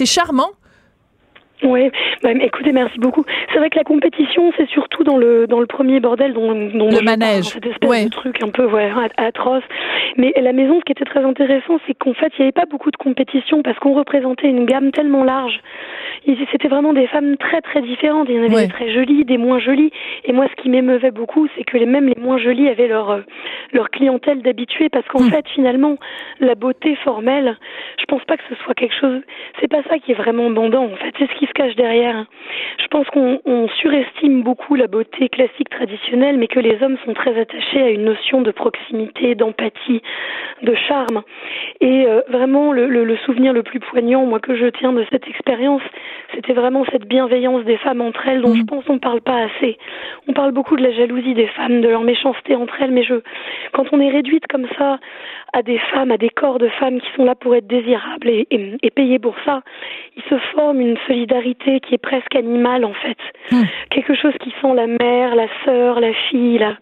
charmant. 0.06 0.50
Oui, 1.64 1.90
bah, 2.22 2.30
écoutez, 2.40 2.72
merci 2.72 2.98
beaucoup. 2.98 3.24
C'est 3.52 3.58
vrai 3.58 3.70
que 3.70 3.78
la 3.78 3.84
compétition, 3.84 4.52
c'est 4.56 4.68
surtout 4.68 5.02
dans 5.02 5.16
le 5.16 5.46
dans 5.46 5.60
le 5.60 5.66
premier 5.66 5.98
bordel 5.98 6.34
dont, 6.34 6.52
dont 6.52 6.88
Le 6.90 7.02
manège. 7.02 7.44
cette 7.44 7.64
espèce 7.66 7.88
Ouais. 7.88 8.04
de 8.04 8.10
truc 8.10 8.42
un 8.42 8.50
peu 8.50 8.66
ouais, 8.66 8.90
at- 8.90 9.22
atroce. 9.26 9.62
Mais 10.16 10.32
la 10.40 10.52
maison, 10.52 10.78
ce 10.80 10.84
qui 10.84 10.92
était 10.92 11.04
très 11.04 11.24
intéressant, 11.24 11.78
c'est 11.86 11.94
qu'en 11.94 12.12
fait, 12.14 12.32
il 12.38 12.42
n'y 12.42 12.44
avait 12.44 12.52
pas 12.52 12.66
beaucoup 12.70 12.90
de 12.90 12.96
compétition 12.96 13.62
parce 13.62 13.78
qu'on 13.78 13.94
représentait 13.94 14.48
une 14.48 14.66
gamme 14.66 14.90
tellement 14.92 15.24
large. 15.24 15.60
C'était 16.52 16.68
vraiment 16.68 16.92
des 16.92 17.06
femmes 17.06 17.36
très 17.36 17.60
très 17.62 17.80
différentes. 17.82 18.28
Il 18.28 18.36
y 18.36 18.38
en 18.40 18.44
avait 18.44 18.54
Ouais. 18.54 18.66
des 18.66 18.72
très 18.72 18.92
jolies, 18.92 19.24
des 19.24 19.38
moins 19.38 19.58
jolies. 19.58 19.90
Et 20.24 20.32
moi, 20.32 20.46
ce 20.54 20.62
qui 20.62 20.68
m'émeuvait 20.68 21.10
beaucoup, 21.10 21.48
c'est 21.56 21.64
que 21.64 21.76
les, 21.78 21.86
même 21.86 22.06
les 22.08 22.20
moins 22.20 22.38
jolies 22.38 22.68
avaient 22.68 22.88
leur 22.88 23.10
euh, 23.10 23.20
leur 23.72 23.90
clientèle 23.90 24.42
d'habitués 24.42 24.88
parce 24.90 25.06
qu'en 25.08 25.20
Hmm. 25.24 25.30
fait, 25.30 25.46
finalement, 25.48 25.96
la 26.40 26.54
beauté 26.54 26.94
formelle, 26.96 27.56
je 27.98 28.04
pense 28.04 28.22
pas 28.24 28.36
que 28.36 28.42
ce 28.48 28.54
soit 28.62 28.74
quelque 28.74 28.94
chose. 28.98 29.20
C'est 29.60 29.68
pas 29.68 29.82
ça 29.88 29.98
qui 29.98 30.12
est 30.12 30.14
vraiment 30.14 30.50
bandant. 30.50 30.84
En 30.84 30.96
fait, 30.96 31.12
c'est 31.18 31.26
ce 31.28 31.34
qui 31.38 31.46
se 31.46 31.52
cache 31.54 31.76
derrière. 31.76 32.26
Je 32.82 32.86
pense 32.88 33.08
qu'on 33.08 33.40
on 33.44 33.68
surestime 33.80 34.42
beaucoup 34.42 34.74
la 34.74 34.86
beauté 34.86 35.28
classique 35.28 35.70
traditionnelle, 35.70 36.36
mais 36.36 36.48
que 36.48 36.60
les 36.60 36.82
hommes 36.82 36.98
sont 37.04 37.14
très 37.14 37.38
attachés 37.40 37.82
à 37.82 37.90
une 37.90 38.04
notion 38.04 38.42
de 38.42 38.50
proximité, 38.50 39.34
d'empathie, 39.34 40.02
de 40.62 40.74
charme. 40.74 41.22
Et 41.80 42.06
euh, 42.06 42.20
vraiment, 42.28 42.72
le, 42.72 42.88
le, 42.88 43.04
le 43.04 43.16
souvenir 43.18 43.52
le 43.52 43.62
plus 43.62 43.80
poignant, 43.80 44.26
moi, 44.26 44.40
que 44.40 44.56
je 44.56 44.66
tiens 44.66 44.92
de 44.92 45.04
cette 45.10 45.26
expérience, 45.28 45.82
c'était 46.34 46.52
vraiment 46.52 46.84
cette 46.90 47.06
bienveillance 47.06 47.64
des 47.64 47.76
femmes 47.78 48.00
entre 48.00 48.26
elles, 48.26 48.42
dont 48.42 48.54
je 48.54 48.62
pense 48.64 48.84
on 48.88 48.98
parle 48.98 49.20
pas 49.20 49.44
assez. 49.44 49.78
On 50.28 50.32
parle 50.32 50.52
beaucoup 50.52 50.76
de 50.76 50.82
la 50.82 50.92
jalousie 50.92 51.34
des 51.34 51.46
femmes, 51.46 51.80
de 51.80 51.88
leur 51.88 52.02
méchanceté 52.02 52.56
entre 52.56 52.82
elles, 52.82 52.90
mais 52.90 53.04
je, 53.04 53.14
quand 53.72 53.86
on 53.92 54.00
est 54.00 54.10
réduite 54.10 54.46
comme 54.48 54.66
ça 54.76 54.98
à 55.52 55.62
des 55.62 55.78
femmes, 55.78 56.10
à 56.10 56.18
des 56.18 56.30
corps 56.30 56.58
de 56.58 56.68
femmes 56.68 57.00
qui 57.00 57.06
sont 57.16 57.24
là 57.24 57.36
pour 57.36 57.54
être 57.54 57.68
désirables 57.68 58.28
et, 58.28 58.46
et, 58.50 58.72
et 58.82 58.90
payées 58.90 59.20
pour 59.20 59.36
ça, 59.44 59.62
il 60.16 60.22
se 60.24 60.36
forme 60.54 60.80
une 60.80 60.96
solidarité 61.06 61.43
qui 61.52 61.94
est 61.94 61.98
presque 61.98 62.34
animale 62.34 62.84
en 62.84 62.94
fait. 62.94 63.18
Quelque 63.90 64.14
chose 64.14 64.32
qui 64.40 64.50
sent 64.60 64.74
la 64.74 64.86
mère, 64.86 65.34
la 65.34 65.46
sœur, 65.64 66.00
la 66.00 66.12
fille, 66.30 66.58
la... 66.58 66.76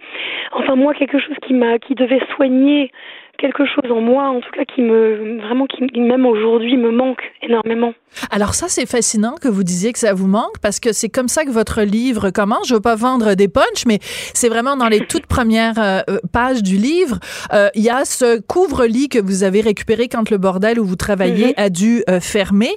enfin 0.52 0.76
moi 0.76 0.94
quelque 0.94 1.18
chose 1.18 1.36
qui 1.42 1.54
m'a, 1.54 1.78
qui 1.78 1.94
devait 1.94 2.22
soigner 2.36 2.90
quelque 3.38 3.64
chose 3.66 3.90
en 3.90 4.00
moi, 4.00 4.24
en 4.28 4.40
tout 4.40 4.50
cas 4.54 4.64
qui 4.64 4.82
me 4.82 5.40
vraiment 5.40 5.66
qui 5.66 5.82
même 6.00 6.26
aujourd'hui 6.26 6.76
me 6.76 6.90
manque 6.90 7.22
énormément. 7.42 7.92
Alors 8.30 8.54
ça, 8.54 8.66
c'est 8.68 8.86
fascinant 8.86 9.36
que 9.40 9.48
vous 9.48 9.64
disiez 9.64 9.92
que 9.92 9.98
ça 9.98 10.12
vous 10.12 10.26
manque 10.26 10.58
parce 10.60 10.80
que 10.80 10.92
c'est 10.92 11.08
comme 11.08 11.28
ça 11.28 11.44
que 11.44 11.50
votre 11.50 11.82
livre 11.82 12.30
commence. 12.30 12.68
Je 12.68 12.74
veux 12.74 12.80
pas 12.80 12.94
vendre 12.94 13.34
des 13.34 13.48
punchs, 13.48 13.86
mais 13.86 13.98
c'est 14.02 14.48
vraiment 14.48 14.76
dans 14.76 14.88
les 14.88 15.00
toutes 15.08 15.26
premières 15.26 15.78
euh, 15.78 16.02
pages 16.32 16.62
du 16.62 16.76
livre. 16.76 17.18
Euh, 17.52 17.68
Il 17.74 17.82
y 17.82 17.90
a 17.90 18.04
ce 18.04 18.40
couvre-lit 18.40 19.08
que 19.08 19.18
vous 19.18 19.42
avez 19.44 19.60
récupéré 19.62 20.08
quand 20.08 20.30
le 20.30 20.38
bordel 20.38 20.78
où 20.78 20.84
vous 20.84 20.96
travaillez 20.96 21.46
Mhm. 21.48 21.52
a 21.56 21.70
dû 21.70 22.04
euh, 22.08 22.20
fermer 22.20 22.70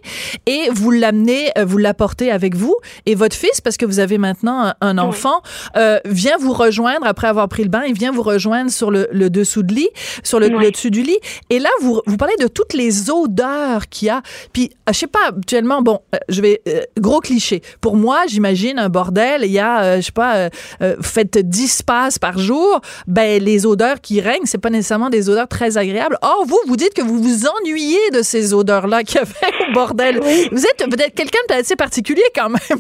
et 0.46 0.70
vous 0.74 0.92
l'amenez, 0.92 1.52
euh, 1.58 1.66
vous 1.66 1.78
l'apportez 1.78 2.32
avec 2.32 2.56
vous 2.56 2.76
et 3.06 3.16
votre 3.16 3.36
fils, 3.36 3.62
parce 3.62 3.78
que 3.78 3.86
vous 3.86 4.00
avez 4.00 4.18
maintenant 4.18 4.74
un, 4.82 4.98
enfant, 4.98 5.42
euh, 5.76 6.00
vient 6.06 6.38
vous 6.40 6.54
rejoindre 6.54 7.06
après 7.06 7.28
avoir 7.28 7.50
pris 7.50 7.64
le 7.64 7.70
bain. 7.70 7.84
Il 7.88 7.94
vient 7.94 8.12
vous 8.12 8.22
rejoindre 8.24 8.72
sur 8.72 8.92
le, 8.92 9.08
le 9.12 9.30
dessous 9.30 9.64
de 9.64 9.74
lit, 9.74 9.90
sur 10.24 10.40
le, 10.40 10.45
Ouais. 10.54 10.66
le 10.66 10.72
dessus 10.72 10.92
du 10.92 11.02
lit. 11.02 11.18
Et 11.50 11.60
là, 11.60 11.70
vous, 11.82 12.02
vous 12.06 12.18
parlez 12.18 12.36
de 12.40 12.48
toutes 12.48 12.74
les 12.74 13.10
odeurs 13.10 13.88
qu'il 13.90 14.08
y 14.08 14.10
a. 14.10 14.22
Puis, 14.54 14.72
euh, 14.88 14.94
je 14.94 15.00
sais 15.00 15.08
pas, 15.08 15.30
actuellement, 15.30 15.82
bon, 15.82 16.00
euh, 16.14 16.18
je 16.30 16.42
vais, 16.42 16.62
euh, 16.68 16.82
gros 17.00 17.20
cliché. 17.20 17.62
Pour 17.82 17.96
moi, 17.96 18.24
j'imagine 18.28 18.80
un 18.80 18.90
bordel, 18.90 19.42
il 19.44 19.52
y 19.52 19.60
a, 19.60 19.84
euh, 19.84 19.96
je 19.98 20.02
sais 20.02 20.12
pas, 20.12 20.50
euh, 20.82 20.96
faites 21.02 21.38
10 21.38 21.82
passes 21.84 22.20
par 22.20 22.38
jour, 22.40 22.82
ben, 23.08 23.42
les 23.44 23.66
odeurs 23.66 24.02
qui 24.02 24.22
règnent, 24.22 24.46
c'est 24.46 24.58
pas 24.58 24.70
nécessairement 24.70 25.10
des 25.10 25.30
odeurs 25.30 25.48
très 25.48 25.78
agréables. 25.78 26.18
Or, 26.22 26.44
vous, 26.46 26.60
vous 26.68 26.76
dites 26.78 26.94
que 26.94 27.02
vous 27.02 27.22
vous 27.22 27.48
ennuyez 27.48 28.12
de 28.14 28.22
ces 28.22 28.54
odeurs-là 28.54 29.04
qu'il 29.04 29.18
y 29.18 29.20
avait 29.20 29.70
au 29.70 29.74
bordel. 29.74 30.20
Vous 30.52 30.64
êtes 30.64 30.90
peut-être 30.90 31.14
quelqu'un 31.16 31.40
de 31.50 31.56
assez 31.56 31.76
particulier 31.76 32.24
quand 32.36 32.50
même. 32.50 32.80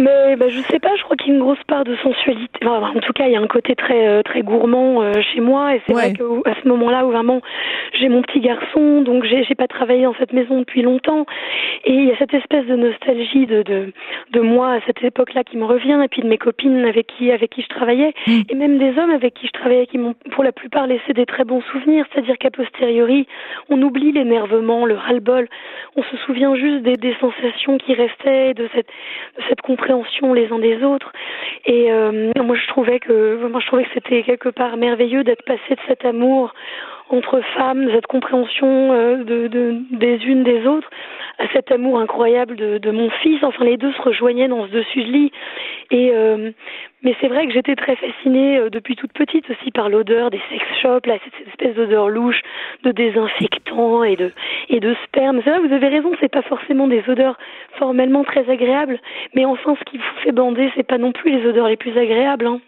Mais 0.00 0.36
bah, 0.36 0.48
je 0.48 0.60
sais 0.70 0.78
pas, 0.78 0.94
je 0.96 1.02
crois 1.02 1.16
qu'il 1.16 1.28
y 1.28 1.30
a 1.32 1.34
une 1.34 1.42
grosse 1.42 1.62
part 1.66 1.84
de 1.84 1.94
sensualité. 1.96 2.48
Enfin, 2.64 2.92
en 2.96 3.00
tout 3.00 3.12
cas, 3.12 3.26
il 3.26 3.32
y 3.32 3.36
a 3.36 3.40
un 3.40 3.46
côté 3.46 3.74
très 3.74 4.08
euh, 4.08 4.22
très 4.22 4.40
gourmand 4.42 5.02
euh, 5.02 5.12
chez 5.20 5.40
moi, 5.40 5.74
et 5.76 5.82
c'est 5.86 5.94
Ouais. 5.94 6.12
vrai 6.14 6.42
qu'à 6.44 6.54
ce 6.62 6.68
moment-là, 6.68 7.04
où 7.04 7.10
vraiment 7.10 7.40
j'ai 7.92 8.08
mon 8.08 8.22
petit 8.22 8.40
garçon, 8.40 9.02
donc 9.02 9.24
j'ai 9.24 9.44
j'ai 9.44 9.54
pas 9.54 9.66
travaillé 9.68 10.04
dans 10.04 10.14
cette 10.14 10.32
maison 10.32 10.60
depuis 10.60 10.80
longtemps, 10.82 11.26
et 11.84 11.92
il 11.92 12.04
y 12.06 12.12
a 12.12 12.16
cette 12.16 12.32
espèce 12.32 12.64
de 12.66 12.76
nostalgie 12.76 13.44
de 13.46 13.62
de, 13.62 13.92
de 14.32 14.40
moi 14.40 14.72
à 14.74 14.80
cette 14.86 15.02
époque-là 15.04 15.44
qui 15.44 15.58
me 15.58 15.64
revient, 15.66 16.00
et 16.02 16.08
puis 16.08 16.22
de 16.22 16.28
mes 16.28 16.38
copines 16.38 16.84
avec 16.86 17.06
qui 17.08 17.30
avec 17.30 17.50
qui 17.50 17.60
je 17.62 17.68
travaillais, 17.68 18.14
et 18.26 18.54
même 18.54 18.78
des 18.78 18.98
hommes 18.98 19.10
avec 19.10 19.34
qui 19.34 19.48
je 19.48 19.52
travaillais 19.52 19.86
qui 19.86 19.98
m'ont 19.98 20.14
pour 20.30 20.44
la 20.44 20.52
plupart 20.52 20.86
laissé 20.86 21.12
des 21.12 21.26
très 21.26 21.44
bons 21.44 21.60
souvenirs. 21.72 22.06
C'est-à-dire 22.12 22.38
qu'à 22.38 22.50
posteriori, 22.50 23.26
on 23.68 23.82
oublie 23.82 24.12
l'énervement, 24.12 24.86
le 24.86 24.94
ras-le-bol, 24.94 25.46
on 25.96 26.02
se 26.02 26.16
souvient 26.24 26.54
juste 26.54 26.82
des, 26.84 26.96
des 26.96 27.14
sensations 27.20 27.76
qui 27.76 27.92
restaient, 27.92 28.54
de 28.54 28.66
cette 28.74 28.88
de 29.36 29.42
cette 29.48 29.60
compréhension 29.60 29.89
les 30.34 30.52
uns 30.52 30.58
des 30.58 30.82
autres. 30.82 31.12
Et 31.66 31.90
euh, 31.92 32.32
moi, 32.36 32.56
je 32.56 32.66
trouvais 32.68 32.98
que 32.98 33.46
moi, 33.46 33.60
je 33.60 33.66
trouvais 33.66 33.84
que 33.84 33.90
c'était 33.94 34.22
quelque 34.22 34.48
part 34.48 34.76
merveilleux 34.76 35.24
d'être 35.24 35.44
passé 35.44 35.70
de 35.70 35.80
cet 35.86 36.04
amour 36.04 36.52
entre 37.10 37.40
femmes, 37.56 37.90
cette 37.92 38.06
compréhension 38.06 38.92
euh, 38.92 39.24
de, 39.24 39.48
de, 39.48 39.76
des 39.90 40.16
unes 40.24 40.44
des 40.44 40.66
autres, 40.66 40.88
à 41.38 41.48
cet 41.52 41.72
amour 41.72 41.98
incroyable 41.98 42.56
de, 42.56 42.90
mon 42.90 43.10
fils. 43.22 43.42
Enfin, 43.42 43.64
les 43.64 43.76
deux 43.76 43.92
se 43.92 44.02
rejoignaient 44.02 44.48
dans 44.48 44.66
ce 44.66 44.72
dessus 44.72 45.02
de 45.02 45.10
lit. 45.10 45.32
Et 45.90 46.12
euh, 46.14 46.50
mais 47.02 47.16
c'est 47.20 47.28
vrai 47.28 47.46
que 47.46 47.52
j'étais 47.52 47.76
très 47.76 47.96
fascinée 47.96 48.58
euh, 48.58 48.70
depuis 48.70 48.94
toute 48.94 49.12
petite 49.12 49.48
aussi 49.50 49.70
par 49.70 49.88
l'odeur 49.88 50.30
des 50.30 50.40
sex 50.50 50.62
shops, 50.82 51.06
là, 51.06 51.16
cette, 51.24 51.32
cette 51.38 51.48
espèce 51.48 51.74
d'odeur 51.74 52.08
louche 52.08 52.42
de 52.84 52.92
désinfectant 52.92 54.04
et 54.04 54.16
de 54.16 54.32
et 54.68 54.80
de 54.80 54.94
sperme. 55.04 55.40
C'est 55.42 55.50
vrai, 55.50 55.60
vous 55.60 55.72
avez 55.72 55.88
raison, 55.88 56.12
c'est 56.20 56.30
pas 56.30 56.42
forcément 56.42 56.88
des 56.88 57.02
odeurs 57.08 57.38
formellement 57.78 58.22
très 58.22 58.48
agréables, 58.50 59.00
mais 59.34 59.44
enfin, 59.46 59.74
ce 59.78 59.84
qui 59.84 59.96
vous 59.96 60.20
fait 60.22 60.32
bander, 60.32 60.70
c'est 60.76 60.86
pas 60.86 60.98
non 60.98 61.12
plus 61.12 61.30
les 61.30 61.46
odeurs 61.46 61.68
les 61.68 61.76
plus 61.76 61.96
agréables. 61.96 62.46
Hein. 62.46 62.60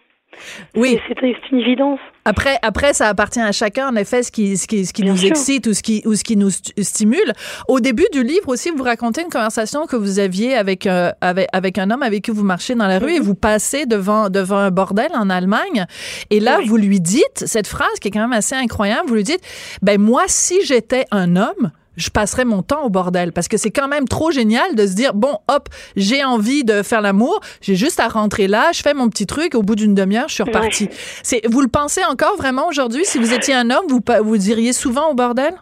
Oui. 0.75 0.99
C'est 1.07 1.21
une 1.51 1.59
évidence. 1.59 1.99
Après, 2.25 2.57
après, 2.61 2.93
ça 2.93 3.07
appartient 3.09 3.39
à 3.41 3.51
chacun, 3.51 3.89
en 3.89 3.95
effet, 3.95 4.23
ce 4.23 4.31
qui, 4.31 4.57
ce 4.57 4.65
qui, 4.67 4.85
ce 4.85 4.93
qui 4.93 5.03
nous 5.03 5.17
sûr. 5.17 5.29
excite 5.29 5.67
ou 5.67 5.73
ce 5.73 5.83
qui, 5.83 6.01
ou 6.05 6.15
ce 6.15 6.23
qui 6.23 6.37
nous 6.37 6.49
stimule. 6.49 7.33
Au 7.67 7.79
début 7.81 8.05
du 8.13 8.23
livre 8.23 8.47
aussi, 8.47 8.69
vous 8.69 8.83
racontez 8.83 9.21
une 9.21 9.29
conversation 9.29 9.85
que 9.87 9.95
vous 9.97 10.19
aviez 10.19 10.55
avec, 10.55 10.87
euh, 10.87 11.11
avec, 11.21 11.47
avec 11.51 11.77
un 11.77 11.91
homme 11.91 12.01
avec 12.03 12.23
qui 12.23 12.31
vous 12.31 12.43
marchez 12.43 12.75
dans 12.75 12.87
la 12.87 12.99
rue 12.99 13.11
et 13.15 13.19
Mhm. 13.19 13.25
vous 13.25 13.35
passez 13.35 13.85
devant, 13.85 14.29
devant 14.29 14.57
un 14.57 14.71
bordel 14.71 15.09
en 15.15 15.29
Allemagne. 15.29 15.85
Et 16.29 16.39
là, 16.39 16.57
Oui. 16.59 16.67
vous 16.67 16.77
lui 16.77 17.01
dites 17.01 17.43
cette 17.45 17.67
phrase 17.67 17.99
qui 17.99 18.07
est 18.07 18.11
quand 18.11 18.21
même 18.21 18.31
assez 18.33 18.55
incroyable. 18.55 19.07
Vous 19.07 19.15
lui 19.15 19.23
dites, 19.23 19.41
ben, 19.81 19.99
moi, 19.99 20.23
si 20.27 20.63
j'étais 20.65 21.05
un 21.11 21.35
homme, 21.35 21.71
je 21.97 22.09
passerais 22.09 22.45
mon 22.45 22.61
temps 22.61 22.83
au 22.83 22.89
bordel. 22.89 23.31
Parce 23.31 23.47
que 23.47 23.57
c'est 23.57 23.71
quand 23.71 23.87
même 23.87 24.07
trop 24.07 24.31
génial 24.31 24.75
de 24.75 24.85
se 24.87 24.93
dire 24.93 25.13
bon 25.13 25.37
hop 25.47 25.69
j'ai 25.95 26.23
envie 26.23 26.63
de 26.63 26.81
faire 26.83 27.01
l'amour 27.01 27.39
j'ai 27.61 27.75
juste 27.75 27.99
à 27.99 28.07
rentrer 28.07 28.47
là 28.47 28.71
je 28.73 28.81
fais 28.81 28.93
mon 28.93 29.09
petit 29.09 29.25
truc 29.25 29.55
au 29.55 29.61
bout 29.61 29.75
d'une 29.75 29.95
demi-heure 29.95 30.27
je 30.27 30.33
suis 30.35 30.43
repartie. 30.43 30.89
C'est 31.23 31.41
vous 31.49 31.61
le 31.61 31.67
pensez 31.67 32.03
encore 32.05 32.35
vraiment 32.37 32.67
aujourd'hui? 32.67 33.05
Si 33.05 33.17
vous 33.17 33.33
étiez 33.33 33.53
un 33.53 33.69
homme 33.69 33.85
vous 33.87 34.01
vous 34.23 34.49
iriez 34.49 34.73
souvent 34.73 35.09
au 35.09 35.13
bordel? 35.13 35.53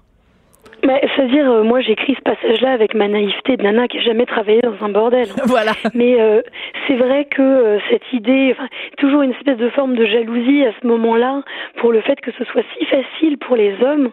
Bah, 0.83 0.99
C'est-à-dire, 1.15 1.49
euh, 1.49 1.63
moi, 1.63 1.81
j'écris 1.81 2.15
ce 2.15 2.21
passage-là 2.21 2.71
avec 2.71 2.95
ma 2.95 3.07
naïveté 3.07 3.57
de 3.57 3.63
nana 3.63 3.87
qui 3.87 3.99
a 3.99 4.01
jamais 4.01 4.25
travaillé 4.25 4.61
dans 4.61 4.83
un 4.83 4.89
bordel. 4.89 5.27
Voilà. 5.45 5.73
Mais 5.93 6.19
euh, 6.19 6.41
c'est 6.87 6.95
vrai 6.95 7.25
que 7.25 7.41
euh, 7.41 7.79
cette 7.89 8.13
idée, 8.13 8.55
toujours 8.97 9.21
une 9.21 9.31
espèce 9.31 9.57
de 9.57 9.69
forme 9.69 9.95
de 9.95 10.05
jalousie 10.05 10.65
à 10.65 10.71
ce 10.81 10.87
moment-là 10.87 11.43
pour 11.77 11.91
le 11.91 12.01
fait 12.01 12.19
que 12.21 12.31
ce 12.37 12.43
soit 12.45 12.63
si 12.77 12.85
facile 12.85 13.37
pour 13.37 13.55
les 13.55 13.75
hommes 13.83 14.11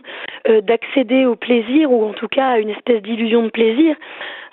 euh, 0.49 0.61
d'accéder 0.61 1.27
au 1.27 1.37
plaisir 1.37 1.91
ou 1.91 2.05
en 2.05 2.13
tout 2.13 2.29
cas 2.29 2.49
à 2.49 2.59
une 2.59 2.71
espèce 2.71 3.03
d'illusion 3.03 3.43
de 3.43 3.51
plaisir. 3.51 3.97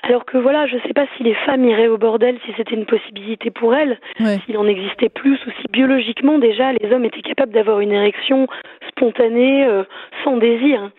Alors 0.08 0.26
que 0.26 0.38
voilà, 0.38 0.68
je 0.68 0.78
sais 0.86 0.93
pas 0.93 1.06
si 1.18 1.24
les 1.24 1.34
femmes 1.34 1.66
iraient 1.66 1.88
au 1.88 1.97
bordel 1.97 2.38
si 2.45 2.51
c'était 2.56 2.76
une 2.76 2.86
possibilité 2.86 3.49
pour 3.49 3.74
elles, 3.76 3.99
Ouais. 4.20 4.38
s'il 4.45 4.58
en 4.58 4.68
existait 4.68 5.10
plus 5.10 5.43
ou 5.47 5.49
si 5.60 5.68
biologiquement 5.72 6.38
déjà 6.38 6.74
les 6.74 6.91
hommes 6.93 7.06
étaient 7.06 7.22
capables 7.24 7.51
d'avoir 7.51 7.80
une 7.80 7.91
érection 7.91 8.47
spontanée 8.89 9.66
euh, 9.66 9.84
sans 10.24 10.38
désir. 10.38 10.91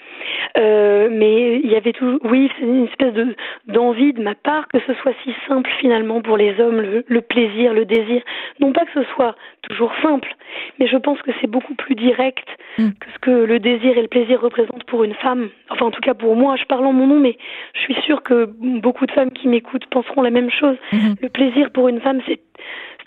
Euh, 0.59 1.09
mais 1.11 1.61
il 1.63 1.71
y 1.71 1.77
avait 1.77 1.93
toujours, 1.93 2.19
oui, 2.25 2.51
c'est 2.59 2.65
une 2.65 2.87
espèce 2.87 3.13
de 3.15 3.37
d'envie 3.69 4.13
de 4.13 4.23
ma 4.23 4.35
part 4.35 4.67
que 4.69 4.79
ce 4.87 4.95
soit 4.95 5.13
si 5.23 5.33
simple 5.47 5.71
finalement 5.81 6.21
pour 6.21 6.37
les 6.37 6.59
hommes, 6.61 6.81
le, 6.81 7.05
le 7.07 7.21
plaisir, 7.21 7.73
le 7.75 7.85
désir. 7.85 8.23
Non 8.61 8.73
pas 8.73 8.85
que 8.87 8.93
ce 8.95 9.05
soit 9.15 9.37
toujours 9.69 9.93
simple, 10.03 10.35
mais 10.79 10.87
je 10.89 10.97
pense 10.97 11.21
que 11.23 11.31
c'est 11.41 11.47
beaucoup 11.51 11.75
plus 11.75 11.95
direct 11.95 12.49
Mm. 12.79 12.91
que 13.01 13.07
ce 13.15 13.19
que 13.21 13.31
le 13.31 13.59
désir 13.59 13.97
et 13.97 14.03
le 14.03 14.09
plaisir 14.09 14.39
représentent 14.39 14.85
pour 14.85 15.03
une 15.03 15.15
femme. 15.15 15.49
Enfin, 15.71 15.87
en 15.87 15.91
tout 15.91 16.03
cas 16.03 16.13
pour 16.13 16.37
moi, 16.37 16.57
je 16.57 16.65
parle 16.67 16.85
en 16.85 16.93
mon 16.93 17.07
nom, 17.07 17.19
mais 17.19 17.39
je 17.75 17.81
suis 17.81 17.95
sûre 18.03 18.23
que 18.23 18.51
beaucoup 18.61 18.96
de 19.05 19.13
femmes 19.13 19.31
qui 19.33 19.49
m'écoutent 19.49 19.85
penseront 19.91 20.23
la 20.23 20.31
même 20.31 20.51
chose. 20.51 20.77
Mhm. 20.93 21.17
Le 21.21 21.29
plaisir 21.29 21.71
pour 21.73 21.89
une 21.89 22.01
femme, 22.01 22.21
c'est 22.27 22.41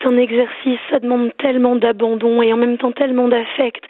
c'est 0.02 0.08
un 0.08 0.18
exercice, 0.18 0.80
ça 0.90 1.00
demande 1.00 1.32
tellement 1.40 1.76
d'abandon 1.76 2.42
et 2.42 2.54
en 2.54 2.58
même 2.58 2.78
temps 2.78 2.92
tellement 2.94 3.28
d'affect. 3.28 3.84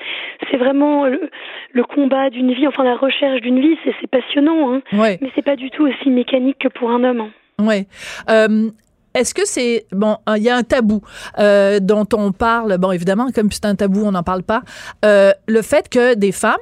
C'est 0.49 0.57
vraiment 0.57 1.05
le, 1.05 1.29
le 1.71 1.83
combat 1.83 2.31
d'une 2.31 2.51
vie, 2.53 2.65
enfin 2.67 2.83
la 2.83 2.95
recherche 2.95 3.41
d'une 3.41 3.59
vie, 3.59 3.77
c'est 3.83 3.93
c'est 4.01 4.07
passionnant, 4.09 4.73
hein, 4.73 4.81
Ouais. 4.93 5.19
mais 5.21 5.29
c'est 5.35 5.43
pas 5.45 5.55
du 5.55 5.69
tout 5.69 5.85
aussi 5.85 6.09
mécanique 6.09 6.57
que 6.59 6.67
pour 6.69 6.89
un 6.89 7.03
homme. 7.03 7.19
hein. 7.21 7.29
Oui. 7.59 7.85
Euh, 8.31 8.69
est-ce 9.13 9.33
que 9.35 9.45
c'est 9.45 9.85
bon 9.91 10.15
Il 10.37 10.41
y 10.43 10.49
a 10.49 10.55
un 10.55 10.63
tabou 10.63 11.01
euh, 11.39 11.79
dont 11.79 12.05
on 12.15 12.31
parle. 12.31 12.77
Bon, 12.79 12.91
évidemment, 12.91 13.27
comme 13.35 13.51
c'est 13.51 13.65
un 13.65 13.75
tabou, 13.75 14.03
on 14.05 14.11
n'en 14.11 14.23
parle 14.23 14.43
pas. 14.43 14.61
Euh, 15.03 15.31
le 15.47 15.61
fait 15.61 15.89
que 15.89 16.15
des 16.15 16.31
femmes 16.31 16.55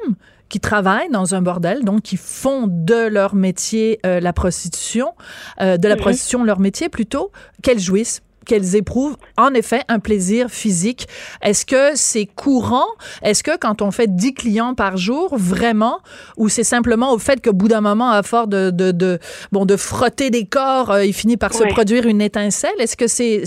qui 0.50 0.60
travaillent 0.60 1.10
dans 1.10 1.36
un 1.36 1.42
bordel, 1.42 1.84
donc 1.84 2.02
qui 2.02 2.18
font 2.18 2.66
de 2.68 3.08
leur 3.08 3.36
métier 3.36 4.00
euh, 4.06 4.20
la 4.20 4.34
prostitution, 4.34 5.14
euh, 5.62 5.78
de 5.78 5.88
la 5.88 5.96
prostitution 5.96 6.44
leur 6.44 6.60
métier 6.60 6.90
plutôt, 6.90 7.32
qu'elles 7.62 7.80
jouissent 7.80 8.22
qu'elles 8.48 8.76
éprouvent 8.76 9.18
en 9.38 9.54
effet 9.54 9.82
un 9.90 10.00
plaisir 10.00 10.50
physique. 10.50 11.08
Est-ce 11.44 11.66
que 11.66 11.96
c'est 11.96 12.26
courant? 12.26 12.88
Est-ce 13.24 13.44
que 13.44 13.58
quand 13.58 13.82
on 13.82 13.92
fait 13.92 14.08
10 14.14 14.34
clients 14.34 14.74
par 14.74 14.98
jour, 14.98 15.36
vraiment, 15.38 16.00
ou 16.38 16.50
c'est 16.50 16.64
simplement 16.64 17.12
au 17.14 17.20
fait 17.20 17.44
qu'au 17.44 17.54
bout 17.54 17.68
d'un 17.68 17.82
moment, 17.82 18.10
à 18.10 18.24
force 18.24 18.48
de, 18.50 18.72
de, 18.72 18.92
de, 18.92 19.20
bon, 19.52 19.66
de 19.66 19.76
frotter 19.76 20.30
des 20.30 20.46
corps, 20.46 20.92
euh, 20.92 21.06
il 21.06 21.14
finit 21.14 21.38
par 21.38 21.54
se 21.54 21.64
produire 21.66 22.06
une 22.08 22.22
étincelle? 22.22 22.72
Est-ce 22.80 22.98
que 22.98 23.08
c'est, 23.08 23.44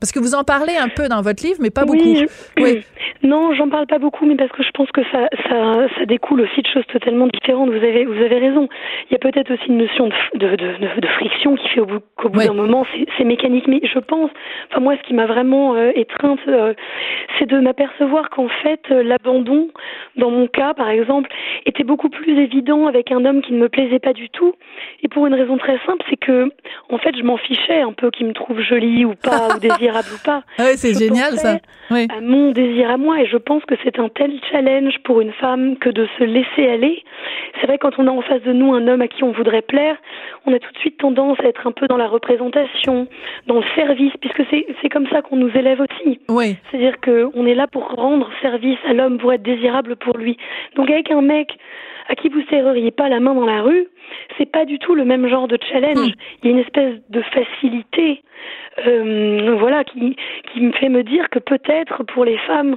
Parce 0.00 0.12
que 0.12 0.18
vous 0.18 0.34
en 0.34 0.44
parlez 0.44 0.76
un 0.76 0.88
peu 0.88 1.08
dans 1.08 1.22
votre 1.22 1.42
livre, 1.44 1.58
mais 1.60 1.70
pas 1.70 1.84
oui, 1.88 1.98
beaucoup. 1.98 2.14
je- 2.16 2.62
Oui. 2.62 2.82
Non, 3.22 3.52
j'en 3.54 3.68
parle 3.68 3.86
pas 3.86 3.98
beaucoup, 3.98 4.24
mais 4.26 4.34
parce 4.36 4.50
que 4.52 4.62
je 4.62 4.70
pense 4.72 4.90
que 4.92 5.02
ça, 5.12 5.28
ça, 5.48 5.86
ça 5.98 6.04
découle 6.06 6.40
aussi 6.40 6.62
de 6.62 6.66
choses 6.72 6.86
totalement 6.92 7.26
différentes. 7.26 7.68
Vous 7.68 7.76
avez, 7.76 8.04
vous 8.06 8.14
avez 8.14 8.38
raison. 8.38 8.68
Il 9.10 9.12
y 9.12 9.16
a 9.16 9.18
peut-être 9.18 9.52
aussi 9.52 9.66
une 9.68 9.78
notion 9.78 10.08
de, 10.34 10.56
de, 10.56 11.00
de, 11.00 11.06
friction 11.18 11.54
qui 11.56 11.68
fait 11.68 11.80
au 11.80 11.86
bout, 11.86 12.00
qu'au 12.16 12.28
bout 12.30 12.40
d'un 12.40 12.54
moment, 12.54 12.86
c'est 13.18 13.24
mécanique. 13.24 13.66
Mais 13.68 13.80
je 13.82 13.98
pense, 13.98 14.30
enfin 14.70 14.80
moi, 14.80 14.96
ce 14.96 15.02
qui 15.06 15.14
m'a 15.14 15.26
vraiment 15.26 15.74
euh, 15.74 15.92
étreinte, 15.94 16.40
euh, 16.48 16.74
c'est 17.40 17.46
de 17.46 17.58
m'apercevoir 17.58 18.28
qu'en 18.30 18.48
fait, 18.62 18.80
euh, 18.90 19.02
l'abandon, 19.02 19.68
dans 20.16 20.30
mon 20.30 20.46
cas, 20.46 20.74
par 20.74 20.90
exemple, 20.90 21.30
était 21.66 21.84
beaucoup 21.84 22.10
plus 22.10 22.38
évident 22.38 22.86
avec 22.86 23.10
un 23.10 23.24
homme 23.24 23.40
qui 23.40 23.52
ne 23.52 23.58
me 23.58 23.68
plaisait 23.68 23.98
pas 23.98 24.12
du 24.12 24.28
tout. 24.28 24.52
Et 25.02 25.08
pour 25.08 25.26
une 25.26 25.34
raison 25.34 25.56
très 25.56 25.78
simple, 25.86 26.04
c'est 26.08 26.16
que, 26.16 26.52
en 26.90 26.98
fait, 26.98 27.16
je 27.16 27.22
m'en 27.22 27.38
fichais 27.38 27.80
un 27.80 27.92
peu 27.92 28.10
qu'il 28.10 28.26
me 28.26 28.34
trouve 28.34 28.60
jolie 28.60 29.04
ou 29.04 29.14
pas, 29.14 29.56
ou 29.56 29.58
désirable 29.60 30.08
ou 30.14 30.24
pas. 30.24 30.42
Ouais, 30.58 30.76
c'est 30.76 30.96
génial 30.96 31.32
ça. 31.38 31.58
Oui. 31.90 32.06
à 32.16 32.20
mon 32.20 32.52
désir 32.52 32.88
à 32.88 32.96
moi 32.96 33.20
et 33.20 33.26
je 33.26 33.36
pense 33.36 33.64
que 33.64 33.74
c'est 33.82 33.98
un 33.98 34.08
tel 34.08 34.30
challenge 34.52 34.98
pour 35.02 35.20
une 35.20 35.32
femme 35.32 35.76
que 35.76 35.88
de 35.88 36.06
se 36.18 36.24
laisser 36.24 36.68
aller. 36.68 37.02
C'est 37.60 37.66
vrai 37.66 37.78
quand 37.78 37.98
on 37.98 38.06
a 38.06 38.10
en 38.10 38.22
face 38.22 38.42
de 38.42 38.52
nous 38.52 38.72
un 38.72 38.86
homme 38.86 39.00
à 39.00 39.08
qui 39.08 39.24
on 39.24 39.32
voudrait 39.32 39.62
plaire, 39.62 39.96
on 40.46 40.52
a 40.52 40.58
tout 40.60 40.72
de 40.72 40.78
suite 40.78 40.98
tendance 40.98 41.38
à 41.40 41.48
être 41.48 41.66
un 41.66 41.72
peu 41.72 41.88
dans 41.88 41.96
la 41.96 42.06
représentation, 42.06 43.08
dans 43.46 43.56
le 43.56 43.64
service, 43.74 44.12
puisque 44.20 44.42
c'est 44.50 44.88
comme 44.88 45.08
ça 45.08 45.22
qu'on 45.22 45.36
nous 45.36 45.50
élève 45.56 45.80
aussi. 45.80 46.20
Oui. 46.28 46.56
C'est-à-dire 46.70 47.00
qu'on 47.30 47.46
est 47.46 47.54
là 47.54 47.66
pour 47.66 47.88
rendre 47.88 48.28
service 48.42 48.78
à 48.86 48.92
l'homme, 48.92 49.18
pour 49.18 49.32
être 49.32 49.42
désirable 49.42 49.96
pour 49.96 50.16
lui. 50.16 50.36
Donc 50.76 50.90
avec 50.90 51.10
un 51.10 51.22
mec 51.22 51.56
à 52.08 52.14
qui 52.16 52.28
vous 52.28 52.42
serreriez 52.50 52.90
pas 52.90 53.08
la 53.08 53.20
main 53.20 53.34
dans 53.34 53.46
la 53.46 53.62
rue, 53.62 53.86
c'est 54.36 54.50
pas 54.50 54.64
du 54.64 54.78
tout 54.80 54.94
le 54.96 55.04
même 55.04 55.28
genre 55.28 55.46
de 55.46 55.56
challenge. 55.70 56.08
Hmm. 56.10 56.12
Il 56.42 56.46
y 56.46 56.48
a 56.48 56.50
une 56.56 56.58
espèce 56.58 56.94
de 57.08 57.22
facilité, 57.22 58.22
euh, 58.86 59.56
voilà, 59.58 59.84
qui 59.84 60.16
qui 60.52 60.60
me 60.60 60.72
fait 60.72 60.88
me 60.88 61.04
dire 61.04 61.28
que 61.30 61.38
peut-être 61.38 62.02
pour 62.04 62.24
les 62.24 62.38
femmes, 62.38 62.76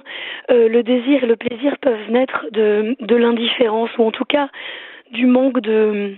euh, 0.51 0.67
le 0.69 0.83
désir 0.83 1.23
et 1.23 1.27
le 1.27 1.35
plaisir 1.35 1.77
peuvent 1.79 2.11
naître 2.11 2.45
de 2.51 2.95
de 2.99 3.15
l'indifférence 3.15 3.89
ou 3.97 4.03
en 4.03 4.11
tout 4.11 4.25
cas 4.25 4.49
du 5.11 5.25
manque 5.25 5.59
de 5.61 6.13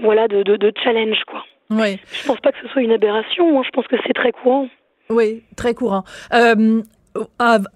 voilà 0.00 0.26
de 0.26 0.42
de, 0.42 0.56
de 0.56 0.72
challenge 0.82 1.22
quoi. 1.26 1.44
Oui. 1.70 1.98
Je 2.12 2.26
pense 2.26 2.40
pas 2.40 2.52
que 2.52 2.58
ce 2.60 2.68
soit 2.68 2.82
une 2.82 2.92
aberration. 2.92 3.58
hein. 3.58 3.62
Je 3.64 3.70
pense 3.70 3.86
que 3.86 3.96
c'est 4.06 4.12
très 4.12 4.32
courant. 4.32 4.68
Oui, 5.10 5.42
très 5.56 5.74
courant. 5.74 6.04
Euh, 6.34 6.82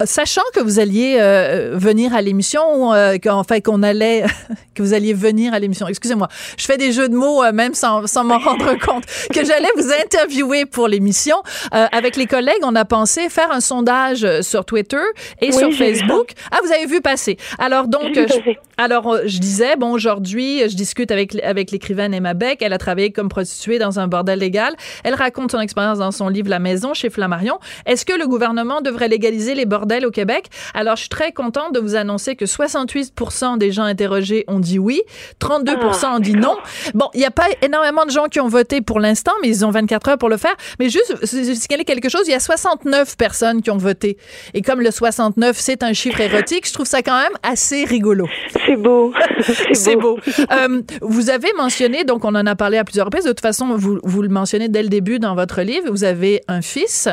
sachant 0.05 0.43
que 0.55 0.61
vous 0.61 0.78
alliez 0.80 1.16
euh, 1.20 1.72
venir 1.74 2.14
à 2.14 2.22
l'émission, 2.22 2.93
euh, 2.95 3.16
qu'en 3.22 3.45
fait 3.45 3.61
qu'on 3.61 3.82
allait, 3.82 4.24
que 4.74 4.82
vous 4.82 4.95
alliez 4.95 5.12
venir 5.14 5.53
à 5.55 5.59
l'émission. 5.59 5.87
Excusez-moi, 5.89 6.28
je 6.57 6.64
fais 6.64 6.76
des 6.78 6.93
jeux 6.93 7.09
de 7.09 7.14
mots 7.14 7.43
euh, 7.45 7.53
même 7.53 7.74
sans, 7.74 8.07
sans 8.07 8.24
m'en 8.24 8.39
rendre 8.39 8.74
compte. 8.87 9.05
Que 9.32 9.45
j'allais 9.45 9.68
vous 9.76 9.91
interviewer 9.93 10.64
pour 10.66 10.89
l'émission. 10.89 11.37
Euh, 11.74 11.87
avec 11.93 12.16
les 12.16 12.26
collègues, 12.26 12.62
on 12.62 12.74
a 12.74 12.84
pensé 12.84 13.28
faire 13.28 13.51
un 13.53 13.61
sondage 13.61 14.24
euh, 14.24 14.43
sur 14.43 14.64
Twitter 14.64 14.97
et 15.41 15.49
Oui, 15.49 15.53
sur. 15.53 15.72
Facebook. 15.72 16.30
Ah, 16.51 16.59
vous 16.64 16.72
avez 16.72 16.87
vu 16.87 17.01
passer. 17.01 17.37
Alors 17.59 17.89
donc, 17.89 18.14
je- 18.14 18.53
alors, 18.78 19.18
je 19.24 19.39
disais, 19.39 19.76
bon, 19.76 19.93
aujourd'hui, 19.93 20.68
je 20.68 20.76
discute 20.76 21.11
avec, 21.11 21.34
avec 21.43 21.70
l'écrivaine 21.70 22.14
Emma 22.14 22.34
Beck. 22.34 22.62
Elle 22.62 22.72
a 22.72 22.78
travaillé 22.78 23.11
comme 23.12 23.28
prostituée 23.28 23.78
dans 23.78 23.99
un 23.99 24.07
bordel 24.07 24.39
légal. 24.39 24.74
Elle 25.05 25.14
raconte 25.14 25.53
son 25.53 25.61
expérience 25.61 25.99
dans 25.99 26.11
son 26.12 26.28
livre 26.28 26.49
La 26.49 26.59
Maison 26.59 26.95
chez 26.95 27.11
Flammarion. 27.11 27.59
Est-ce 27.84 28.05
que 28.07 28.12
le 28.12 28.26
gouvernement 28.26 28.80
devrait 28.80 29.09
légaliser 29.09 29.26
les 29.31 29.66
bordels 29.66 30.07
au 30.07 30.11
Québec? 30.11 30.47
Alors, 30.74 30.97
je 30.97 31.01
suis 31.03 31.09
très 31.09 31.33
contente 31.33 31.74
de 31.74 31.81
vous 31.81 31.95
annoncer 31.95 32.37
que 32.37 32.47
68 32.47 33.12
des 33.59 33.72
gens 33.72 33.85
interrogés 33.85 34.45
ont 34.49 34.61
dit 34.61 34.79
oui, 34.79 35.03
32 35.39 35.72
Ah, 36.03 36.14
ont 36.14 36.18
dit 36.18 36.33
non. 36.33 36.57
Bon, 36.95 37.09
il 37.14 37.20
n'y 37.20 37.27
a 37.27 37.31
pas 37.31 37.47
énormément 37.62 38.05
de 38.05 38.11
gens 38.11 38.27
qui 38.27 38.41
ont 38.41 38.49
voté 38.49 38.81
pour 38.81 39.01
l'instant, 39.01 39.33
mais 39.43 39.49
ils 39.49 39.64
ont 39.64 39.70
24 39.70 40.09
heures 40.11 40.18
pour 40.18 40.29
le 40.29 40.37
faire. 40.37 40.55
Mais 40.79 40.89
juste, 40.89 41.16
c'est 41.22 41.55
signaler 41.55 41.85
quelque 41.85 42.09
chose, 42.09 42.22
il 42.27 42.31
y 42.31 42.35
a 42.35 42.41
69 42.41 43.16
personnes 43.16 43.62
qui 43.62 43.70
ont 43.70 43.77
voté. 43.77 44.16
Et 44.55 44.62
comme 44.62 44.81
le 44.81 44.91
69, 44.91 45.57
c'est 45.59 45.83
un 45.83 45.93
chiffre 45.93 46.20
érotique, 46.20 46.66
je 46.66 46.72
trouve 46.72 46.87
ça 46.87 47.03
quand 47.03 47.18
même 47.20 47.33
assez 47.43 47.85
rigolo. 47.85 48.27
C'est 48.66 48.77
beau. 48.77 49.12
C'est 49.72 49.97
beau. 49.97 50.18
Euh, 50.51 50.81
vous 51.03 51.31
avez 51.31 51.53
mentionné, 51.57 52.05
donc 52.05 52.24
on 52.24 52.35
en 52.35 52.47
a 52.47 52.57
parlé 52.57 52.79
à 52.79 52.85
plusieurs 52.85 53.07
reprises, 53.07 53.24
de 53.24 53.31
toute 53.31 53.41
façon, 53.41 53.77
vous, 53.77 53.99
vous 54.03 54.22
le 54.22 54.29
mentionnez 54.29 54.68
dès 54.68 54.83
le 54.83 54.89
début 54.89 55.18
dans 55.18 55.35
votre 55.35 55.62
livre, 55.62 55.89
vous 55.91 56.05
avez 56.05 56.43
un 56.49 56.62
fils. 56.62 57.09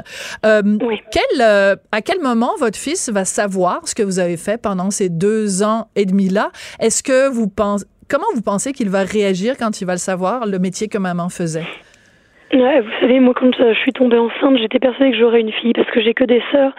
Euh, 0.45 0.61
Oui. 0.81 1.01
quel, 1.11 1.41
euh, 1.41 1.75
à 1.91 2.01
quel 2.03 2.21
moment 2.21 2.51
votre 2.59 2.77
fils 2.77 3.09
va 3.09 3.25
savoir 3.25 3.87
ce 3.87 3.95
que 3.95 4.03
vous 4.03 4.19
avez 4.19 4.37
fait 4.37 4.57
pendant 4.57 4.91
ces 4.91 5.09
deux 5.09 5.63
ans 5.63 5.89
et 5.95 6.05
demi-là? 6.05 6.51
Est-ce 6.79 7.03
que 7.03 7.29
vous 7.29 7.47
pensez... 7.47 7.85
Comment 8.09 8.25
vous 8.35 8.41
pensez 8.41 8.73
qu'il 8.73 8.89
va 8.89 9.03
réagir 9.03 9.55
quand 9.57 9.81
il 9.81 9.85
va 9.85 9.93
le 9.93 9.99
savoir, 9.99 10.45
le 10.45 10.59
métier 10.59 10.87
que 10.87 10.97
maman 10.97 11.29
faisait? 11.29 11.65
Ouais, 12.53 12.81
vous 12.81 12.91
savez, 12.99 13.19
moi, 13.19 13.33
quand 13.33 13.59
euh, 13.59 13.73
je 13.73 13.79
suis 13.79 13.93
tombée 13.93 14.19
enceinte, 14.19 14.57
j'étais 14.57 14.77
persuadée 14.77 15.11
que 15.11 15.17
j'aurais 15.17 15.41
une 15.41 15.51
fille 15.51 15.73
parce 15.73 15.89
que 15.89 16.01
j'ai 16.01 16.13
que 16.13 16.23
des 16.23 16.41
sœurs. 16.51 16.73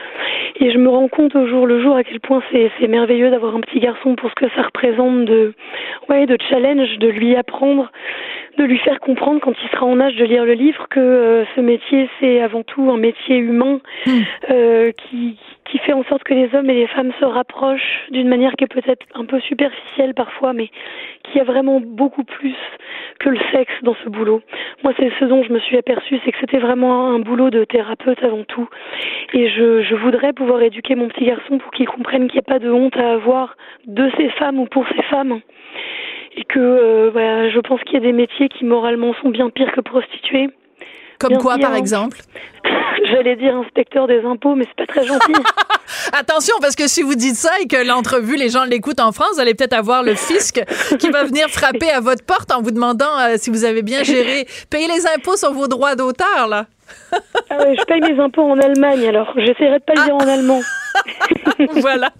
Et 0.61 0.71
je 0.71 0.79
me 0.79 0.89
rends 0.89 1.09
compte 1.09 1.35
au 1.35 1.49
jour 1.49 1.67
le 1.67 1.83
jour 1.83 1.97
à 1.97 2.05
quel 2.05 2.21
point 2.21 2.41
c'est 2.53 2.71
c'est 2.79 2.87
merveilleux 2.87 3.29
d'avoir 3.31 3.57
un 3.57 3.61
petit 3.61 3.81
garçon 3.81 4.15
pour 4.15 4.31
ce 4.31 4.37
que 4.37 4.49
ça 4.55 4.63
représente 4.63 5.25
de, 5.25 5.53
ouais, 6.09 6.27
de 6.27 6.37
challenge, 6.49 6.99
de 6.99 7.09
lui 7.09 7.35
apprendre, 7.35 7.91
de 8.57 8.63
lui 8.63 8.79
faire 8.79 9.01
comprendre 9.01 9.41
quand 9.41 9.55
il 9.61 9.69
sera 9.71 9.85
en 9.85 9.99
âge 9.99 10.15
de 10.15 10.25
lire 10.25 10.45
le 10.45 10.53
livre 10.53 10.87
que 10.91 11.01
euh, 11.01 11.45
ce 11.57 11.61
métier, 11.61 12.09
c'est 12.21 12.41
avant 12.41 12.63
tout 12.63 12.89
un 12.93 12.97
métier 12.97 13.37
humain 13.37 13.81
euh, 14.51 14.93
qui, 14.93 15.37
qui 15.65 15.79
fait 15.79 15.93
en 15.93 16.05
sorte 16.05 16.23
que 16.23 16.35
les 16.35 16.55
hommes 16.55 16.71
et 16.71 16.75
les 16.75 16.87
femmes 16.87 17.11
se 17.19 17.25
rapprochent 17.25 18.07
d'une 18.11 18.29
manière 18.29 18.53
qui 18.53 18.63
est 18.63 18.73
peut-être 18.73 19.05
un 19.15 19.25
peu 19.25 19.41
superficielle 19.41 20.15
parfois, 20.15 20.53
mais 20.53 20.71
qui 21.25 21.41
a 21.41 21.45
vraiment 21.45 21.81
beaucoup 21.81 22.23
plus 22.23 22.55
que 23.19 23.29
le 23.29 23.39
sexe 23.53 23.73
dans 23.83 23.95
ce 24.05 24.09
boulot. 24.09 24.43
Moi, 24.83 24.93
c'est 24.99 25.11
ce 25.19 25.25
dont 25.25 25.43
je 25.43 25.53
me 25.53 25.59
suis 25.61 25.77
aperçue, 25.77 26.19
c'est 26.25 26.33
que 26.33 26.39
c'était 26.41 26.59
vraiment 26.59 27.11
un 27.11 27.19
boulot 27.19 27.51
de 27.51 27.65
thérapeute 27.65 28.23
avant 28.23 28.45
tout. 28.45 28.69
Et 29.33 29.49
je, 29.49 29.95
voudrais 29.95 30.33
pouvoir 30.33 30.63
éduquer 30.63 30.95
mon 30.95 31.09
petit 31.09 31.25
garçon 31.25 31.59
pour 31.59 31.71
qu'il 31.73 31.87
comprenne 31.87 32.27
qu'il 32.29 32.37
n'y 32.37 32.47
a 32.47 32.53
pas 32.53 32.59
de 32.59 32.71
honte 32.71 32.97
à 32.97 33.13
avoir 33.13 33.57
de 33.87 34.11
ces 34.17 34.29
femmes 34.31 34.59
ou 34.59 34.67
pour 34.67 34.87
ces 34.89 35.03
femmes. 35.05 35.41
Et 36.37 36.45
que 36.45 36.59
euh, 36.59 37.51
je 37.51 37.61
pense 37.61 37.81
qu'il 37.83 37.95
y 37.95 37.99
a 37.99 38.01
des 38.01 38.13
métiers 38.13 38.49
qui 38.49 38.65
moralement 38.65 39.15
sont 39.15 39.31
bien 39.31 39.51
pires 39.51 39.73
que 39.73 39.81
prostituées. 39.81 40.49
Comme 41.25 41.39
quoi, 41.39 41.59
par 41.59 41.75
exemple? 41.75 42.19
J'allais 43.11 43.37
dire 43.37 43.55
inspecteur 43.57 44.07
des 44.07 44.23
impôts, 44.25 44.55
mais 44.55 44.65
c'est 44.65 44.87
pas 44.87 44.93
très 44.93 45.07
gentil. 45.07 45.33
Attention, 46.13 46.55
parce 46.61 46.75
que 46.75 46.89
si 46.89 47.03
vous 47.03 47.15
dites 47.15 47.37
ça 47.37 47.51
et 47.61 47.67
que 47.67 47.77
l'entrevue, 47.87 48.37
les 48.37 48.49
gens 48.49 48.65
l'écoutent 48.65 49.01
en 49.01 49.13
France, 49.13 49.31
vous 49.35 49.41
allez 49.41 49.55
peut-être 49.55 49.75
avoir 49.75 50.03
le 50.03 50.15
fisc 50.15 50.63
qui 50.99 51.11
va 51.11 51.25
venir 51.25 51.49
frapper 51.49 51.91
à 51.91 52.01
votre 52.01 52.25
porte 52.25 52.53
en 52.53 52.63
vous 52.63 52.71
demandant 52.71 53.19
euh, 53.21 53.35
si 53.37 53.51
vous 53.51 53.65
avez 53.65 53.83
bien 53.83 54.03
géré, 54.03 54.47
payer 54.71 54.89
les 54.89 55.07
impôts 55.07 55.37
sur 55.37 55.53
vos 55.53 55.69
droits 55.69 55.95
d'auteur, 55.97 56.47
là. 56.49 56.67
ah 57.51 57.59
ouais, 57.59 57.77
je 57.79 57.85
paye 57.85 58.01
mes 58.01 58.19
impôts 58.21 58.43
en 58.43 58.59
Allemagne, 58.59 59.07
alors 59.07 59.33
j'essaierai 59.37 59.79
de 59.79 59.85
pas 59.85 59.95
le 59.95 60.05
dire 60.05 60.15
en 60.15 60.29
allemand. 60.29 60.61
voilà, 61.77 62.11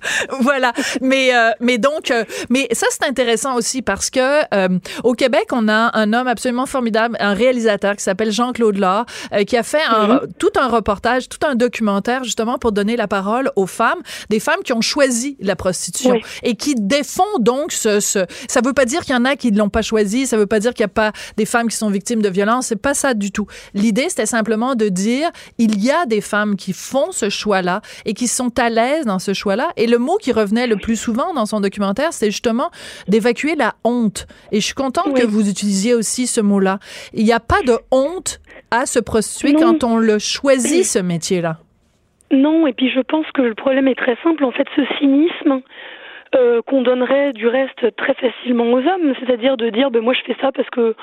voilà. 0.41 0.73
Mais 1.01 1.35
euh, 1.35 1.51
mais 1.61 1.79
donc, 1.79 2.11
euh, 2.11 2.25
mais 2.51 2.69
ça 2.73 2.87
c'est 2.91 3.05
intéressant 3.05 3.57
aussi 3.57 3.83
parce 3.83 4.11
que 4.11 4.43
euh, 4.55 4.79
au 5.03 5.15
Québec, 5.15 5.47
on 5.53 5.69
a 5.69 5.91
un 5.97 6.13
homme 6.13 6.29
absolument 6.29 6.67
formidable, 6.67 7.17
un 7.21 7.35
réalisateur 7.35 7.97
qui 7.97 8.03
s'appelle 8.03 8.31
Jean-Claude 8.31 8.77
Laure, 8.79 9.07
qui 9.47 9.57
a 9.57 9.63
fait 9.63 9.83
un, 9.89 10.07
mhm. 10.07 10.21
tout 10.39 10.53
un 10.57 10.69
reportage, 10.69 11.29
tout 11.29 11.45
un 11.47 11.55
documentaire 11.55 12.25
justement 12.25 12.59
pour 12.59 12.73
donner 12.73 12.97
la 12.97 13.09
parole 13.09 13.51
aux 13.57 13.67
femmes, 13.67 14.01
des 14.31 14.41
femmes 14.41 14.63
qui 14.65 14.73
ont 14.73 14.81
choisi 14.81 15.37
la 15.41 15.57
prostitution 15.57 16.21
et 16.43 16.57
qui 16.57 16.75
défont 16.75 17.23
donc 17.41 17.73
ce, 17.73 18.01
ce 18.01 18.27
ça 18.49 18.61
veut 18.65 18.73
pas 18.73 18.85
dire 18.85 19.03
qu'il 19.03 19.15
y 19.15 19.19
en 19.19 19.25
a 19.25 19.37
qui 19.37 19.53
ne 19.53 19.59
l'ont 19.59 19.69
pas 19.69 19.83
choisi, 19.83 20.27
ça 20.27 20.37
veut 20.37 20.47
pas 20.47 20.61
dire 20.61 20.73
qu'il 20.73 20.83
y 20.83 20.85
a 20.85 20.89
pas 20.89 21.13
des 21.37 21.47
femmes 21.47 21.69
qui 21.69 21.77
sont 21.77 21.91
victimes 21.91 22.23
de 22.23 22.29
violences, 22.29 22.67
c'est 22.67 22.77
pas 22.77 22.95
ça 22.95 23.15
du 23.15 23.33
tout. 23.33 23.47
L'idée 23.75 24.09
c'était 24.09 24.27
simplement 24.27 24.75
de 24.75 24.89
dire 24.89 25.31
il 25.59 25.83
y 25.83 25.91
a 25.91 26.07
des 26.07 26.21
femmes 26.21 26.57
qui 26.57 26.73
font 26.73 27.13
ce 27.13 27.29
choix-là 27.29 27.81
et 28.05 28.15
qui 28.15 28.29
sont 28.29 28.59
à 28.59 28.71
l'aise 28.75 29.07
dans 29.07 29.19
ce 29.19 29.33
choix-là. 29.33 29.71
Et 29.77 29.87
le 29.87 29.99
mot 29.99 30.17
qui 30.17 30.33
revenait 30.33 30.67
le 30.67 30.77
plus 30.77 30.97
souvent 30.97 31.33
dans 31.35 31.47
son 31.47 31.61
documentaire, 31.61 32.13
c'est 32.13 32.31
justement 32.31 32.71
d'évacuer 33.09 33.55
la 33.55 33.75
honte. 33.85 34.27
Et 34.53 34.61
je 34.61 34.67
suis 34.67 34.75
contente 34.75 35.15
que 35.15 35.27
vous 35.27 35.49
utilisiez 35.49 35.95
aussi 35.95 36.27
ce 36.27 36.41
mot-là. 36.41 36.79
Il 37.13 37.25
n'y 37.25 37.33
a 37.33 37.41
pas 37.41 37.63
de 37.67 37.79
honte 37.91 38.41
à 38.71 38.87
se 38.87 38.99
prostituer 38.99 39.55
quand 39.55 39.85
on 39.85 39.97
le 39.97 40.19
choisit, 40.19 40.85
ce 40.85 40.99
métier-là. 40.99 41.59
Non, 42.31 42.67
et 42.67 42.73
puis 42.73 42.91
je 42.91 43.01
pense 43.01 43.27
que 43.33 43.43
le 43.43 43.55
problème 43.55 43.87
est 43.87 43.95
très 43.95 44.17
simple. 44.23 44.45
En 44.45 44.51
fait, 44.51 44.67
ce 44.75 44.83
cynisme, 44.99 45.61
euh, 46.35 46.63
qu'on 46.63 46.83
donnerait 46.83 47.33
du 47.33 47.47
reste 47.47 47.95
très 47.97 48.15
facilement 48.15 48.65
aux 48.65 48.79
hommes, 48.79 49.15
c'est-à-dire 49.21 49.57
de 49.57 49.71
dire 49.71 49.91
ben 49.91 50.03
moi 50.03 50.15
je 50.15 50.23
fais 50.23 50.37
ça 50.41 50.53
parce 50.53 50.69
que 50.71 50.95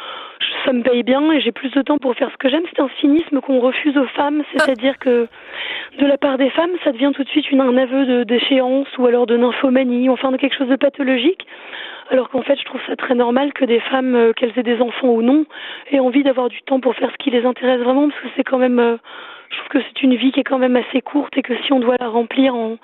ça 0.66 0.74
me 0.74 0.84
paye 0.84 1.04
bien 1.04 1.32
et 1.32 1.42
j'ai 1.42 1.52
plus 1.52 1.72
de 1.72 1.82
temps 1.82 1.98
pour 1.98 2.16
faire 2.16 2.30
ce 2.32 2.38
que 2.38 2.50
j'aime. 2.50 2.64
C'est 2.74 2.82
un 2.82 2.90
cynisme 3.00 3.40
qu'on 3.42 3.60
refuse 3.60 3.98
aux 3.98 4.08
femmes, 4.08 4.44
c'est-à-dire 4.52 4.98
que 5.00 5.28
de 6.00 6.06
la 6.06 6.18
part 6.18 6.38
des 6.38 6.50
femmes, 6.50 6.72
ça 6.84 6.92
devient 6.92 7.12
tout 7.14 7.24
de 7.24 7.30
suite 7.30 7.50
une, 7.52 7.62
un 7.62 7.78
aveu 7.78 8.06
de 8.06 8.24
déchéance 8.24 8.88
ou 8.98 9.06
alors 9.06 9.26
de 9.26 9.38
nymphomanie, 9.38 10.10
enfin 10.10 10.32
de 10.32 10.38
quelque 10.38 10.56
chose 10.56 10.70
de 10.70 10.76
pathologique. 10.76 11.46
Alors 12.10 12.30
qu'en 12.30 12.42
fait, 12.42 12.60
je 12.60 12.66
trouve 12.66 12.82
ça 12.88 12.96
très 12.98 13.16
normal 13.16 13.54
que 13.54 13.64
des 13.64 13.80
femmes, 13.80 14.16
euh, 14.16 14.34
qu'elles 14.34 14.52
aient 14.58 14.64
des 14.64 14.82
enfants 14.82 15.08
ou 15.08 15.22
non, 15.22 15.46
aient 15.92 16.00
envie 16.00 16.24
d'avoir 16.24 16.50
du 16.50 16.62
temps 16.62 16.82
pour 16.82 16.94
faire 16.96 17.10
ce 17.10 17.18
qui 17.24 17.30
les 17.30 17.46
intéresse 17.46 17.80
vraiment, 17.80 18.10
parce 18.10 18.22
que 18.22 18.28
c'est 18.36 18.44
quand 18.44 18.58
même 18.58 18.80
euh, 18.80 18.98
je 19.52 19.58
trouve 19.58 19.70
que 19.70 19.80
c'est 19.82 20.04
une 20.04 20.16
vie 20.16 20.32
qui 20.32 20.40
est 20.40 20.44
quand 20.44 20.58
même 20.58 20.76
assez 20.76 21.02
courte 21.02 21.38
et 21.38 21.42
que 21.42 21.54
si 21.64 21.74
on 21.74 21.80
doit 21.80 21.98
la 22.00 22.08
remplir 22.08 22.56
en, 22.56 22.78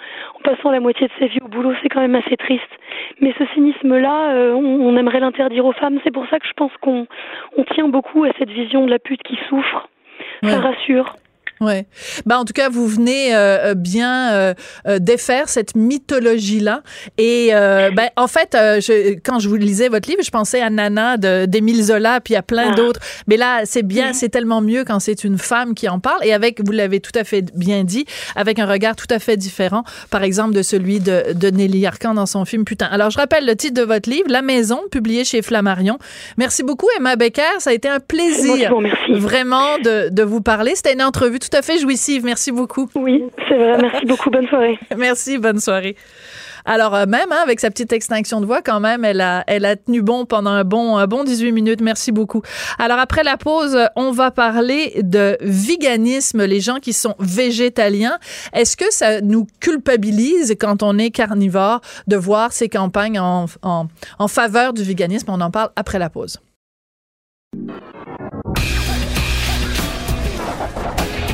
passant 0.44 0.70
la 0.70 0.80
moitié 0.80 1.08
de 1.08 1.14
sa 1.20 1.28
vie 1.28 1.40
au 1.42 1.48
boulot, 1.48 1.74
c'est 1.82 1.90
quand 1.90 2.02
même 2.02 2.16
assez 2.16 2.38
triste. 2.38 2.70
Mais 3.22 3.34
ce 3.40 3.46
cynisme-là, 3.54 4.32
euh, 4.34 4.54
on, 4.54 4.96
aimerait 4.98 5.20
l'interdire 5.20 5.66
aux 5.66 5.72
femmes. 5.72 6.00
C'est 6.04 6.12
pour 6.12 6.28
ça 6.30 6.40
que 6.40 6.48
je 6.48 6.54
pense 6.54 6.72
qu'on 6.82 7.08
on 7.58 7.64
tient 7.64 7.88
beaucoup 7.88 8.26
à 8.26 8.30
cette 8.38 8.50
vision 8.50 8.86
de 8.86 8.92
la 8.92 9.00
pute 9.00 9.24
qui 9.24 9.38
souffre. 9.50 9.90
Ça 10.44 10.60
rassure. 10.60 11.16
Ouais. 11.60 11.88
Ben 12.26 12.38
en 12.38 12.46
tout 12.46 12.54
cas, 12.54 12.70
vous 12.70 12.88
venez 12.88 13.36
euh, 13.36 13.72
euh, 13.72 13.74
bien 13.74 14.32
euh, 14.32 14.54
défaire 15.00 15.50
cette 15.50 15.76
mythologie-là. 15.76 16.84
Et 17.18 17.50
ben 17.52 18.10
en 18.16 18.28
fait, 18.28 18.50
je, 18.54 19.16
quand 19.24 19.40
je 19.40 19.50
vous 19.50 19.56
lisais 19.56 19.90
votre 19.90 20.10
livre, 20.10 20.22
je 20.24 20.32
pensais 20.32 20.62
à 20.62 20.70
Nana 20.70 21.18
d'Émile 21.18 21.84
Zola, 21.84 22.22
puis 22.22 22.36
à 22.36 22.42
plein 22.42 22.72
ah. 22.72 22.76
d'autres. 22.76 23.00
Mais 23.28 23.38
là, 23.38 23.62
c'est 23.66 23.84
bien, 23.84 24.14
c'est 24.14 24.30
tellement 24.30 24.62
mieux 24.62 24.84
quand 24.84 25.00
c'est 25.00 25.24
une 25.24 25.38
femme 25.38 25.74
qui 25.74 25.90
en 25.90 26.00
parle. 26.00 26.24
Et 26.24 26.34
avec, 26.34 26.66
vous 26.66 26.72
l'avez 26.72 27.00
tout 27.00 27.12
à 27.16 27.24
fait 27.24 27.44
bien 27.56 27.84
dit, 27.84 28.06
avec 28.36 28.60
un 28.60 28.66
regard 28.66 28.96
tout 28.96 29.08
à 29.10 29.20
fait 29.20 29.38
différent, 29.38 29.84
par 30.10 30.24
exemple, 30.24 30.54
de 30.54 30.62
celui 30.62 31.00
de, 31.00 31.34
de 31.34 31.50
Nelly 31.50 31.86
Arcan 31.86 32.14
dans 32.14 32.26
son 32.26 32.46
film 32.46 32.66
Putain. 32.66 32.88
Alors, 32.88 33.10
je 33.10 33.18
rappelle 33.18 33.46
le 33.46 33.56
titre 33.56 33.80
de 33.80 33.86
votre 33.86 34.10
livre, 34.10 34.30
La 34.30 34.42
Maison, 34.42 34.82
publié 34.92 35.24
chez 35.24 35.42
Flammarion. 35.42 35.98
Merci 36.38 36.64
beaucoup, 36.64 36.88
Emma 36.98 37.16
Becker. 37.16 37.60
Ça 37.60 37.70
a 37.70 37.74
été 37.74 37.88
un 37.88 38.00
plaisir, 38.00 38.74
vraiment, 39.12 39.78
de, 39.80 40.10
de 40.10 40.24
vous 40.24 40.42
parler. 40.42 40.74
C'était 40.76 40.94
une 40.94 41.04
entrevue 41.04 41.40
tout 41.40 41.47
à 41.54 41.62
fait 41.62 41.80
jouissive. 41.80 42.24
Merci 42.26 42.52
beaucoup. 42.52 42.90
Oui, 42.96 43.24
c'est 43.48 43.58
vrai. 43.58 43.78
Merci 43.82 44.06
beaucoup. 44.06 44.30
Bonne 44.30 44.48
soirée. 44.48 44.80
Merci. 44.98 45.38
Bonne 45.38 45.60
soirée. 45.60 45.96
Alors 46.68 46.94
euh, 46.96 47.06
même 47.06 47.32
hein, 47.32 47.40
avec 47.42 47.62
sa 47.62 47.72
petite 47.72 47.94
extinction 47.94 48.42
de 48.42 48.46
voix, 48.46 48.62
quand 48.62 48.82
même, 48.82 49.06
elle 49.06 49.22
a, 49.22 49.44
elle 49.48 49.64
a 49.64 49.78
tenu 49.78 50.02
bon 50.02 50.26
pendant 50.26 50.52
un 50.52 50.66
bon, 50.66 50.98
un 50.98 51.08
bon 51.08 51.24
18 51.24 51.54
minutes. 51.54 51.82
Merci 51.82 52.12
beaucoup. 52.12 52.42
Alors 52.78 53.00
après 53.00 53.24
la 53.24 53.38
pause, 53.38 53.78
on 53.96 54.12
va 54.12 54.32
parler 54.32 55.00
de 55.02 55.38
véganisme, 55.40 56.44
les 56.44 56.60
gens 56.60 56.80
qui 56.80 56.92
sont 56.92 57.16
végétaliens. 57.20 58.20
Est-ce 58.52 58.76
que 58.76 58.92
ça 58.92 59.22
nous 59.22 59.48
culpabilise 59.62 60.56
quand 60.60 60.84
on 60.84 60.98
est 60.98 61.10
carnivore 61.10 61.80
de 62.08 62.18
voir 62.18 62.52
ces 62.52 62.68
campagnes 62.68 63.20
en, 63.20 63.46
en, 63.62 63.88
en 64.20 64.28
faveur 64.28 64.74
du 64.74 64.84
véganisme? 64.84 65.32
On 65.32 65.40
en 65.40 65.52
parle 65.52 65.70
après 65.78 66.00
la 66.00 66.10
pause. 66.10 66.42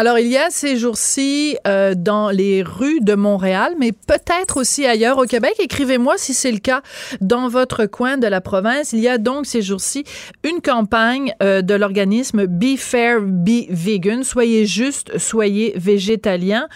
Alors, 0.00 0.18
il 0.18 0.28
y 0.28 0.38
a 0.38 0.48
ces 0.48 0.78
jours-ci 0.78 1.58
euh, 1.66 1.92
dans 1.94 2.30
les 2.30 2.62
rues 2.62 3.02
de 3.02 3.14
Montréal, 3.14 3.74
mais 3.78 3.92
peut-être 3.92 4.56
aussi 4.56 4.86
ailleurs 4.86 5.18
au 5.18 5.24
Québec. 5.24 5.52
Écrivez-moi 5.58 6.14
si 6.16 6.32
c'est 6.32 6.52
le 6.52 6.58
cas 6.58 6.80
dans 7.20 7.48
votre 7.48 7.84
coin 7.84 8.16
de 8.16 8.26
la 8.26 8.40
province. 8.40 8.94
Il 8.94 9.00
y 9.00 9.08
a 9.08 9.18
donc 9.18 9.44
ces 9.44 9.60
jours-ci 9.60 10.04
une 10.42 10.62
campagne 10.62 11.34
euh, 11.42 11.60
de 11.60 11.74
l'organisme 11.74 12.46
Be 12.46 12.78
Fair, 12.78 13.20
Be 13.20 13.68
Vegan. 13.68 14.24
Soyez 14.24 14.64
juste, 14.64 15.18
soyez 15.18 15.74
végétalien, 15.76 16.66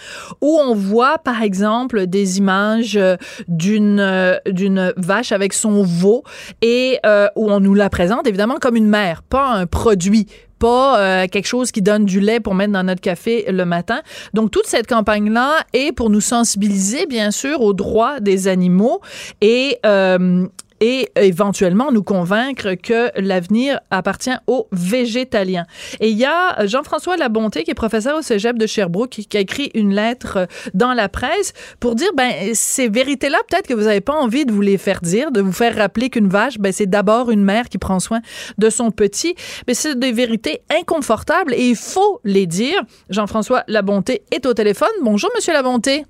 où 0.41 0.59
on 0.59 0.75
voit 0.75 1.17
par 1.17 1.41
exemple 1.41 2.05
des 2.05 2.37
images 2.37 2.95
euh, 2.95 3.15
d'une 3.47 4.39
d'une 4.45 4.93
vache 4.97 5.31
avec 5.31 5.53
son 5.53 5.81
veau 5.81 6.23
et 6.61 6.99
où 7.35 7.49
on 7.49 7.59
nous 7.59 7.73
la 7.73 7.89
présente 7.89 8.27
évidemment 8.27 8.57
comme 8.61 8.75
une 8.75 8.87
mère, 8.87 9.23
pas 9.23 9.47
un 9.47 9.65
produit 9.65 10.27
pas 10.59 10.99
euh, 10.99 11.27
quelque 11.27 11.47
chose 11.47 11.71
qui 11.71 11.81
donne 11.81 12.05
du 12.05 12.19
lait 12.19 12.39
pour 12.39 12.55
mettre 12.55 12.73
dans 12.73 12.83
notre 12.83 13.01
café 13.01 13.45
le 13.49 13.65
matin. 13.65 14.01
Donc 14.33 14.51
toute 14.51 14.67
cette 14.67 14.87
campagne-là 14.87 15.65
est 15.73 15.91
pour 15.91 16.09
nous 16.09 16.21
sensibiliser 16.21 17.05
bien 17.05 17.31
sûr 17.31 17.61
aux 17.61 17.73
droits 17.73 18.19
des 18.19 18.47
animaux 18.47 19.01
et 19.41 19.77
euh, 19.85 20.47
et 20.85 21.09
éventuellement 21.15 21.91
nous 21.91 22.03
convaincre 22.03 22.75
que 22.75 23.09
l'avenir 23.19 23.79
appartient 23.89 24.37
aux 24.45 24.67
végétaliens. 24.71 25.65
Et 25.99 26.09
il 26.09 26.17
y 26.17 26.25
a 26.25 26.67
Jean-François 26.67 27.17
Labonté, 27.17 27.63
qui 27.63 27.71
est 27.71 27.75
professeur 27.75 28.19
au 28.19 28.21
cégep 28.21 28.55
de 28.59 28.67
Sherbrooke, 28.67 29.09
qui, 29.09 29.35
a 29.35 29.39
écrit 29.39 29.71
une 29.73 29.95
lettre 29.95 30.47
dans 30.75 30.93
la 30.93 31.09
presse 31.09 31.53
pour 31.79 31.95
dire, 31.95 32.09
ben, 32.15 32.31
ces 32.53 32.87
vérités-là, 32.87 33.39
peut-être 33.49 33.65
que 33.65 33.73
vous 33.73 33.85
n'avez 33.85 33.99
pas 33.99 34.13
envie 34.13 34.45
de 34.45 34.51
vous 34.51 34.61
les 34.61 34.77
faire 34.77 35.01
dire, 35.01 35.31
de 35.31 35.41
vous 35.41 35.51
faire 35.51 35.75
rappeler 35.75 36.11
qu'une 36.11 36.27
vache, 36.27 36.59
ben, 36.59 36.71
c'est 36.71 36.85
d'abord 36.85 37.31
une 37.31 37.43
mère 37.43 37.67
qui 37.67 37.79
prend 37.79 37.99
soin 37.99 38.19
de 38.59 38.69
son 38.69 38.91
petit. 38.91 39.33
Mais 39.67 39.73
c'est 39.73 39.97
des 39.97 40.11
vérités 40.11 40.61
inconfortables 40.69 41.55
et 41.55 41.67
il 41.67 41.75
faut 41.75 42.21
les 42.23 42.45
dire. 42.45 42.79
Jean-François 43.09 43.63
Labonté 43.67 44.21
est 44.31 44.45
au 44.45 44.53
téléphone. 44.53 44.89
Bonjour, 45.01 45.31
Monsieur 45.33 45.53
Labonté. 45.53 46.03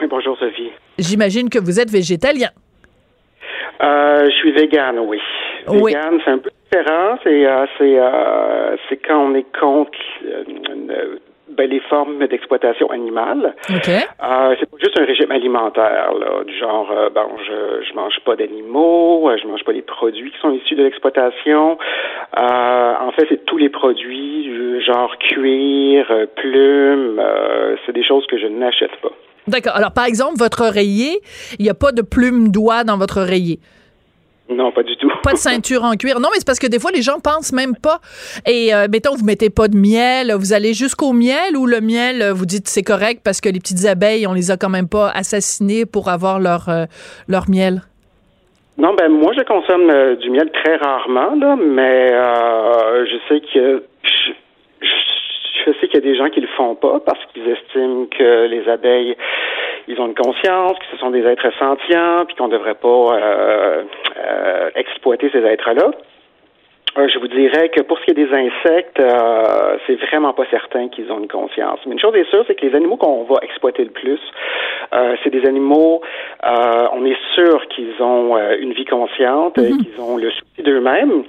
Oui, 0.00 0.06
bonjour, 0.08 0.38
Sophie. 0.38 0.70
J'imagine 0.98 1.50
que 1.50 1.58
vous 1.58 1.80
êtes 1.80 1.90
végétalien. 1.90 2.48
Euh, 3.82 4.26
je 4.26 4.36
suis 4.36 4.52
vegan, 4.52 4.98
oui. 5.00 5.20
oui. 5.68 5.92
Vegan, 5.92 6.20
c'est 6.24 6.30
un 6.30 6.38
peu 6.38 6.50
différent. 6.64 7.18
C'est 7.22 7.46
euh, 7.46 7.66
euh, 7.80 8.76
c'est 8.88 8.96
quand 8.96 9.18
on 9.18 9.34
est 9.34 9.46
contre 9.58 9.98
ben, 11.48 11.70
les 11.70 11.80
formes 11.80 12.26
d'exploitation 12.26 12.90
animale. 12.90 13.54
OK. 13.70 13.88
Euh, 13.88 14.54
c'est 14.58 14.70
pas 14.70 14.76
juste 14.82 14.98
un 14.98 15.04
régime 15.04 15.30
alimentaire, 15.30 16.12
là, 16.18 16.42
du 16.44 16.56
genre, 16.58 16.92
bon, 17.14 17.36
je, 17.46 17.84
je 17.88 17.94
mange 17.94 18.18
pas 18.24 18.34
d'animaux, 18.34 19.30
je 19.40 19.46
mange 19.46 19.62
pas 19.62 19.72
des 19.72 19.82
produits 19.82 20.32
qui 20.32 20.38
sont 20.40 20.50
issus 20.52 20.74
de 20.74 20.82
l'exploitation. 20.82 21.78
en 22.36 23.10
fait, 23.12 23.26
c'est 23.28 23.44
tous 23.44 23.58
les 23.58 23.68
produits, 23.68 24.80
genre 24.84 25.16
cuir, 25.18 26.06
plumes, 26.36 27.22
c'est 27.86 27.92
des 27.92 28.04
choses 28.04 28.26
que 28.26 28.38
je 28.38 28.46
n'achète 28.46 28.96
pas. 28.96 29.12
D'accord. 29.46 29.76
Alors, 29.76 29.92
par 29.92 30.06
exemple, 30.06 30.38
votre 30.38 30.62
oreiller, 30.66 31.20
il 31.58 31.64
n'y 31.64 31.70
a 31.70 31.74
pas 31.74 31.92
de 31.92 32.02
plume 32.02 32.50
d'oie 32.50 32.84
dans 32.84 32.96
votre 32.96 33.20
oreiller? 33.20 33.60
Non, 34.48 34.72
pas 34.72 34.82
du 34.82 34.94
tout. 34.96 35.10
Pas 35.22 35.32
de 35.32 35.38
ceinture 35.38 35.84
en 35.84 35.94
cuir? 35.94 36.20
Non, 36.20 36.28
mais 36.30 36.38
c'est 36.38 36.46
parce 36.46 36.58
que 36.58 36.66
des 36.66 36.78
fois, 36.78 36.90
les 36.90 37.00
gens 37.00 37.18
pensent 37.18 37.52
même 37.52 37.74
pas. 37.76 38.00
Et 38.46 38.74
euh, 38.74 38.88
mettons, 38.90 39.14
vous 39.14 39.24
mettez 39.24 39.48
pas 39.48 39.68
de 39.68 39.76
miel, 39.76 40.32
vous 40.34 40.52
allez 40.52 40.74
jusqu'au 40.74 41.12
miel 41.12 41.56
ou 41.56 41.66
le 41.66 41.80
miel, 41.80 42.20
euh, 42.20 42.32
vous 42.34 42.44
dites 42.44 42.68
c'est 42.68 42.82
correct 42.82 43.22
parce 43.24 43.40
que 43.40 43.48
les 43.48 43.58
petites 43.58 43.86
abeilles, 43.86 44.26
on 44.26 44.34
les 44.34 44.50
a 44.50 44.58
quand 44.58 44.68
même 44.68 44.88
pas 44.88 45.08
assassinées 45.10 45.86
pour 45.86 46.10
avoir 46.10 46.40
leur, 46.40 46.68
euh, 46.68 46.84
leur 47.26 47.48
miel? 47.48 47.82
Non, 48.76 48.94
ben 48.94 49.08
moi, 49.08 49.32
je 49.36 49.42
consomme 49.44 50.16
du 50.16 50.30
miel 50.30 50.50
très 50.52 50.76
rarement, 50.76 51.36
là, 51.36 51.56
mais 51.56 52.08
je 52.08 53.16
sais 53.28 53.40
que 53.40 53.84
je 54.02 54.32
sais 55.64 55.88
qu'il 55.88 55.94
y 55.94 55.96
a 55.96 56.00
des 56.00 56.16
gens 56.16 56.28
qui 56.30 56.40
le 56.40 56.48
font 56.48 56.74
pas 56.74 57.00
parce 57.00 57.24
qu'ils 57.26 57.48
estiment 57.48 58.06
que 58.06 58.46
les 58.46 58.68
abeilles 58.68 59.16
ils 59.86 60.00
ont 60.00 60.06
une 60.06 60.14
conscience, 60.14 60.78
que 60.78 60.84
ce 60.92 60.96
sont 60.96 61.10
des 61.10 61.24
êtres 61.24 61.52
sentients, 61.58 62.24
puis 62.26 62.34
qu'on 62.36 62.48
devrait 62.48 62.74
pas 62.74 62.88
euh, 62.88 63.82
euh, 64.16 64.70
exploiter 64.74 65.28
ces 65.30 65.44
êtres-là. 65.44 65.90
Euh, 66.96 67.08
je 67.12 67.18
vous 67.18 67.28
dirais 67.28 67.70
que 67.70 67.80
pour 67.82 67.98
ce 67.98 68.04
qui 68.04 68.10
est 68.12 68.14
des 68.14 68.32
insectes, 68.32 69.00
euh, 69.00 69.76
c'est 69.86 69.96
vraiment 70.06 70.32
pas 70.32 70.44
certain 70.50 70.88
qu'ils 70.88 71.10
ont 71.10 71.18
une 71.18 71.28
conscience. 71.28 71.80
Mais 71.86 71.92
une 71.92 71.98
chose 71.98 72.14
est 72.14 72.28
sûre, 72.30 72.44
c'est 72.46 72.54
que 72.54 72.64
les 72.64 72.74
animaux 72.74 72.96
qu'on 72.96 73.24
va 73.24 73.36
exploiter 73.42 73.84
le 73.84 73.90
plus, 73.90 74.20
euh, 74.92 75.16
c'est 75.22 75.30
des 75.30 75.44
animaux, 75.46 76.02
euh, 76.44 76.86
on 76.92 77.04
est 77.04 77.18
sûr 77.34 77.66
qu'ils 77.68 78.00
ont 78.00 78.36
euh, 78.36 78.56
une 78.60 78.72
vie 78.72 78.84
consciente, 78.84 79.58
et 79.58 79.70
qu'ils 79.70 80.00
ont 80.00 80.16
le 80.16 80.30
souci 80.30 80.62
d'eux-mêmes. 80.62 81.24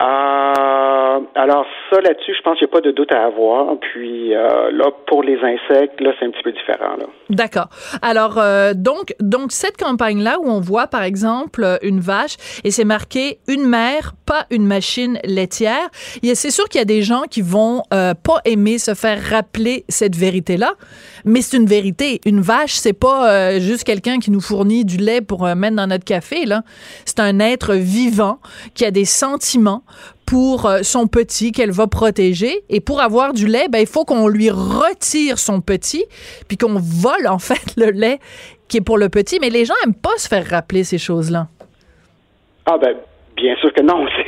Euh, 0.00 1.20
alors 1.34 1.66
ça, 1.90 2.00
là-dessus, 2.00 2.34
je 2.34 2.42
pense 2.42 2.58
qu'il 2.58 2.66
n'y 2.66 2.72
a 2.72 2.74
pas 2.74 2.80
de 2.80 2.90
doute 2.90 3.12
à 3.12 3.24
avoir. 3.24 3.76
Puis 3.80 4.30
là, 4.30 4.90
pour 5.06 5.22
les 5.22 5.38
insectes, 5.38 6.00
là, 6.00 6.12
c'est 6.18 6.26
un 6.26 6.30
petit 6.30 6.42
peu 6.42 6.52
différent. 6.52 6.96
D'accord. 7.28 7.68
Alors, 8.02 8.38
euh, 8.38 8.72
donc, 8.74 9.14
donc, 9.20 9.52
cette 9.52 9.76
campagne-là 9.76 10.38
où 10.40 10.48
on 10.48 10.60
voit, 10.60 10.86
par 10.86 11.02
exemple, 11.02 11.64
une 11.82 12.00
vache 12.00 12.36
et 12.64 12.70
c'est 12.70 12.84
marqué 12.84 13.38
une 13.48 13.66
mère, 13.66 14.12
pas 14.26 14.44
une 14.50 14.66
machine 14.66 15.01
laitière, 15.24 15.88
il 16.22 16.28
y 16.28 16.32
a- 16.32 16.34
c'est 16.34 16.50
sûr 16.50 16.68
qu'il 16.68 16.78
y 16.78 16.82
a 16.82 16.86
des 16.86 17.02
gens 17.02 17.22
qui 17.30 17.42
vont 17.42 17.82
euh, 17.92 18.14
pas 18.14 18.40
aimer 18.44 18.78
se 18.78 18.94
faire 18.94 19.22
rappeler 19.30 19.84
cette 19.88 20.16
vérité-là, 20.16 20.74
mais 21.24 21.42
c'est 21.42 21.56
une 21.56 21.66
vérité. 21.66 22.20
Une 22.24 22.40
vache, 22.40 22.74
c'est 22.74 22.92
pas 22.92 23.30
euh, 23.30 23.60
juste 23.60 23.84
quelqu'un 23.84 24.18
qui 24.18 24.30
nous 24.30 24.40
fournit 24.40 24.84
du 24.84 24.96
lait 24.96 25.20
pour 25.20 25.46
euh, 25.46 25.54
mettre 25.54 25.76
dans 25.76 25.86
notre 25.86 26.04
café. 26.04 26.44
C'est 27.04 27.20
un 27.20 27.38
être 27.40 27.74
vivant 27.74 28.38
qui 28.74 28.84
a 28.84 28.90
des 28.90 29.04
sentiments 29.04 29.82
pour 30.26 30.70
son 30.82 31.06
petit 31.08 31.52
qu'elle 31.52 31.72
va 31.72 31.86
protéger. 31.86 32.64
Et 32.70 32.80
pour 32.80 33.00
avoir 33.00 33.32
du 33.34 33.46
lait, 33.46 33.66
ben, 33.70 33.78
il 33.80 33.86
faut 33.86 34.04
qu'on 34.04 34.28
lui 34.28 34.50
retire 34.50 35.38
son 35.38 35.60
petit, 35.60 36.04
puis 36.48 36.56
qu'on 36.56 36.74
vole, 36.78 37.26
en 37.28 37.38
fait, 37.38 37.74
le 37.76 37.90
lait 37.90 38.18
qui 38.68 38.78
est 38.78 38.80
pour 38.82 38.96
le 38.98 39.08
petit. 39.08 39.38
Mais 39.40 39.50
les 39.50 39.64
gens 39.66 39.74
aiment 39.84 39.94
pas 39.94 40.16
se 40.16 40.28
faire 40.28 40.46
rappeler 40.48 40.84
ces 40.84 40.96
choses-là. 40.98 41.48
Ah 42.66 42.78
ben 42.80 42.94
bien 43.36 43.54
sûr 43.56 43.72
que 43.74 43.82
non, 43.82 44.06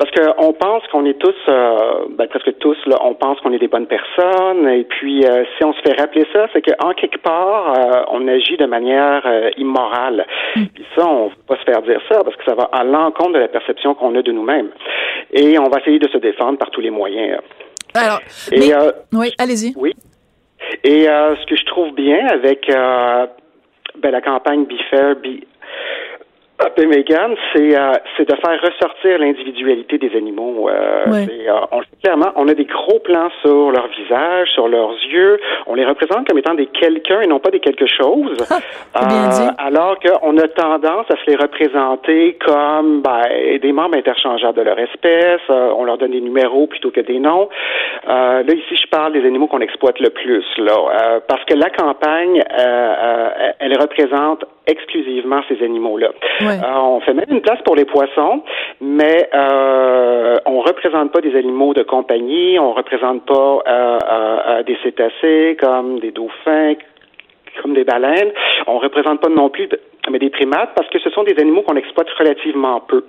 parce 0.00 0.10
qu'on 0.12 0.54
pense 0.54 0.82
qu'on 0.86 1.04
est 1.04 1.18
tous, 1.18 1.34
euh, 1.50 2.06
ben, 2.16 2.26
presque 2.26 2.56
tous, 2.58 2.78
là, 2.86 2.96
on 3.02 3.12
pense 3.12 3.38
qu'on 3.40 3.52
est 3.52 3.58
des 3.58 3.68
bonnes 3.68 3.86
personnes, 3.86 4.66
et 4.66 4.84
puis 4.84 5.26
euh, 5.26 5.44
si 5.58 5.62
on 5.64 5.74
se 5.74 5.80
fait 5.82 5.92
rappeler 6.00 6.26
ça, 6.32 6.46
c'est 6.54 6.62
qu'en 6.62 6.94
quelque 6.94 7.18
part, 7.18 7.74
euh, 7.78 8.02
on 8.08 8.26
agit 8.26 8.56
de 8.56 8.64
manière 8.64 9.22
immorale. 9.58 10.24
Puis 10.54 10.86
ça, 10.96 11.06
on 11.06 11.24
ne 11.24 11.28
veut 11.28 11.36
pas 11.46 11.58
se 11.58 11.64
faire 11.64 11.82
dire 11.82 12.00
ça, 12.10 12.24
parce 12.24 12.34
que 12.34 12.44
ça 12.46 12.54
va 12.54 12.70
à 12.72 12.82
l'encontre 12.82 13.34
de 13.34 13.40
la 13.40 13.48
perception 13.48 13.94
qu'on 13.94 14.14
a 14.14 14.22
de 14.22 14.32
nous-mêmes. 14.32 14.70
Et 15.34 15.58
on 15.58 15.68
va 15.68 15.80
essayer 15.80 15.98
de 15.98 16.08
se 16.08 16.16
défendre 16.16 16.56
par 16.56 16.70
tous 16.70 16.80
les 16.80 16.90
moyens. 16.90 17.38
Alors, 17.92 18.20
Et, 18.52 18.58
mais- 18.58 18.74
oui, 19.12 19.34
allez-y. 19.38 19.74
Oui. 19.76 19.92
Et 20.82 21.04
ce 21.04 21.46
que 21.46 21.56
je 21.56 21.66
trouve 21.66 21.92
bien 21.92 22.26
avec 22.28 22.68
ben, 22.68 24.10
la 24.10 24.20
campagne 24.22 24.64
Be 24.64 24.80
Fair, 24.88 25.16
Be 25.16 25.44
et 26.76 26.86
Megan, 26.86 27.34
c'est 27.52 27.78
euh, 27.78 27.92
c'est 28.16 28.28
de 28.28 28.34
faire 28.36 28.60
ressortir 28.62 29.18
l'individualité 29.18 29.98
des 29.98 30.14
animaux. 30.16 30.68
Euh, 30.68 31.04
Ouais. 31.06 31.26
euh, 31.48 31.52
on 31.72 31.80
clairement, 32.02 32.30
on 32.36 32.48
a 32.48 32.54
des 32.54 32.64
gros 32.64 32.98
plans 33.00 33.30
sur 33.42 33.70
leur 33.70 33.88
visage, 33.88 34.48
sur 34.50 34.68
leurs 34.68 34.92
yeux. 35.10 35.38
On 35.66 35.74
les 35.74 35.84
représente 35.84 36.26
comme 36.28 36.38
étant 36.38 36.54
des 36.54 36.66
quelqu'un 36.66 37.20
et 37.20 37.26
non 37.26 37.38
pas 37.38 37.50
des 37.50 37.60
quelque 37.60 37.86
chose. 37.86 38.36
dit. 38.94 39.48
alors 39.58 39.98
qu'on 39.98 40.36
a 40.38 40.48
tendance 40.48 41.06
à 41.10 41.16
se 41.16 41.30
les 41.30 41.36
représenter 41.36 42.36
comme 42.44 43.02
ben, 43.02 43.58
des 43.60 43.72
membres 43.72 43.96
interchangeables 43.96 44.58
de 44.58 44.62
leur 44.62 44.78
espèce. 44.78 45.40
Euh, 45.50 45.72
on 45.76 45.84
leur 45.84 45.98
donne 45.98 46.12
des 46.12 46.20
numéros 46.20 46.66
plutôt 46.66 46.90
que 46.90 47.00
des 47.00 47.18
noms. 47.18 47.48
Euh, 48.08 48.42
là, 48.42 48.54
ici, 48.54 48.76
je 48.76 48.88
parle 48.88 49.12
des 49.12 49.24
animaux 49.26 49.46
qu'on 49.46 49.60
exploite 49.60 49.98
le 50.00 50.10
plus, 50.10 50.44
là, 50.58 50.72
euh, 50.72 51.20
parce 51.26 51.44
que 51.44 51.54
la 51.54 51.70
campagne, 51.70 52.42
euh, 52.58 52.62
euh, 52.62 53.52
elle 53.58 53.78
représente 53.80 54.44
exclusivement 54.66 55.40
ces 55.48 55.62
animaux-là. 55.64 56.08
Ouais. 56.40 56.58
Euh, 56.62 56.76
on 56.76 57.00
fait 57.00 57.14
même 57.14 57.26
une 57.30 57.40
place 57.40 57.60
pour 57.64 57.76
les 57.76 57.84
poissons, 57.84 58.42
mais 58.80 59.28
euh, 59.34 60.38
on 60.46 60.60
représente 60.60 61.12
pas 61.12 61.20
des 61.20 61.34
animaux 61.36 61.74
de 61.74 61.82
compagnie, 61.82 62.58
on 62.58 62.72
représente 62.72 63.24
pas 63.26 63.58
euh, 63.66 63.98
euh, 64.02 64.38
euh, 64.48 64.62
des 64.62 64.76
cétacés 64.82 65.56
comme 65.60 66.00
des 66.00 66.10
dauphins, 66.10 66.74
comme 67.62 67.74
des 67.74 67.84
baleines. 67.84 68.32
On 68.66 68.78
représente 68.78 69.20
pas 69.20 69.28
non 69.28 69.48
plus 69.48 69.68
mais 70.10 70.18
des 70.18 70.30
primates 70.30 70.70
parce 70.74 70.88
que 70.90 70.98
ce 70.98 71.10
sont 71.10 71.24
des 71.24 71.34
animaux 71.40 71.62
qu'on 71.62 71.76
exploite 71.76 72.06
relativement 72.18 72.80
peu. 72.88 73.04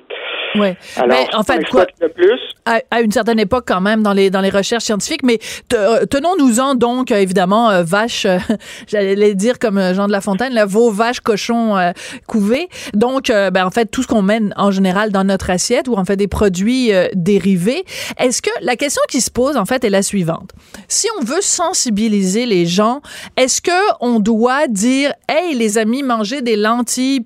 Ouais. 0.56 0.76
Alors, 0.98 1.08
Mais 1.08 1.36
en 1.36 1.44
fait, 1.44 1.54
quoi, 1.70 1.84
exploite 1.84 1.90
le 2.02 2.10
plus, 2.10 2.40
à, 2.66 2.80
à 2.92 3.02
une 3.02 3.12
certaine 3.12 3.40
époque 3.40 3.64
quand 3.68 3.80
même 3.82 4.04
dans 4.04 4.14
les 4.14 4.30
dans 4.30 4.42
les 4.42 4.50
recherches 4.50 4.84
scientifiques 4.84 5.24
mais 5.24 5.38
te- 5.70 5.76
euh, 5.76 6.06
tenons-nous-en 6.06 6.76
donc 6.76 7.12
euh, 7.12 7.16
évidemment 7.18 7.70
euh, 7.70 7.84
vache 7.84 8.26
euh, 8.26 8.38
j'allais 8.88 9.34
dire 9.34 9.58
comme 9.60 9.80
Jean 9.94 10.08
de 10.08 10.12
La 10.12 10.20
Fontaine 10.22 10.54
là 10.54 10.66
veau 10.66 10.92
vache 10.92 11.22
cochon 11.22 11.78
euh, 11.78 11.92
couvé 12.28 12.68
donc 12.94 13.30
euh, 13.30 13.50
ben 13.50 13.66
en 13.66 13.72
fait 13.72 13.86
tout 13.86 14.04
ce 14.04 14.08
qu'on 14.08 14.22
mène 14.22 14.54
en 14.58 14.72
général 14.72 15.12
dans 15.12 15.24
notre 15.24 15.50
assiette 15.50 15.88
ou 15.88 15.94
en 15.96 16.04
fait 16.06 16.18
des 16.18 16.28
produits 16.28 16.92
dérivés 17.14 17.84
est-ce 18.20 18.42
que 18.42 18.50
la 18.62 18.76
question 18.76 19.02
qui 19.10 19.22
se 19.22 19.32
pose 19.32 19.56
en 19.58 19.66
fait 19.66 19.84
est 19.86 19.90
la 19.90 20.04
suivante 20.04 20.52
si 20.90 21.08
on 21.20 21.24
veut 21.24 21.42
sensibiliser 21.42 22.46
les 22.46 22.66
gens 22.66 23.02
est-ce 23.38 23.62
que 23.62 23.72
on 24.02 24.20
doit 24.20 24.68
dire 24.68 25.14
hey 25.30 25.56
les 25.56 25.78
amis 25.78 26.04
mangez 26.04 26.42
des 26.42 26.58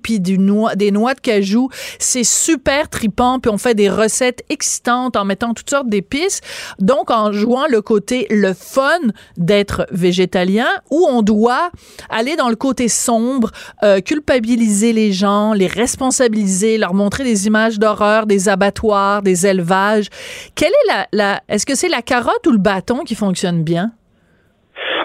puis 0.00 0.20
noix 0.20 0.74
des 0.74 0.90
noix 0.90 1.14
de 1.14 1.20
cajou. 1.20 1.68
C'est 1.98 2.24
super 2.24 2.88
tripant 2.88 3.38
puis 3.38 3.50
on 3.50 3.58
fait 3.58 3.74
des 3.74 3.88
recettes 3.88 4.44
excitantes 4.48 5.16
en 5.16 5.24
mettant 5.24 5.54
toutes 5.54 5.70
sortes 5.70 5.88
d'épices. 5.88 6.40
Donc 6.78 7.10
en 7.10 7.32
jouant 7.32 7.66
le 7.68 7.82
côté 7.82 8.26
le 8.30 8.54
fun 8.54 8.98
d'être 9.36 9.86
végétalien 9.90 10.68
ou 10.90 11.06
on 11.08 11.22
doit 11.22 11.70
aller 12.08 12.36
dans 12.36 12.48
le 12.48 12.56
côté 12.56 12.88
sombre 12.88 13.50
euh, 13.82 14.00
culpabiliser 14.00 14.92
les 14.92 15.12
gens 15.12 15.52
les 15.52 15.66
responsabiliser 15.66 16.78
leur 16.78 16.94
montrer 16.94 17.24
des 17.24 17.46
images 17.46 17.78
d'horreur 17.78 18.26
des 18.26 18.48
abattoirs 18.48 19.22
des 19.22 19.46
élevages. 19.46 20.08
Quelle 20.54 20.72
est 20.72 21.06
la 21.12 21.42
est-ce 21.48 21.66
que 21.66 21.74
c'est 21.74 21.88
la 21.88 22.02
carotte 22.02 22.46
ou 22.46 22.52
le 22.52 22.58
bâton 22.58 23.04
qui 23.04 23.14
fonctionne 23.14 23.62
bien? 23.62 23.92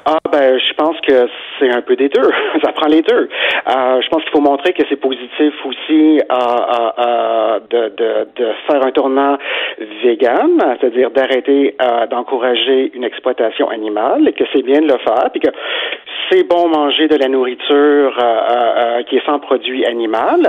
Ah 0.06 0.18
ben, 0.32 0.58
je 0.58 0.74
pense 0.74 1.00
que 1.02 1.28
c'est 1.60 1.70
un 1.70 1.82
peu 1.82 1.96
des 1.96 2.10
deux. 2.10 2.30
Ça 2.64 2.72
prend 2.72 2.88
les 2.88 3.02
deux. 3.02 3.30
Euh, 3.68 4.02
je 4.02 4.10
pense 4.10 4.24
qu'il 4.24 4.32
faut 4.32 4.42
montrer 4.42 4.74
que 4.74 4.84
c'est 4.90 4.96
positif 4.96 5.54
aussi 5.66 6.20
euh, 6.20 6.34
euh, 6.34 6.90
euh, 7.00 7.60
de, 7.70 7.90
de, 7.96 8.28
de 8.36 8.52
faire 8.68 8.84
un 8.84 8.92
tournant 8.92 9.38
vegan, 10.04 10.58
c'est-à-dire 10.80 11.12
d'arrêter 11.12 11.76
euh, 11.82 12.08
d'encourager 12.08 12.92
une 12.96 13.04
exploitation 13.04 13.70
animale, 13.70 14.28
et 14.28 14.34
que 14.34 14.44
c'est 14.52 14.64
bien 14.64 14.82
de 14.82 14.88
le 14.92 14.98
faire, 15.00 15.30
puis 15.32 15.42
que 15.42 15.52
c'est 16.30 16.48
bon 16.48 16.70
manger 16.70 17.08
de 17.08 17.16
la 17.16 17.28
nourriture 17.28 18.18
euh, 18.20 19.04
qui 19.04 19.18
est 19.18 19.26
sans 19.26 19.40
produit 19.40 19.86
animal. 19.86 20.42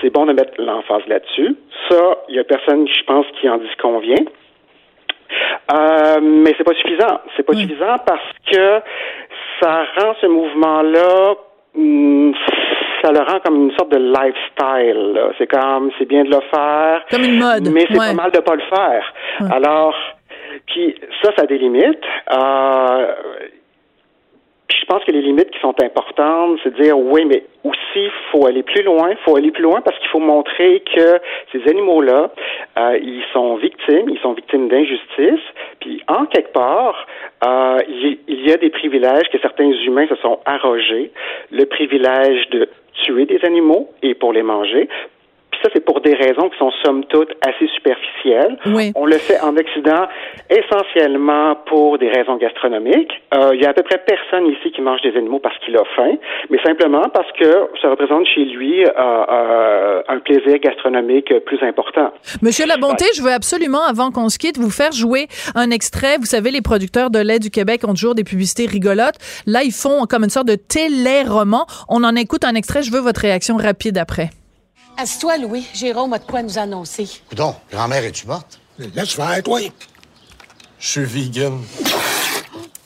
C'est 0.00 0.10
bon 0.10 0.26
de 0.26 0.32
mettre 0.32 0.52
l'emphase 0.58 1.06
là-dessus. 1.08 1.56
Ça, 1.88 2.18
il 2.28 2.36
y 2.36 2.38
a 2.38 2.44
personne, 2.44 2.86
je 2.86 3.02
pense, 3.04 3.26
qui 3.40 3.48
en 3.48 3.58
disconvient. 3.58 4.24
Euh, 5.72 6.20
mais 6.22 6.54
c'est 6.56 6.64
pas 6.64 6.74
suffisant. 6.74 7.20
C'est 7.36 7.42
pas 7.44 7.54
suffisant 7.54 7.96
parce 8.06 8.32
que 8.50 8.80
ça 9.60 9.84
rend 9.98 10.14
ce 10.20 10.26
mouvement-là, 10.26 11.34
hum, 11.76 12.34
ça 13.02 13.12
le 13.12 13.20
rend 13.20 13.40
comme 13.40 13.56
une 13.64 13.76
sorte 13.76 13.92
de 13.92 13.98
lifestyle. 13.98 15.20
C'est 15.38 15.46
comme, 15.46 15.90
c'est 15.98 16.06
bien 16.06 16.24
de 16.24 16.30
le 16.30 16.40
faire, 16.52 17.04
comme 17.10 17.24
une 17.24 17.38
mode 17.38 17.68
mais 17.72 17.86
c'est 17.88 17.98
ouais. 17.98 18.08
pas 18.08 18.22
mal 18.22 18.30
de 18.30 18.40
pas 18.40 18.54
le 18.54 18.62
faire. 18.62 19.12
Alors, 19.52 19.94
puis 20.66 20.94
ça, 21.22 21.30
ça 21.36 21.42
a 21.42 21.46
des 21.46 21.58
limites. 21.58 22.04
Euh, 22.32 23.14
je 24.80 24.84
pense 24.86 25.04
que 25.04 25.12
les 25.12 25.22
limites 25.22 25.50
qui 25.50 25.60
sont 25.60 25.74
importantes, 25.82 26.58
c'est 26.62 26.76
de 26.76 26.82
dire 26.82 26.98
oui, 26.98 27.24
mais 27.24 27.44
aussi 27.64 28.08
faut 28.30 28.46
aller 28.46 28.62
plus 28.62 28.82
loin, 28.82 29.14
faut 29.24 29.36
aller 29.36 29.50
plus 29.50 29.62
loin 29.62 29.80
parce 29.80 29.98
qu'il 29.98 30.08
faut 30.08 30.20
montrer 30.20 30.82
que 30.94 31.20
ces 31.52 31.68
animaux-là, 31.68 32.30
euh, 32.78 32.98
ils 33.02 33.24
sont 33.32 33.56
victimes, 33.56 34.08
ils 34.08 34.18
sont 34.20 34.32
victimes 34.32 34.68
d'injustice, 34.68 35.40
puis 35.80 36.02
en 36.08 36.26
quelque 36.26 36.52
part, 36.52 37.06
euh, 37.44 37.78
il 37.88 38.46
y 38.46 38.52
a 38.52 38.56
des 38.56 38.70
privilèges 38.70 39.28
que 39.30 39.38
certains 39.40 39.70
humains 39.70 40.06
se 40.08 40.16
sont 40.16 40.40
arrogés, 40.44 41.10
le 41.50 41.64
privilège 41.66 42.48
de 42.50 42.68
tuer 43.04 43.26
des 43.26 43.44
animaux 43.44 43.90
et 44.02 44.14
pour 44.14 44.32
les 44.32 44.42
manger. 44.42 44.88
Ça, 45.62 45.68
c'est 45.72 45.84
pour 45.84 46.00
des 46.00 46.14
raisons 46.14 46.48
qui 46.48 46.58
sont 46.58 46.72
somme 46.84 47.04
toute 47.04 47.30
assez 47.46 47.68
superficielles. 47.68 48.58
Oui. 48.66 48.92
On 48.96 49.06
le 49.06 49.18
fait 49.18 49.40
en 49.40 49.56
Occident 49.56 50.06
essentiellement 50.50 51.56
pour 51.66 51.98
des 51.98 52.08
raisons 52.08 52.36
gastronomiques. 52.36 53.12
Euh, 53.34 53.54
il 53.54 53.62
y 53.62 53.66
a 53.66 53.70
à 53.70 53.72
peu 53.72 53.82
près 53.82 53.98
personne 54.04 54.46
ici 54.46 54.72
qui 54.72 54.80
mange 54.80 55.00
des 55.02 55.16
animaux 55.16 55.38
parce 55.38 55.56
qu'il 55.58 55.76
a 55.76 55.84
faim, 55.96 56.16
mais 56.50 56.58
simplement 56.64 57.08
parce 57.14 57.30
que 57.38 57.68
ça 57.80 57.90
représente 57.90 58.26
chez 58.26 58.44
lui 58.44 58.84
euh, 58.84 58.90
euh, 58.96 60.02
un 60.08 60.18
plaisir 60.18 60.58
gastronomique 60.58 61.32
plus 61.44 61.62
important. 61.62 62.12
Monsieur 62.42 62.66
Labonté, 62.66 63.04
je 63.16 63.22
veux 63.22 63.32
absolument, 63.32 63.82
avant 63.82 64.10
qu'on 64.10 64.28
se 64.28 64.38
quitte, 64.38 64.58
vous 64.58 64.70
faire 64.70 64.92
jouer 64.92 65.28
un 65.54 65.70
extrait. 65.70 66.16
Vous 66.18 66.26
savez, 66.26 66.50
les 66.50 66.62
producteurs 66.62 67.10
de 67.10 67.20
lait 67.20 67.38
du 67.38 67.50
Québec 67.50 67.82
ont 67.86 67.94
toujours 67.94 68.14
des 68.14 68.24
publicités 68.24 68.66
rigolotes. 68.66 69.18
Là, 69.46 69.62
ils 69.62 69.72
font 69.72 70.06
comme 70.06 70.24
une 70.24 70.30
sorte 70.30 70.48
de 70.48 70.56
télé-roman. 70.56 71.66
On 71.88 72.02
en 72.02 72.16
écoute 72.16 72.44
un 72.44 72.54
extrait. 72.54 72.82
Je 72.82 72.90
veux 72.90 73.00
votre 73.00 73.20
réaction 73.20 73.56
rapide 73.56 73.98
après. 73.98 74.30
Assis-toi, 74.96 75.38
Louis. 75.38 75.66
Jérôme 75.74 76.12
a 76.12 76.18
de 76.18 76.24
quoi 76.24 76.42
nous 76.42 76.58
annoncer. 76.58 77.08
Coudon, 77.28 77.54
grand-mère, 77.70 78.04
es-tu 78.04 78.26
morte? 78.26 78.60
Laisse 78.78 79.12
faire, 79.14 79.42
toi. 79.42 79.60
Je 80.78 80.88
suis 80.88 81.04
vegan. 81.04 81.60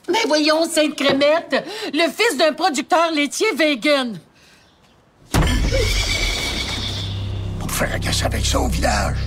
Mais 0.09 0.25
voyons, 0.27 0.69
Sainte 0.69 0.95
Crémette, 0.95 1.65
le 1.93 2.11
fils 2.11 2.37
d'un 2.39 2.53
producteur 2.53 3.11
laitier 3.11 3.53
vegan. 3.55 4.19
Pour 7.59 7.71
faire 7.71 7.95
agacer 7.95 8.25
avec 8.25 8.47
ça 8.47 8.61
au 8.61 8.69
village. 8.69 9.19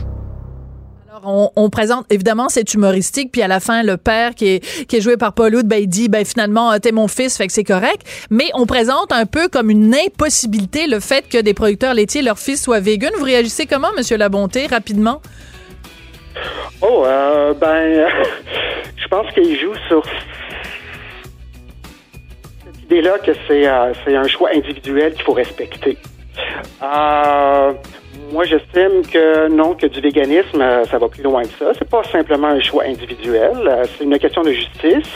On, 1.23 1.51
on, 1.55 1.69
présente, 1.69 2.05
évidemment, 2.09 2.49
c'est 2.49 2.73
humoristique, 2.73 3.31
puis 3.31 3.41
à 3.41 3.47
la 3.47 3.59
fin, 3.59 3.83
le 3.83 3.97
père 3.97 4.35
qui 4.35 4.47
est, 4.47 5.01
joué 5.01 5.17
par 5.17 5.33
Paul 5.33 5.55
Oud, 5.55 5.67
ben, 5.67 5.77
il 5.77 5.87
dit, 5.87 6.09
ben, 6.09 6.25
finalement, 6.25 6.77
t'es 6.79 6.91
mon 6.91 7.07
fils, 7.07 7.37
fait 7.37 7.47
que 7.47 7.53
c'est 7.53 7.63
correct. 7.63 8.01
Mais 8.29 8.49
on 8.53 8.65
présente 8.65 9.11
un 9.11 9.25
peu 9.25 9.47
comme 9.47 9.69
une 9.69 9.95
impossibilité 9.95 10.87
le 10.87 10.99
fait 10.99 11.27
que 11.27 11.37
des 11.37 11.53
producteurs 11.53 11.93
laitiers, 11.93 12.21
leur 12.21 12.39
fils 12.39 12.61
soit 12.63 12.79
vegan. 12.79 13.11
Vous 13.17 13.25
réagissez 13.25 13.65
comment, 13.65 13.89
Monsieur 13.97 14.17
Labonté, 14.17 14.67
rapidement? 14.67 15.21
Oh, 16.81 17.03
euh, 17.05 17.53
ben, 17.53 18.07
je 18.97 19.07
pense 19.07 19.31
qu'il 19.33 19.59
joue 19.59 19.75
sur 19.87 20.03
cette 22.65 22.83
idée-là 22.83 23.19
que 23.19 23.31
c'est 23.47 23.67
euh, 23.67 23.93
un 24.07 24.27
choix 24.27 24.49
individuel 24.53 25.13
qu'il 25.13 25.23
faut 25.23 25.33
respecter. 25.33 25.97
Euh, 26.81 27.73
moi, 28.31 28.45
j'estime 28.45 29.05
que 29.11 29.47
non, 29.49 29.73
que 29.73 29.87
du 29.87 30.01
véganisme, 30.01 30.61
euh, 30.61 30.85
ça 30.85 30.97
va 30.97 31.07
plus 31.07 31.23
loin 31.23 31.43
que 31.43 31.57
ça. 31.57 31.71
C'est 31.77 31.89
pas 31.89 32.03
simplement 32.03 32.47
un 32.47 32.59
choix 32.59 32.83
individuel, 32.85 33.53
euh, 33.65 33.83
c'est 33.97 34.03
une 34.03 34.17
question 34.19 34.41
de 34.41 34.51
justice. 34.51 35.09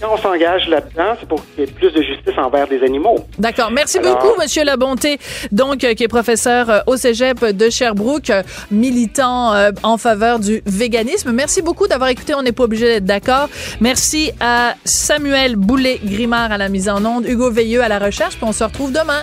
Quand 0.00 0.14
on 0.14 0.16
s'engage 0.16 0.68
là-dedans, 0.68 1.14
c'est 1.20 1.28
pour 1.28 1.38
qu'il 1.46 1.60
y 1.60 1.62
ait 1.62 1.70
plus 1.70 1.92
de 1.92 2.02
justice 2.02 2.36
envers 2.36 2.66
des 2.66 2.82
animaux. 2.82 3.20
D'accord. 3.38 3.70
Merci 3.70 4.00
beaucoup, 4.00 4.32
Monsieur 4.40 4.64
Labonté, 4.64 5.18
donc 5.52 5.84
euh, 5.84 5.94
qui 5.94 6.02
est 6.02 6.08
professeur 6.08 6.82
au 6.88 6.96
Cégep 6.96 7.44
de 7.44 7.70
Sherbrooke, 7.70 8.32
militant 8.72 9.52
en 9.84 9.98
faveur 9.98 10.40
du 10.40 10.60
véganisme. 10.66 11.30
Merci 11.30 11.62
beaucoup 11.62 11.86
d'avoir 11.86 12.10
écouté. 12.10 12.34
On 12.34 12.42
n'est 12.42 12.50
pas 12.50 12.64
obligé 12.64 12.86
d'être 12.86 13.04
d'accord. 13.04 13.48
Merci 13.80 14.32
à 14.40 14.74
Samuel 14.84 15.54
Boulet-Grimard 15.54 16.50
à 16.50 16.58
la 16.58 16.68
mise 16.68 16.88
en 16.88 17.04
onde, 17.04 17.24
Hugo 17.24 17.52
Veilleux 17.52 17.82
à 17.82 17.88
la 17.88 18.00
recherche, 18.00 18.34
puis 18.34 18.44
on 18.44 18.52
se 18.52 18.64
retrouve 18.64 18.90
demain. 18.90 19.22